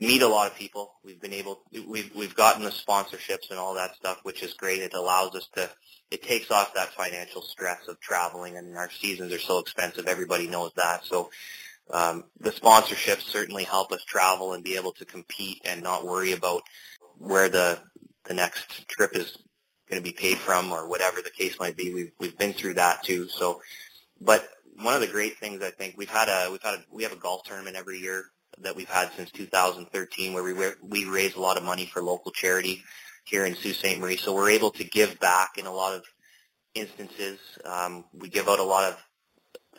meet 0.00 0.22
a 0.22 0.28
lot 0.28 0.50
of 0.50 0.56
people. 0.56 0.94
We've 1.04 1.20
been 1.20 1.32
able, 1.32 1.62
we've 1.86 2.14
we've 2.14 2.34
gotten 2.34 2.62
the 2.64 2.70
sponsorships 2.70 3.50
and 3.50 3.58
all 3.58 3.74
that 3.74 3.96
stuff, 3.96 4.20
which 4.22 4.42
is 4.42 4.54
great. 4.54 4.80
It 4.80 4.94
allows 4.94 5.34
us 5.34 5.48
to, 5.54 5.68
it 6.10 6.22
takes 6.22 6.50
off 6.50 6.74
that 6.74 6.92
financial 6.94 7.42
stress 7.42 7.86
of 7.88 8.00
traveling, 8.00 8.56
and 8.56 8.76
our 8.76 8.90
seasons 8.90 9.32
are 9.32 9.38
so 9.38 9.58
expensive. 9.58 10.06
Everybody 10.06 10.46
knows 10.46 10.72
that. 10.76 11.04
So 11.04 11.30
um, 11.90 12.24
the 12.40 12.50
sponsorships 12.50 13.22
certainly 13.22 13.64
help 13.64 13.92
us 13.92 14.04
travel 14.04 14.52
and 14.54 14.64
be 14.64 14.76
able 14.76 14.92
to 14.92 15.04
compete 15.04 15.60
and 15.64 15.82
not 15.82 16.06
worry 16.06 16.32
about 16.32 16.62
where 17.18 17.48
the 17.48 17.78
the 18.24 18.34
next 18.34 18.86
trip 18.88 19.16
is 19.16 19.38
going 19.88 20.02
to 20.02 20.06
be 20.06 20.12
paid 20.12 20.36
from 20.36 20.70
or 20.70 20.88
whatever 20.88 21.22
the 21.22 21.30
case 21.30 21.58
might 21.58 21.76
be. 21.76 21.92
We've 21.92 22.12
we've 22.18 22.38
been 22.38 22.52
through 22.52 22.74
that 22.74 23.02
too. 23.02 23.28
So, 23.28 23.60
but 24.20 24.48
one 24.80 24.94
of 24.94 25.00
the 25.00 25.06
great 25.06 25.38
things 25.38 25.62
I 25.62 25.70
think 25.70 25.94
we've 25.96 26.10
had 26.10 26.28
a 26.28 26.50
we've 26.50 26.62
had 26.62 26.74
a, 26.74 26.84
we 26.90 27.02
have 27.02 27.12
a 27.12 27.16
golf 27.16 27.44
tournament 27.44 27.76
every 27.76 27.98
year 27.98 28.24
that 28.60 28.76
we've 28.76 28.88
had 28.88 29.10
since 29.12 29.30
2013 29.30 30.32
where 30.32 30.42
we 30.42 30.54
we 30.82 31.04
raise 31.04 31.34
a 31.34 31.40
lot 31.40 31.56
of 31.56 31.64
money 31.64 31.86
for 31.86 32.02
local 32.02 32.32
charity 32.32 32.82
here 33.28 33.44
in 33.44 33.54
Sault 33.54 33.74
Ste. 33.74 33.98
Marie. 33.98 34.16
So 34.16 34.34
we're 34.34 34.50
able 34.50 34.70
to 34.72 34.84
give 34.84 35.18
back 35.20 35.58
in 35.58 35.66
a 35.66 35.72
lot 35.72 35.94
of 35.94 36.04
instances. 36.74 37.38
Um, 37.64 38.04
we 38.12 38.28
give 38.28 38.48
out 38.48 38.58
a 38.58 38.64
lot 38.64 38.84
of 38.84 38.96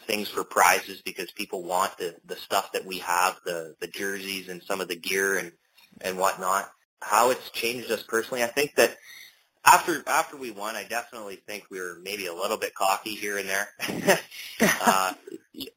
things 0.05 0.29
for 0.29 0.43
prizes 0.43 1.01
because 1.01 1.31
people 1.31 1.63
want 1.63 1.97
the, 1.97 2.15
the 2.25 2.35
stuff 2.35 2.71
that 2.73 2.85
we 2.85 2.99
have, 2.99 3.39
the, 3.45 3.75
the 3.79 3.87
jerseys 3.87 4.49
and 4.49 4.61
some 4.63 4.81
of 4.81 4.87
the 4.87 4.95
gear 4.95 5.37
and, 5.37 5.51
and 6.01 6.17
whatnot. 6.17 6.69
How 7.01 7.31
it's 7.31 7.49
changed 7.51 7.89
us 7.91 8.03
personally, 8.03 8.43
I 8.43 8.47
think 8.47 8.75
that 8.75 8.97
after 9.65 10.03
after 10.07 10.37
we 10.37 10.51
won, 10.51 10.75
I 10.75 10.83
definitely 10.83 11.37
think 11.47 11.65
we 11.69 11.79
were 11.79 11.97
maybe 12.01 12.27
a 12.27 12.33
little 12.33 12.57
bit 12.57 12.73
cocky 12.73 13.15
here 13.15 13.37
and 13.37 13.47
there. 13.47 13.69
uh, 14.61 15.13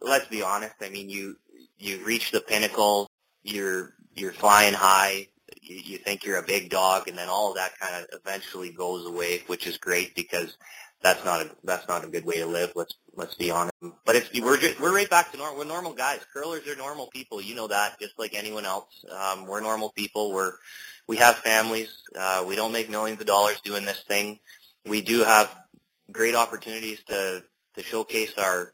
let's 0.01 0.27
be 0.29 0.43
honest. 0.43 0.75
I 0.81 0.89
mean, 0.89 1.09
you 1.09 1.37
you 1.79 2.05
reach 2.05 2.31
the 2.31 2.41
pinnacle, 2.41 3.09
you're 3.43 3.95
you're 4.15 4.33
flying 4.33 4.75
high, 4.75 5.29
you, 5.63 5.77
you 5.77 5.99
think 5.99 6.25
you're 6.25 6.39
a 6.39 6.43
big 6.43 6.71
dog, 6.71 7.09
and 7.09 7.17
then 7.17 7.29
all 7.29 7.51
of 7.51 7.57
that 7.57 7.79
kind 7.79 7.95
of 7.97 8.21
eventually 8.25 8.71
goes 8.71 9.07
away, 9.07 9.43
which 9.47 9.67
is 9.67 9.79
great 9.79 10.15
because 10.15 10.57
that's 11.03 11.25
not 11.25 11.41
a 11.41 11.51
that's 11.65 11.89
not 11.89 12.05
a 12.05 12.09
good 12.09 12.25
way 12.25 12.39
to 12.39 12.47
live. 12.47 12.73
Let's 12.75 12.95
let's 13.15 13.35
be 13.35 13.51
honest. 13.51 13.75
But 14.05 14.17
it's 14.17 14.41
we're 14.41 14.59
just, 14.59 14.81
we're 14.81 14.95
right 14.95 15.11
back 15.11 15.33
to 15.33 15.39
normal. 15.39 15.59
We're 15.59 15.65
normal 15.65 15.93
guys. 15.93 16.21
Curlers 16.33 16.67
are 16.69 16.77
normal 16.77 17.09
people. 17.09 17.41
You 17.41 17.55
know 17.55 17.69
that, 17.69 17.99
just 18.01 18.19
like 18.19 18.35
anyone 18.35 18.65
else. 18.65 19.05
Um, 19.11 19.47
we're 19.47 19.61
normal 19.61 19.91
people. 19.91 20.33
We're 20.33 20.53
we 21.09 21.17
have 21.17 21.37
families. 21.37 22.03
Uh, 22.17 22.45
we 22.47 22.57
don't 22.57 22.73
make 22.73 22.89
millions 22.89 23.21
of 23.21 23.27
dollars 23.27 23.61
doing 23.63 23.85
this 23.85 24.03
thing. 24.07 24.39
We 24.87 25.01
do 25.01 25.25
have 25.25 25.55
great 26.11 26.35
opportunities 26.35 27.03
to 27.09 27.43
to 27.75 27.83
showcase 27.83 28.35
our 28.39 28.73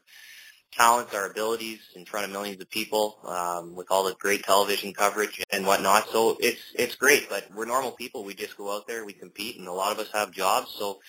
talents, 0.71 1.13
our 1.13 1.29
abilities 1.29 1.79
in 1.95 2.05
front 2.05 2.25
of 2.25 2.31
millions 2.31 2.61
of 2.61 2.69
people 2.69 3.19
um, 3.25 3.75
with 3.75 3.87
all 3.89 4.03
the 4.03 4.15
great 4.15 4.43
television 4.43 4.93
coverage 4.93 5.43
and 5.51 5.65
whatnot. 5.65 6.09
So 6.09 6.37
it's 6.39 6.61
it's 6.75 6.95
great, 6.95 7.29
but 7.29 7.47
we're 7.55 7.65
normal 7.65 7.91
people. 7.91 8.23
We 8.23 8.33
just 8.33 8.57
go 8.57 8.75
out 8.75 8.87
there, 8.87 9.05
we 9.05 9.13
compete, 9.13 9.57
and 9.57 9.67
a 9.67 9.73
lot 9.73 9.91
of 9.91 9.99
us 9.99 10.11
have 10.13 10.31
jobs. 10.31 10.73
So 10.77 10.99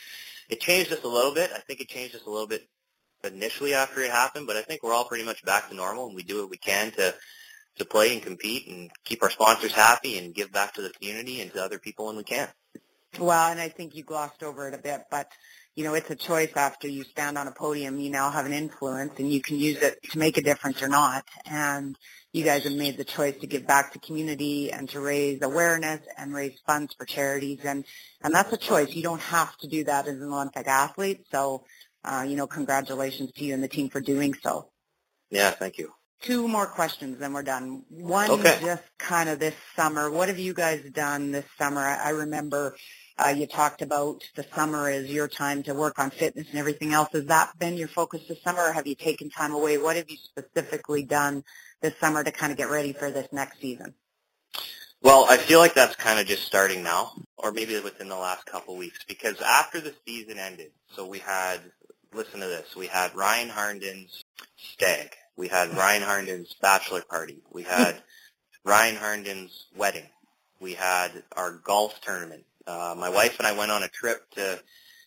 it 0.49 0.61
changed 0.61 0.93
us 0.93 1.05
a 1.05 1.09
little 1.09 1.35
bit. 1.35 1.51
I 1.55 1.61
think 1.61 1.81
it 1.81 1.89
changed 1.89 2.15
us 2.15 2.23
a 2.27 2.31
little 2.31 2.49
bit 2.49 2.69
initially 3.25 3.75
after 3.75 4.01
it 4.01 4.11
happened, 4.11 4.47
but 4.47 4.57
I 4.57 4.63
think 4.63 4.83
we're 4.83 4.95
all 4.95 5.05
pretty 5.05 5.25
much 5.25 5.45
back 5.45 5.69
to 5.69 5.75
normal, 5.75 6.07
and 6.07 6.17
we 6.17 6.23
do 6.23 6.41
what 6.41 6.51
we 6.51 6.57
can 6.57 6.91
to 6.93 7.15
to 7.77 7.85
play 7.85 8.13
and 8.13 8.23
compete 8.23 8.69
and 8.69 8.91
keep 9.05 9.23
our 9.23 9.31
sponsors 9.31 9.73
happy 9.73 10.19
and 10.19 10.35
give 10.35 10.53
back 10.53 10.75
to 10.75 10.83
the 10.83 10.91
community 10.91 11.41
and 11.41 11.53
to 11.53 11.63
other 11.63 11.79
people 11.79 12.07
when 12.07 12.17
we 12.17 12.25
can. 12.25 12.49
Well, 13.19 13.51
and 13.51 13.61
I 13.61 13.69
think 13.69 13.95
you 13.95 14.05
glossed 14.05 14.43
over 14.43 14.69
it 14.69 14.75
a 14.75 14.79
bit, 14.79 15.03
but 15.11 15.31
you 15.75 15.85
know, 15.85 15.95
it's 15.95 16.11
a 16.11 16.17
choice 16.17 16.53
after 16.57 16.89
you 16.89 17.05
stand 17.05 17.39
on 17.39 17.47
a 17.47 17.53
podium. 17.53 17.99
You 17.99 18.11
now 18.11 18.31
have 18.31 18.47
an 18.47 18.53
influence 18.53 19.13
and 19.19 19.33
you 19.33 19.41
can 19.41 19.57
use 19.57 19.79
it 19.83 19.99
to 20.11 20.19
make 20.19 20.37
a 20.37 20.43
difference 20.43 20.83
or 20.83 20.89
not. 20.89 21.25
And 21.47 21.97
you 22.33 22.45
guys 22.45 22.65
have 22.65 22.73
made 22.73 22.97
the 22.97 23.05
choice 23.05 23.37
to 23.41 23.47
give 23.47 23.67
back 23.67 23.93
to 23.93 23.99
community 24.01 24.73
and 24.73 24.89
to 24.91 25.01
raise 25.01 25.43
awareness 25.43 26.01
and 26.19 26.35
raise 26.35 26.59
funds 26.67 26.95
for 26.95 27.05
charities. 27.05 27.61
And, 27.65 27.85
and 28.23 28.35
that's 28.35 28.53
a 28.53 28.57
choice. 28.57 28.95
You 28.95 29.03
don't 29.03 29.21
have 29.21 29.57
to 29.59 29.69
do 29.69 29.85
that 29.85 30.07
as 30.07 30.17
an 30.17 30.33
Olympic 30.33 30.67
athlete. 30.67 31.27
So, 31.31 31.65
uh, 32.05 32.25
you 32.29 32.37
know, 32.37 32.47
congratulations 32.47 33.33
to 33.33 33.45
you 33.45 33.55
and 33.55 33.63
the 33.63 33.69
team 33.69 33.91
for 33.91 34.01
doing 34.01 34.35
so. 34.35 34.71
Yeah, 35.31 35.51
thank 35.51 35.79
you. 35.79 35.93
Two 36.23 36.49
more 36.49 36.67
questions, 36.67 37.19
then 37.19 37.33
we're 37.33 37.43
done. 37.43 37.85
One, 37.89 38.31
okay. 38.31 38.59
just 38.61 38.83
kind 38.99 39.31
of 39.31 39.39
this 39.39 39.55
summer. 39.75 40.11
What 40.11 40.29
have 40.29 40.39
you 40.39 40.53
guys 40.53 40.85
done 40.93 41.31
this 41.31 41.47
summer? 41.57 41.81
I, 41.81 42.09
I 42.09 42.11
remember 42.11 42.77
uh, 43.25 43.29
you 43.29 43.47
talked 43.47 43.83
about 43.83 44.23
the 44.35 44.47
summer 44.55 44.91
is 44.91 45.11
your 45.11 45.29
time 45.29 45.63
to 45.65 45.75
work 45.75 45.99
on 45.99 46.11
fitness 46.11 46.49
and 46.51 46.59
everything 46.59 46.93
else. 46.95 47.11
Has 47.13 47.27
that 47.27 47.59
been 47.59 47.77
your 47.77 47.89
focus 47.89 48.23
this 48.29 48.43
summer, 48.43 48.63
or 48.63 48.73
have 48.73 48.87
you 48.87 48.95
taken 48.95 49.31
time 49.31 49.53
away? 49.53 49.79
What 49.79 49.97
have 49.97 50.11
you 50.11 50.17
specifically 50.17 51.05
done 51.05 51.45
this 51.83 51.95
summer 52.01 52.25
to 52.25 52.33
kind 52.33 52.53
of 52.53 52.59
get 52.59 52.71
ready 52.71 52.93
for 52.93 53.11
this 53.11 53.29
next 53.33 53.61
season? 53.61 53.95
Well, 55.03 55.27
I 55.29 55.39
feel 55.39 55.61
like 55.61 55.75
that's 55.75 55.97
kind 55.97 56.19
of 56.21 56.27
just 56.27 56.45
starting 56.45 56.83
now, 56.83 57.13
or 57.39 57.53
maybe 57.53 57.79
within 57.81 58.09
the 58.09 58.17
last 58.17 58.45
couple 58.47 58.77
weeks, 58.77 59.05
because 59.09 59.41
after 59.41 59.81
the 59.81 59.95
season 60.07 60.39
ended, 60.39 60.73
so 60.95 61.07
we 61.07 61.19
had, 61.19 61.59
listen 62.15 62.41
to 62.41 62.47
this, 62.47 62.77
we 62.77 62.87
had 62.87 63.15
Ryan 63.15 63.49
Harnden's 63.49 64.23
stag, 64.57 65.15
we 65.37 65.49
had 65.49 65.75
Ryan 65.77 66.03
Harnden's 66.03 66.55
bachelor 66.61 67.03
party, 67.09 67.43
we 67.51 67.63
had 67.63 68.03
Ryan 68.65 68.97
Harnden's 68.97 69.67
wedding, 69.75 70.07
we 70.61 70.75
had 70.75 71.23
our 71.35 71.53
golf 71.53 71.99
tournament, 72.03 72.45
uh, 72.71 72.95
my 72.97 73.09
wife 73.09 73.39
and 73.39 73.47
I 73.47 73.57
went 73.57 73.71
on 73.71 73.83
a 73.83 73.89
trip 73.89 74.31
to 74.33 74.61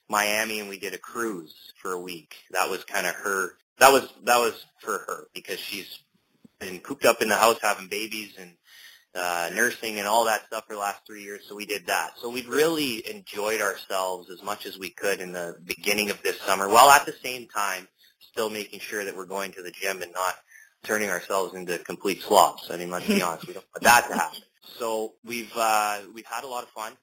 Miami 0.09 0.59
and 0.59 0.69
we 0.69 0.79
did 0.79 0.93
a 0.93 0.97
cruise 0.97 1.73
for 1.81 1.93
a 1.93 1.99
week. 1.99 2.35
That 2.51 2.69
was 2.69 2.83
kind 2.83 3.07
of 3.07 3.15
her. 3.15 3.53
That 3.79 3.91
was 3.91 4.13
that 4.23 4.37
was 4.37 4.65
for 4.79 4.99
her 5.07 5.27
because 5.33 5.59
she's 5.59 5.99
been 6.59 6.79
cooped 6.79 7.05
up 7.05 7.21
in 7.21 7.29
the 7.29 7.35
house 7.35 7.57
having 7.61 7.87
babies 7.87 8.33
and 8.39 8.51
uh, 9.15 9.49
nursing 9.53 9.99
and 9.99 10.07
all 10.07 10.25
that 10.25 10.45
stuff 10.47 10.65
for 10.67 10.73
the 10.73 10.79
last 10.79 11.01
three 11.05 11.23
years, 11.23 11.41
so 11.47 11.55
we 11.55 11.65
did 11.65 11.85
that. 11.87 12.13
So 12.19 12.29
we 12.29 12.43
really 12.47 13.07
enjoyed 13.09 13.61
ourselves 13.61 14.29
as 14.31 14.41
much 14.41 14.65
as 14.65 14.77
we 14.77 14.89
could 14.89 15.19
in 15.19 15.31
the 15.31 15.55
beginning 15.65 16.09
of 16.09 16.21
this 16.23 16.39
summer, 16.41 16.67
while 16.67 16.89
at 16.89 17.05
the 17.05 17.13
same 17.23 17.47
time 17.47 17.87
still 18.19 18.49
making 18.49 18.79
sure 18.79 19.05
that 19.05 19.15
we're 19.15 19.25
going 19.25 19.51
to 19.51 19.61
the 19.61 19.71
gym 19.71 20.01
and 20.01 20.11
not 20.13 20.35
turning 20.83 21.09
ourselves 21.09 21.53
into 21.53 21.77
complete 21.79 22.21
slobs. 22.21 22.71
I 22.71 22.77
mean, 22.77 22.89
let's 22.89 23.07
be 23.07 23.21
honest, 23.23 23.47
we 23.47 23.53
don't 23.53 23.65
want 23.75 23.83
that 23.83 24.07
to 24.07 24.15
happen. 24.15 24.39
So 24.79 25.13
we've 25.23 25.51
uh, 25.55 25.99
we've 26.13 26.25
had 26.25 26.43
a 26.43 26.47
lot 26.47 26.63
of 26.63 26.69
fun, 26.69 26.93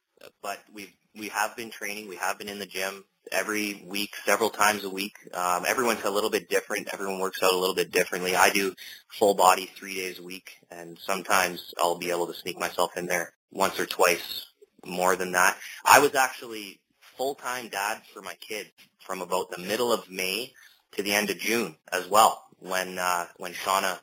but 0.43 0.59
we've 0.73 0.93
we 1.17 1.29
have 1.29 1.57
been 1.57 1.71
training. 1.71 2.09
We 2.09 2.17
have 2.17 2.39
been 2.39 2.49
in 2.49 2.59
the 2.59 2.67
gym 2.67 3.05
every 3.33 3.83
week, 3.87 4.15
several 4.25 4.51
times 4.51 4.85
a 4.85 4.91
week. 4.91 5.17
Um, 5.35 5.65
everyone's 5.67 6.05
a 6.05 6.11
little 6.11 6.31
bit 6.31 6.49
different. 6.49 6.89
Everyone 6.93 7.19
works 7.19 7.43
out 7.43 7.53
a 7.53 7.59
little 7.59 7.75
bit 7.75 7.91
differently. 7.91 8.37
I 8.37 8.51
do 8.51 8.75
full 9.09 9.35
body 9.35 9.67
three 9.77 9.95
days 9.95 10.19
a 10.19 10.23
week, 10.23 10.59
and 10.71 10.99
sometimes 10.99 11.75
I'll 11.79 11.99
be 11.99 12.11
able 12.11 12.27
to 12.29 12.35
sneak 12.35 12.59
myself 12.59 12.97
in 12.97 13.07
there 13.07 13.33
once 13.51 13.79
or 13.81 13.87
twice 13.87 14.47
more 14.85 15.17
than 15.17 15.33
that. 15.33 15.57
I 15.85 15.99
was 15.99 16.15
actually 16.15 16.81
full-time 17.17 17.69
dad 17.69 18.01
for 18.15 18.23
my 18.23 18.35
kids 18.35 18.71
from 19.01 19.21
about 19.21 19.51
the 19.51 19.59
middle 19.59 19.93
of 19.93 20.11
May 20.11 20.53
to 20.93 21.03
the 21.03 21.13
end 21.13 21.31
of 21.31 21.39
June 21.39 21.77
as 21.93 22.09
well 22.09 22.45
when 22.61 22.99
uh, 22.99 23.27
when 23.37 23.53
Shauna 23.53 23.99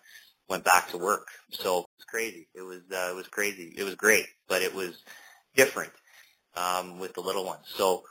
went 0.49 0.65
back 0.65 0.89
to 0.89 0.97
work. 0.97 1.27
So 1.51 1.79
it 1.79 1.87
was 1.97 2.05
crazy. 2.05 2.47
It 2.53 2.61
was 2.61 2.81
uh, 2.91 3.11
it 3.11 3.15
was 3.15 3.27
crazy. 3.27 3.73
It 3.77 3.83
was 3.83 3.95
great, 3.95 4.27
but 4.47 4.61
it 4.61 4.73
was 4.75 4.97
different 5.55 5.91
um, 6.57 6.99
with 6.99 7.13
the 7.13 7.21
little 7.21 7.45
ones. 7.45 7.65
So 7.65 8.03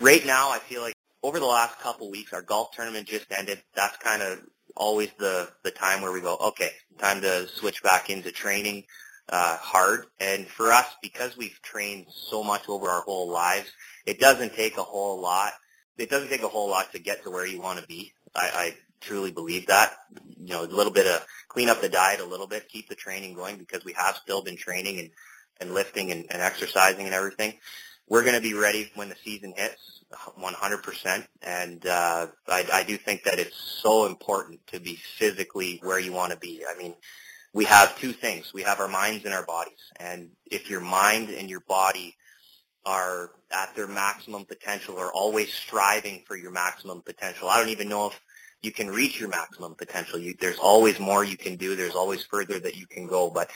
right 0.00 0.24
now, 0.24 0.50
I 0.50 0.58
feel 0.58 0.82
like 0.82 0.94
over 1.22 1.38
the 1.38 1.46
last 1.46 1.78
couple 1.80 2.10
weeks, 2.10 2.32
our 2.32 2.42
golf 2.42 2.72
tournament 2.74 3.08
just 3.08 3.26
ended. 3.32 3.62
That's 3.74 3.96
kind 3.96 4.22
of 4.22 4.40
always 4.76 5.10
the 5.18 5.48
the 5.64 5.70
time 5.70 6.02
where 6.02 6.12
we 6.12 6.20
go, 6.20 6.36
okay, 6.36 6.70
time 6.98 7.20
to 7.22 7.48
switch 7.48 7.82
back 7.82 8.10
into 8.10 8.30
training 8.30 8.84
uh, 9.28 9.56
hard. 9.56 10.06
And 10.20 10.46
for 10.46 10.72
us, 10.72 10.86
because 11.02 11.36
we've 11.36 11.60
trained 11.62 12.06
so 12.08 12.42
much 12.42 12.68
over 12.68 12.88
our 12.88 13.02
whole 13.02 13.28
lives, 13.28 13.70
it 14.06 14.20
doesn't 14.20 14.54
take 14.54 14.76
a 14.78 14.82
whole 14.82 15.20
lot. 15.20 15.52
It 15.96 16.10
doesn't 16.10 16.28
take 16.28 16.42
a 16.42 16.48
whole 16.48 16.70
lot 16.70 16.92
to 16.92 16.98
get 16.98 17.24
to 17.24 17.30
where 17.30 17.46
you 17.46 17.60
want 17.60 17.80
to 17.80 17.86
be. 17.86 18.12
I, 18.34 18.50
I 18.54 18.76
truly 19.00 19.32
believe 19.32 19.66
that. 19.66 19.96
You 20.38 20.54
know, 20.54 20.62
a 20.62 20.66
little 20.66 20.92
bit 20.92 21.06
of 21.06 21.26
clean 21.48 21.68
up 21.68 21.80
the 21.80 21.88
diet 21.88 22.20
a 22.20 22.24
little 22.24 22.46
bit, 22.46 22.68
keep 22.68 22.88
the 22.88 22.94
training 22.94 23.34
going 23.34 23.56
because 23.56 23.84
we 23.84 23.92
have 23.94 24.16
still 24.16 24.42
been 24.42 24.56
training 24.56 25.00
and, 25.00 25.10
and 25.60 25.74
lifting 25.74 26.12
and, 26.12 26.26
and 26.30 26.42
exercising 26.42 27.06
and 27.06 27.14
everything. 27.14 27.54
We're 28.08 28.22
going 28.22 28.36
to 28.36 28.42
be 28.42 28.54
ready 28.54 28.90
when 28.94 29.08
the 29.08 29.16
season 29.22 29.52
hits 29.56 30.02
100%. 30.40 31.26
And 31.42 31.86
uh, 31.86 32.28
I, 32.48 32.66
I 32.72 32.82
do 32.84 32.96
think 32.96 33.24
that 33.24 33.38
it's 33.38 33.56
so 33.56 34.06
important 34.06 34.66
to 34.68 34.80
be 34.80 34.96
physically 34.96 35.78
where 35.82 35.98
you 35.98 36.12
want 36.12 36.32
to 36.32 36.38
be. 36.38 36.62
I 36.68 36.76
mean, 36.78 36.94
we 37.52 37.64
have 37.64 37.98
two 37.98 38.12
things. 38.12 38.52
We 38.54 38.62
have 38.62 38.80
our 38.80 38.88
minds 38.88 39.24
and 39.24 39.34
our 39.34 39.44
bodies. 39.44 39.92
And 39.96 40.30
if 40.46 40.70
your 40.70 40.80
mind 40.80 41.30
and 41.30 41.50
your 41.50 41.60
body 41.60 42.16
are 42.86 43.32
at 43.50 43.74
their 43.74 43.88
maximum 43.88 44.44
potential 44.44 44.94
or 44.94 45.12
always 45.12 45.52
striving 45.52 46.22
for 46.26 46.36
your 46.36 46.50
maximum 46.50 47.02
potential, 47.02 47.48
I 47.48 47.58
don't 47.58 47.70
even 47.70 47.88
know 47.88 48.08
if 48.08 48.20
you 48.62 48.72
can 48.72 48.88
reach 48.88 49.20
your 49.20 49.28
maximum 49.28 49.74
potential. 49.74 50.18
You, 50.18 50.34
there's 50.38 50.58
always 50.58 50.98
more 50.98 51.24
you 51.24 51.36
can 51.36 51.56
do. 51.56 51.76
There's 51.76 51.94
always 51.94 52.24
further 52.24 52.58
that 52.58 52.76
you 52.76 52.86
can 52.86 53.06
go, 53.06 53.30
but 53.30 53.50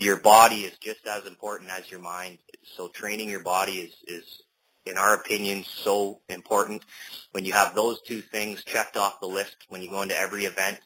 your 0.00 0.16
body 0.16 0.60
is 0.62 0.76
just 0.78 1.06
as 1.06 1.26
important 1.26 1.70
as 1.70 1.90
your 1.90 2.00
mind. 2.00 2.38
So 2.62 2.88
training 2.88 3.28
your 3.28 3.42
body 3.42 3.72
is, 3.72 3.94
is 4.06 4.42
in 4.86 4.96
our 4.96 5.14
opinion, 5.14 5.64
so 5.64 6.20
important. 6.28 6.84
When 7.32 7.44
you 7.44 7.52
have 7.52 7.74
those 7.74 8.00
two 8.02 8.20
things 8.20 8.64
checked 8.64 8.96
off 8.96 9.20
the 9.20 9.26
list 9.26 9.56
when 9.68 9.82
you 9.82 9.90
go 9.90 10.02
into 10.02 10.18
every 10.18 10.44
event, 10.44 10.78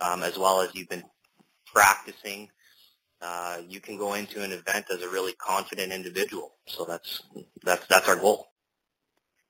um, 0.00 0.22
as 0.22 0.38
well 0.38 0.60
as 0.60 0.74
you've 0.74 0.88
been 0.88 1.04
practicing, 1.66 2.50
uh, 3.20 3.58
you 3.66 3.80
can 3.80 3.96
go 3.96 4.14
into 4.14 4.42
an 4.42 4.52
event 4.52 4.86
as 4.92 5.02
a 5.02 5.08
really 5.08 5.32
confident 5.34 5.92
individual. 5.92 6.54
So 6.66 6.84
that's 6.84 7.22
that's 7.62 7.86
that's 7.86 8.08
our 8.08 8.16
goal. 8.16 8.48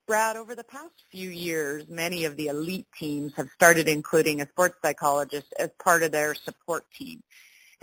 Brad, 0.07 0.36
over 0.36 0.54
the 0.54 0.62
past 0.62 0.94
few 1.11 1.30
years, 1.30 1.88
many 1.88 2.26
of 2.26 2.36
the 2.36 2.46
elite 2.46 2.86
teams 2.96 3.32
have 3.36 3.48
started 3.50 3.88
including 3.88 4.40
a 4.40 4.46
sports 4.46 4.76
psychologist 4.80 5.52
as 5.59 5.70
part 5.82 6.04
of 6.04 6.12
their 6.12 6.32
support 6.34 6.84
team. 6.96 7.24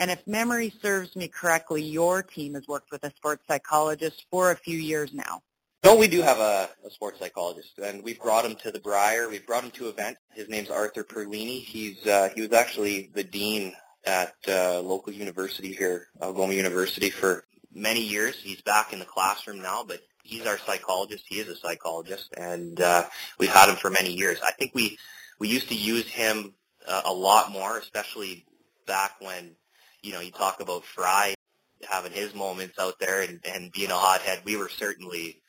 And 0.04 0.12
if 0.12 0.28
memory 0.28 0.74
serves 0.82 1.16
me 1.16 1.30
correctly, 1.30 1.82
your 1.82 2.22
team 2.24 2.56
has 2.56 2.68
worked 2.68 2.92
with 2.92 3.06
a 3.06 3.12
sports 3.16 3.42
psychologist 3.48 4.26
for 4.30 4.52
a 4.52 4.56
few 4.58 4.78
years 4.78 5.14
now. 5.14 5.42
No, 5.82 5.96
we 5.96 6.10
do 6.10 6.22
have 6.22 6.40
a, 6.40 6.68
a 6.86 6.90
sports 6.90 7.20
psychologist, 7.20 7.80
and 7.82 8.04
we've 8.04 8.20
brought 8.20 8.44
him 8.44 8.58
to 8.64 8.72
the 8.72 8.82
Brier. 8.82 9.30
We've 9.30 9.48
brought 9.48 9.64
him 9.64 9.72
to 9.72 9.88
events. 9.88 10.20
His 10.34 10.50
name's 10.50 10.70
Arthur 10.70 11.06
Perlini. 11.06 11.64
He's 11.64 12.06
uh, 12.06 12.28
he 12.36 12.42
was 12.42 12.52
actually 12.52 13.12
the 13.14 13.24
dean 13.24 13.72
at 14.04 14.36
uh, 14.46 14.82
local 14.82 15.14
university 15.14 15.72
here, 15.72 16.08
Algoma 16.22 16.52
University, 16.52 17.10
for 17.10 17.46
many 17.74 18.04
years. 18.04 18.36
He's 18.36 18.62
back 18.62 18.92
in 18.92 19.00
the 19.00 19.06
classroom 19.06 19.62
now, 19.62 19.86
but 19.88 20.02
he's 20.22 20.46
our 20.46 20.58
psychologist. 20.58 21.24
He 21.30 21.40
is 21.40 21.48
a 21.48 21.56
psychologist, 21.56 22.34
and 22.36 22.82
uh, 22.82 23.06
we've 23.40 23.54
had 23.54 23.70
him 23.70 23.78
for 23.78 23.90
many 23.90 24.12
years. 24.12 24.38
I 24.46 24.52
think 24.52 24.76
we 24.76 24.98
we 25.40 25.48
used 25.48 25.70
to 25.70 25.76
use 25.76 26.10
him 26.10 26.56
uh, 26.86 27.04
a 27.06 27.14
lot 27.14 27.54
more, 27.54 27.78
especially 27.78 28.44
back 28.86 29.14
when 29.22 29.56
you 30.04 30.14
know 30.14 30.20
you 30.20 30.32
talk 30.32 30.60
about 30.60 30.86
Fry 30.86 31.34
having 31.90 32.12
his 32.12 32.34
moments 32.34 32.80
out 32.80 33.00
there 33.00 33.22
and, 33.22 33.40
and 33.46 33.72
being 33.72 33.92
a 33.92 33.96
hothead. 33.96 34.42
We 34.46 34.56
were 34.56 34.70
certainly 34.70 35.42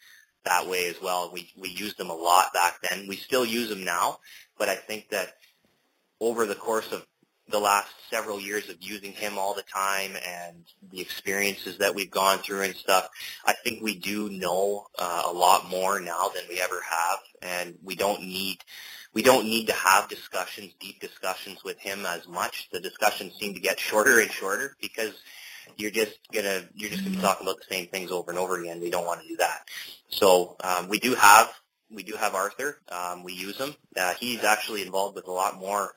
that 0.45 0.67
way 0.69 0.89
as 0.89 1.01
well. 1.03 1.31
We 1.33 1.51
we 1.57 1.71
used 1.71 1.99
him 1.99 2.11
a 2.11 2.15
lot 2.15 2.53
back 2.55 2.79
then. 2.89 3.07
We 3.09 3.17
still 3.17 3.45
use 3.45 3.71
him 3.71 3.85
now, 3.85 4.19
but 4.59 4.69
I 4.69 4.77
think 4.77 5.11
that 5.11 5.35
over 6.21 6.47
the 6.47 6.55
course 6.55 6.93
of 6.93 7.07
the 7.49 7.59
last 7.59 7.91
several 8.09 8.41
years 8.41 8.71
of 8.71 8.77
using 8.81 9.13
him 9.13 9.37
all 9.37 9.55
the 9.55 9.63
time 9.63 10.13
and 10.27 10.65
the 10.91 11.01
experiences 11.01 11.77
that 11.79 11.95
we've 11.95 12.11
gone 12.11 12.39
through 12.39 12.63
and 12.63 12.75
stuff, 12.75 13.09
I 13.45 13.53
think 13.53 13.83
we 13.83 13.99
do 13.99 14.31
know 14.31 14.87
uh, 14.99 15.25
a 15.27 15.33
lot 15.33 15.69
more 15.69 16.01
now 16.01 16.31
than 16.35 16.45
we 16.49 16.61
ever 16.61 16.81
have, 16.81 17.19
and 17.43 17.75
we 17.83 17.97
don't 17.97 18.23
need 18.23 18.59
we 19.15 19.23
don't 19.23 19.47
need 19.47 19.67
to 19.69 19.73
have 19.73 20.09
discussions, 20.09 20.73
deep 20.81 21.01
discussions 21.01 21.65
with 21.65 21.79
him 21.79 22.05
as 22.05 22.29
much. 22.29 22.69
The 22.73 22.81
discussions 22.81 23.35
seem 23.39 23.55
to 23.55 23.61
get 23.61 23.81
shorter 23.91 24.21
and 24.21 24.31
shorter 24.31 24.77
because 24.81 25.13
you're 25.77 25.91
just 25.91 26.19
gonna 26.33 26.63
you're 26.75 26.91
just 26.91 27.05
gonna 27.05 27.17
be 27.17 27.23
talking 27.23 27.47
about 27.47 27.59
the 27.59 27.75
same 27.75 27.87
things 27.87 28.11
over 28.11 28.31
and 28.31 28.39
over 28.39 28.61
again. 28.61 28.81
We 28.81 28.91
don't 28.91 29.07
want 29.07 29.23
to 29.23 29.29
do 29.29 29.37
that. 29.37 29.69
So 30.09 30.57
um, 30.63 30.89
we 30.89 30.99
do 30.99 31.15
have 31.15 31.53
we 31.91 32.03
do 32.03 32.15
have 32.17 32.35
Arthur. 32.35 32.81
Um, 32.91 33.23
we 33.23 33.33
use 33.33 33.57
him. 33.57 33.75
Uh, 33.97 34.15
he's 34.21 34.45
actually 34.45 34.83
involved 34.83 35.15
with 35.15 35.29
a 35.29 35.33
lot 35.33 35.59
more 35.59 35.95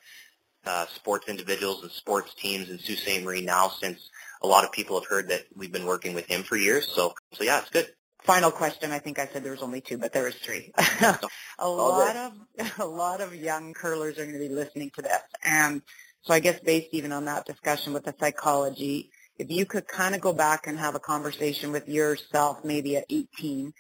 uh, 0.66 0.86
sports 0.88 1.28
individuals 1.28 1.82
and 1.82 1.92
sports 1.92 2.34
teams 2.36 2.70
in 2.70 2.78
Sault 2.80 3.00
Ste. 3.00 3.24
Marie 3.24 3.42
now 3.42 3.70
since 3.70 4.10
a 4.42 4.48
lot 4.48 4.64
of 4.64 4.72
people 4.72 5.00
have 5.00 5.10
heard 5.10 5.30
that 5.30 5.46
we've 5.56 5.72
been 5.72 5.86
working 5.86 6.14
with 6.14 6.28
him 6.28 6.44
for 6.44 6.56
years. 6.56 6.88
So, 6.94 7.16
so 7.34 7.44
yeah, 7.44 7.60
it's 7.60 7.70
good. 7.70 7.88
Final 8.28 8.52
question. 8.52 8.92
I 8.92 9.00
think 9.00 9.20
I 9.20 9.28
said 9.28 9.46
there 9.46 9.54
was 9.54 9.64
only 9.64 9.80
two, 9.80 9.98
but 9.98 10.12
there 10.12 10.26
was 10.26 10.36
three. 10.36 10.74
a 11.60 11.68
lot 11.68 12.18
of 12.18 12.34
a 12.80 12.86
lot 12.86 13.22
of 13.22 13.34
young 13.34 13.74
curlers 13.74 14.20
are 14.20 14.26
going 14.26 14.34
to 14.34 14.40
be 14.40 14.54
listening 14.54 14.92
to 14.96 15.02
this, 15.02 15.22
and 15.46 15.82
so 16.24 16.34
I 16.34 16.42
guess 16.42 16.60
based 16.60 16.90
even 16.92 17.14
on 17.14 17.24
that 17.26 17.46
discussion 17.46 17.94
with 17.94 18.04
the 18.04 18.14
psychology, 18.20 19.12
if 19.38 19.50
you 19.50 19.66
could 19.66 19.88
kind 19.88 20.14
of 20.14 20.20
go 20.20 20.34
back 20.34 20.68
and 20.68 20.78
have 20.78 20.94
a 20.94 21.00
conversation 21.00 21.72
with 21.72 21.88
yourself, 21.88 22.66
maybe 22.66 22.98
at 22.98 23.06
18, 23.10 23.74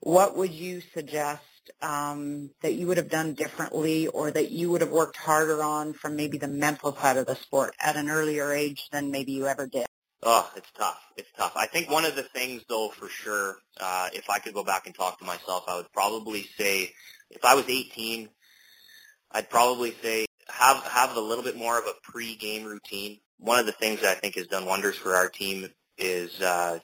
what 0.00 0.36
would 0.36 0.52
you 0.52 0.82
suggest 0.92 1.42
um, 1.80 2.50
that 2.62 2.74
you 2.74 2.88
would 2.88 2.96
have 2.96 3.10
done 3.10 3.34
differently 3.34 4.08
or 4.08 4.32
that 4.32 4.50
you 4.50 4.72
would 4.72 4.80
have 4.80 4.90
worked 4.90 5.16
harder 5.16 5.62
on 5.62 5.92
from 5.92 6.16
maybe 6.16 6.36
the 6.36 6.48
mental 6.48 6.96
side 6.96 7.16
of 7.16 7.26
the 7.26 7.36
sport 7.36 7.74
at 7.80 7.94
an 7.94 8.10
earlier 8.10 8.52
age 8.52 8.88
than 8.90 9.12
maybe 9.12 9.30
you 9.30 9.46
ever 9.46 9.68
did? 9.68 9.86
Oh, 10.26 10.50
it's 10.56 10.70
tough. 10.78 11.00
It's 11.18 11.28
tough. 11.36 11.52
I 11.54 11.66
think 11.66 11.90
one 11.90 12.06
of 12.06 12.16
the 12.16 12.22
things, 12.22 12.62
though, 12.66 12.88
for 12.88 13.08
sure, 13.08 13.58
uh, 13.78 14.08
if 14.14 14.30
I 14.30 14.38
could 14.38 14.54
go 14.54 14.64
back 14.64 14.86
and 14.86 14.94
talk 14.94 15.18
to 15.18 15.24
myself, 15.24 15.64
I 15.68 15.76
would 15.76 15.92
probably 15.92 16.48
say, 16.56 16.92
if 17.30 17.44
I 17.44 17.54
was 17.54 17.68
18, 17.68 18.30
I'd 19.32 19.50
probably 19.50 19.94
say 20.02 20.24
have 20.48 20.82
have 20.84 21.16
a 21.16 21.20
little 21.20 21.44
bit 21.44 21.56
more 21.56 21.78
of 21.78 21.84
a 21.84 22.10
pre-game 22.10 22.64
routine. 22.64 23.18
One 23.38 23.58
of 23.58 23.66
the 23.66 23.72
things 23.72 24.00
that 24.00 24.16
I 24.16 24.20
think 24.20 24.36
has 24.36 24.46
done 24.46 24.64
wonders 24.64 24.96
for 24.96 25.14
our 25.14 25.28
team 25.28 25.68
is 25.98 26.40
uh, 26.40 26.78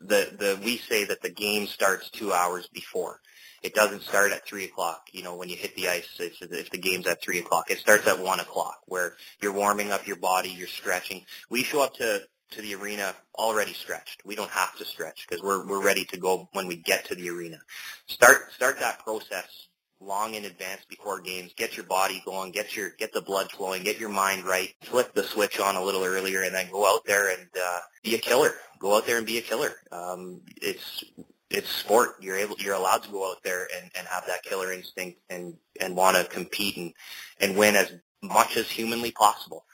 the 0.00 0.34
the 0.38 0.58
we 0.64 0.78
say 0.78 1.04
that 1.04 1.20
the 1.20 1.30
game 1.30 1.66
starts 1.66 2.08
two 2.10 2.32
hours 2.32 2.68
before. 2.72 3.20
It 3.62 3.74
doesn't 3.74 4.02
start 4.02 4.32
at 4.32 4.46
three 4.46 4.64
o'clock. 4.64 5.02
You 5.12 5.22
know, 5.22 5.36
when 5.36 5.50
you 5.50 5.56
hit 5.56 5.76
the 5.76 5.88
ice, 5.88 6.08
if, 6.18 6.40
if 6.40 6.70
the 6.70 6.78
game's 6.78 7.06
at 7.06 7.20
three 7.22 7.40
o'clock, 7.40 7.70
it 7.70 7.78
starts 7.78 8.06
at 8.06 8.18
one 8.18 8.40
o'clock, 8.40 8.78
where 8.86 9.16
you're 9.42 9.52
warming 9.52 9.92
up 9.92 10.06
your 10.06 10.16
body, 10.16 10.48
you're 10.48 10.66
stretching. 10.66 11.26
We 11.50 11.62
show 11.62 11.82
up 11.82 11.94
to 11.96 12.22
to 12.50 12.62
the 12.62 12.74
arena 12.74 13.14
already 13.38 13.72
stretched. 13.72 14.22
We 14.24 14.36
don't 14.36 14.50
have 14.50 14.76
to 14.78 14.84
stretch 14.84 15.26
because 15.28 15.42
we're 15.42 15.66
we're 15.66 15.84
ready 15.84 16.04
to 16.06 16.16
go 16.16 16.48
when 16.52 16.66
we 16.66 16.76
get 16.76 17.04
to 17.06 17.14
the 17.14 17.30
arena. 17.30 17.58
Start 18.06 18.52
start 18.52 18.80
that 18.80 19.00
process 19.00 19.68
long 20.00 20.34
in 20.34 20.44
advance 20.46 20.80
before 20.88 21.20
games. 21.20 21.52
Get 21.56 21.76
your 21.76 21.86
body 21.86 22.22
going, 22.24 22.52
get 22.52 22.76
your 22.76 22.90
get 22.98 23.12
the 23.12 23.20
blood 23.22 23.50
flowing, 23.52 23.82
get 23.82 24.00
your 24.00 24.08
mind 24.08 24.44
right. 24.44 24.74
Flip 24.82 25.12
the 25.14 25.22
switch 25.22 25.60
on 25.60 25.76
a 25.76 25.82
little 25.82 26.04
earlier, 26.04 26.42
and 26.42 26.54
then 26.54 26.70
go 26.70 26.86
out 26.86 27.04
there 27.06 27.30
and 27.30 27.46
uh, 27.62 27.78
be 28.02 28.14
a 28.14 28.18
killer. 28.18 28.52
Go 28.78 28.96
out 28.96 29.06
there 29.06 29.18
and 29.18 29.26
be 29.26 29.38
a 29.38 29.42
killer. 29.42 29.72
Um, 29.92 30.40
it's 30.60 31.04
it's 31.50 31.68
sport. 31.68 32.16
You're 32.20 32.36
able, 32.36 32.56
you're 32.58 32.74
allowed 32.74 33.02
to 33.02 33.10
go 33.10 33.28
out 33.30 33.42
there 33.42 33.68
and, 33.76 33.90
and 33.98 34.06
have 34.06 34.26
that 34.26 34.42
killer 34.42 34.72
instinct 34.72 35.20
and 35.28 35.54
and 35.80 35.96
want 35.96 36.16
to 36.16 36.24
compete 36.24 36.76
and 36.76 36.92
and 37.40 37.56
win 37.56 37.76
as 37.76 37.92
much 38.22 38.56
as 38.56 38.70
humanly 38.70 39.10
possible. 39.12 39.64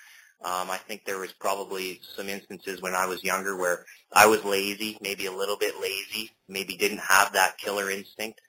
Um, 0.45 0.71
I 0.71 0.77
think 0.77 1.05
there 1.05 1.19
was 1.19 1.33
probably 1.33 2.01
some 2.15 2.29
instances 2.29 2.83
when 2.83 2.95
I 2.95 3.07
was 3.07 3.25
younger 3.25 3.57
where 3.57 3.87
I 4.13 4.27
was 4.27 4.45
lazy, 4.45 4.99
maybe 5.01 5.27
a 5.27 5.33
little 5.33 5.57
bit 5.57 5.81
lazy, 5.81 6.31
maybe 6.49 6.77
didn't 6.77 7.01
have 7.01 7.33
that 7.33 7.59
killer 7.59 7.91
instinct, 7.91 8.41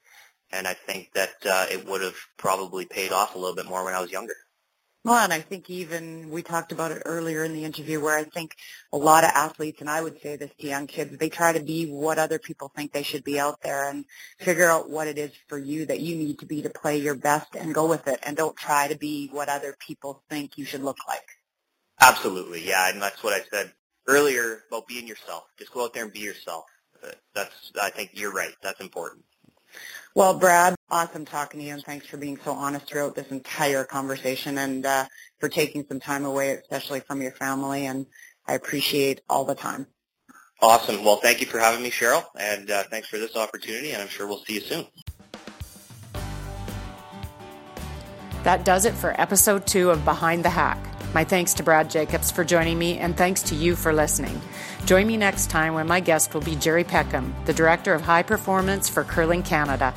and 0.51 0.67
I 0.67 0.73
think 0.73 1.11
that 1.13 1.35
uh, 1.45 1.65
it 1.71 1.87
would 1.87 2.01
have 2.01 2.17
probably 2.37 2.85
paid 2.85 3.11
off 3.11 3.35
a 3.35 3.39
little 3.39 3.55
bit 3.55 3.67
more 3.67 3.85
when 3.85 3.93
I 3.93 4.01
was 4.01 4.11
younger. 4.11 4.35
Well, 5.07 5.23
and 5.23 5.31
I 5.31 5.39
think 5.39 5.69
even 5.69 6.31
we 6.31 6.43
talked 6.43 6.73
about 6.73 6.91
it 6.91 7.03
earlier 7.05 7.45
in 7.45 7.53
the 7.53 7.63
interview 7.63 8.01
where 8.01 8.17
I 8.17 8.25
think 8.25 8.57
a 8.91 8.97
lot 8.97 9.23
of 9.23 9.29
athletes, 9.29 9.79
and 9.79 9.89
I 9.89 10.01
would 10.01 10.21
say 10.21 10.35
this 10.35 10.51
to 10.59 10.67
young 10.67 10.85
kids, 10.85 11.17
they 11.17 11.29
try 11.29 11.53
to 11.53 11.61
be 11.61 11.89
what 11.89 12.19
other 12.19 12.39
people 12.39 12.73
think 12.75 12.91
they 12.91 13.03
should 13.03 13.23
be 13.23 13.39
out 13.39 13.61
there 13.61 13.89
and 13.89 14.03
figure 14.39 14.69
out 14.69 14.89
what 14.89 15.07
it 15.07 15.17
is 15.17 15.31
for 15.47 15.57
you 15.57 15.85
that 15.85 16.01
you 16.01 16.17
need 16.17 16.39
to 16.39 16.45
be 16.45 16.61
to 16.61 16.69
play 16.69 16.97
your 16.97 17.15
best 17.15 17.55
and 17.55 17.73
go 17.73 17.87
with 17.87 18.05
it 18.09 18.19
and 18.23 18.35
don't 18.35 18.57
try 18.57 18.89
to 18.89 18.97
be 18.97 19.29
what 19.31 19.47
other 19.47 19.77
people 19.79 20.23
think 20.29 20.57
you 20.57 20.65
should 20.65 20.83
look 20.83 20.97
like. 21.07 21.36
Absolutely, 21.99 22.67
yeah, 22.67 22.89
and 22.89 23.01
that's 23.01 23.23
what 23.23 23.33
I 23.33 23.43
said 23.51 23.71
earlier 24.07 24.63
about 24.69 24.87
being 24.87 25.07
yourself. 25.07 25.43
Just 25.57 25.73
go 25.73 25.83
out 25.83 25.93
there 25.93 26.03
and 26.03 26.13
be 26.13 26.19
yourself. 26.19 26.65
Uh, 27.03 27.09
that's, 27.33 27.71
I 27.81 27.89
think 27.89 28.11
you're 28.13 28.33
right. 28.33 28.53
That's 28.61 28.79
important. 28.79 29.23
Well, 30.15 30.37
Brad, 30.39 30.75
awesome 30.89 31.25
talking 31.25 31.59
to 31.59 31.65
you, 31.65 31.73
and 31.73 31.83
thanks 31.83 32.07
for 32.07 32.17
being 32.17 32.39
so 32.43 32.51
honest 32.51 32.87
throughout 32.87 33.15
this 33.15 33.27
entire 33.27 33.83
conversation 33.83 34.57
and 34.57 34.85
uh, 34.85 35.05
for 35.39 35.49
taking 35.49 35.85
some 35.87 35.99
time 35.99 36.25
away, 36.25 36.51
especially 36.53 37.01
from 37.01 37.21
your 37.21 37.33
family, 37.33 37.85
and 37.85 38.07
I 38.47 38.53
appreciate 38.53 39.21
all 39.29 39.45
the 39.45 39.55
time. 39.55 39.87
Awesome. 40.59 41.03
Well, 41.03 41.17
thank 41.17 41.39
you 41.39 41.45
for 41.45 41.59
having 41.59 41.83
me, 41.83 41.91
Cheryl, 41.91 42.25
and 42.39 42.71
uh, 42.71 42.83
thanks 42.89 43.07
for 43.09 43.19
this 43.19 43.35
opportunity, 43.35 43.91
and 43.91 44.01
I'm 44.01 44.07
sure 44.07 44.27
we'll 44.27 44.43
see 44.43 44.55
you 44.55 44.61
soon. 44.61 44.87
That 48.43 48.63
does 48.65 48.85
it 48.85 48.93
for 48.93 49.19
episode 49.21 49.67
two 49.67 49.91
of 49.91 50.03
Behind 50.03 50.43
the 50.43 50.49
Hack. 50.49 50.96
My 51.13 51.23
thanks 51.23 51.53
to 51.55 51.63
Brad 51.63 51.89
Jacobs 51.89 52.31
for 52.31 52.43
joining 52.43 52.77
me, 52.77 52.97
and 52.97 53.15
thanks 53.15 53.41
to 53.43 53.55
you 53.55 53.75
for 53.75 53.93
listening. 53.93 54.41
Join 54.85 55.07
me 55.07 55.17
next 55.17 55.49
time 55.49 55.73
when 55.73 55.87
my 55.87 55.99
guest 55.99 56.33
will 56.33 56.41
be 56.41 56.55
Gerry 56.55 56.83
Peckham, 56.83 57.33
the 57.45 57.53
Director 57.53 57.93
of 57.93 58.01
High 58.01 58.23
Performance 58.23 58.87
for 58.87 59.03
Curling 59.03 59.43
Canada. 59.43 59.93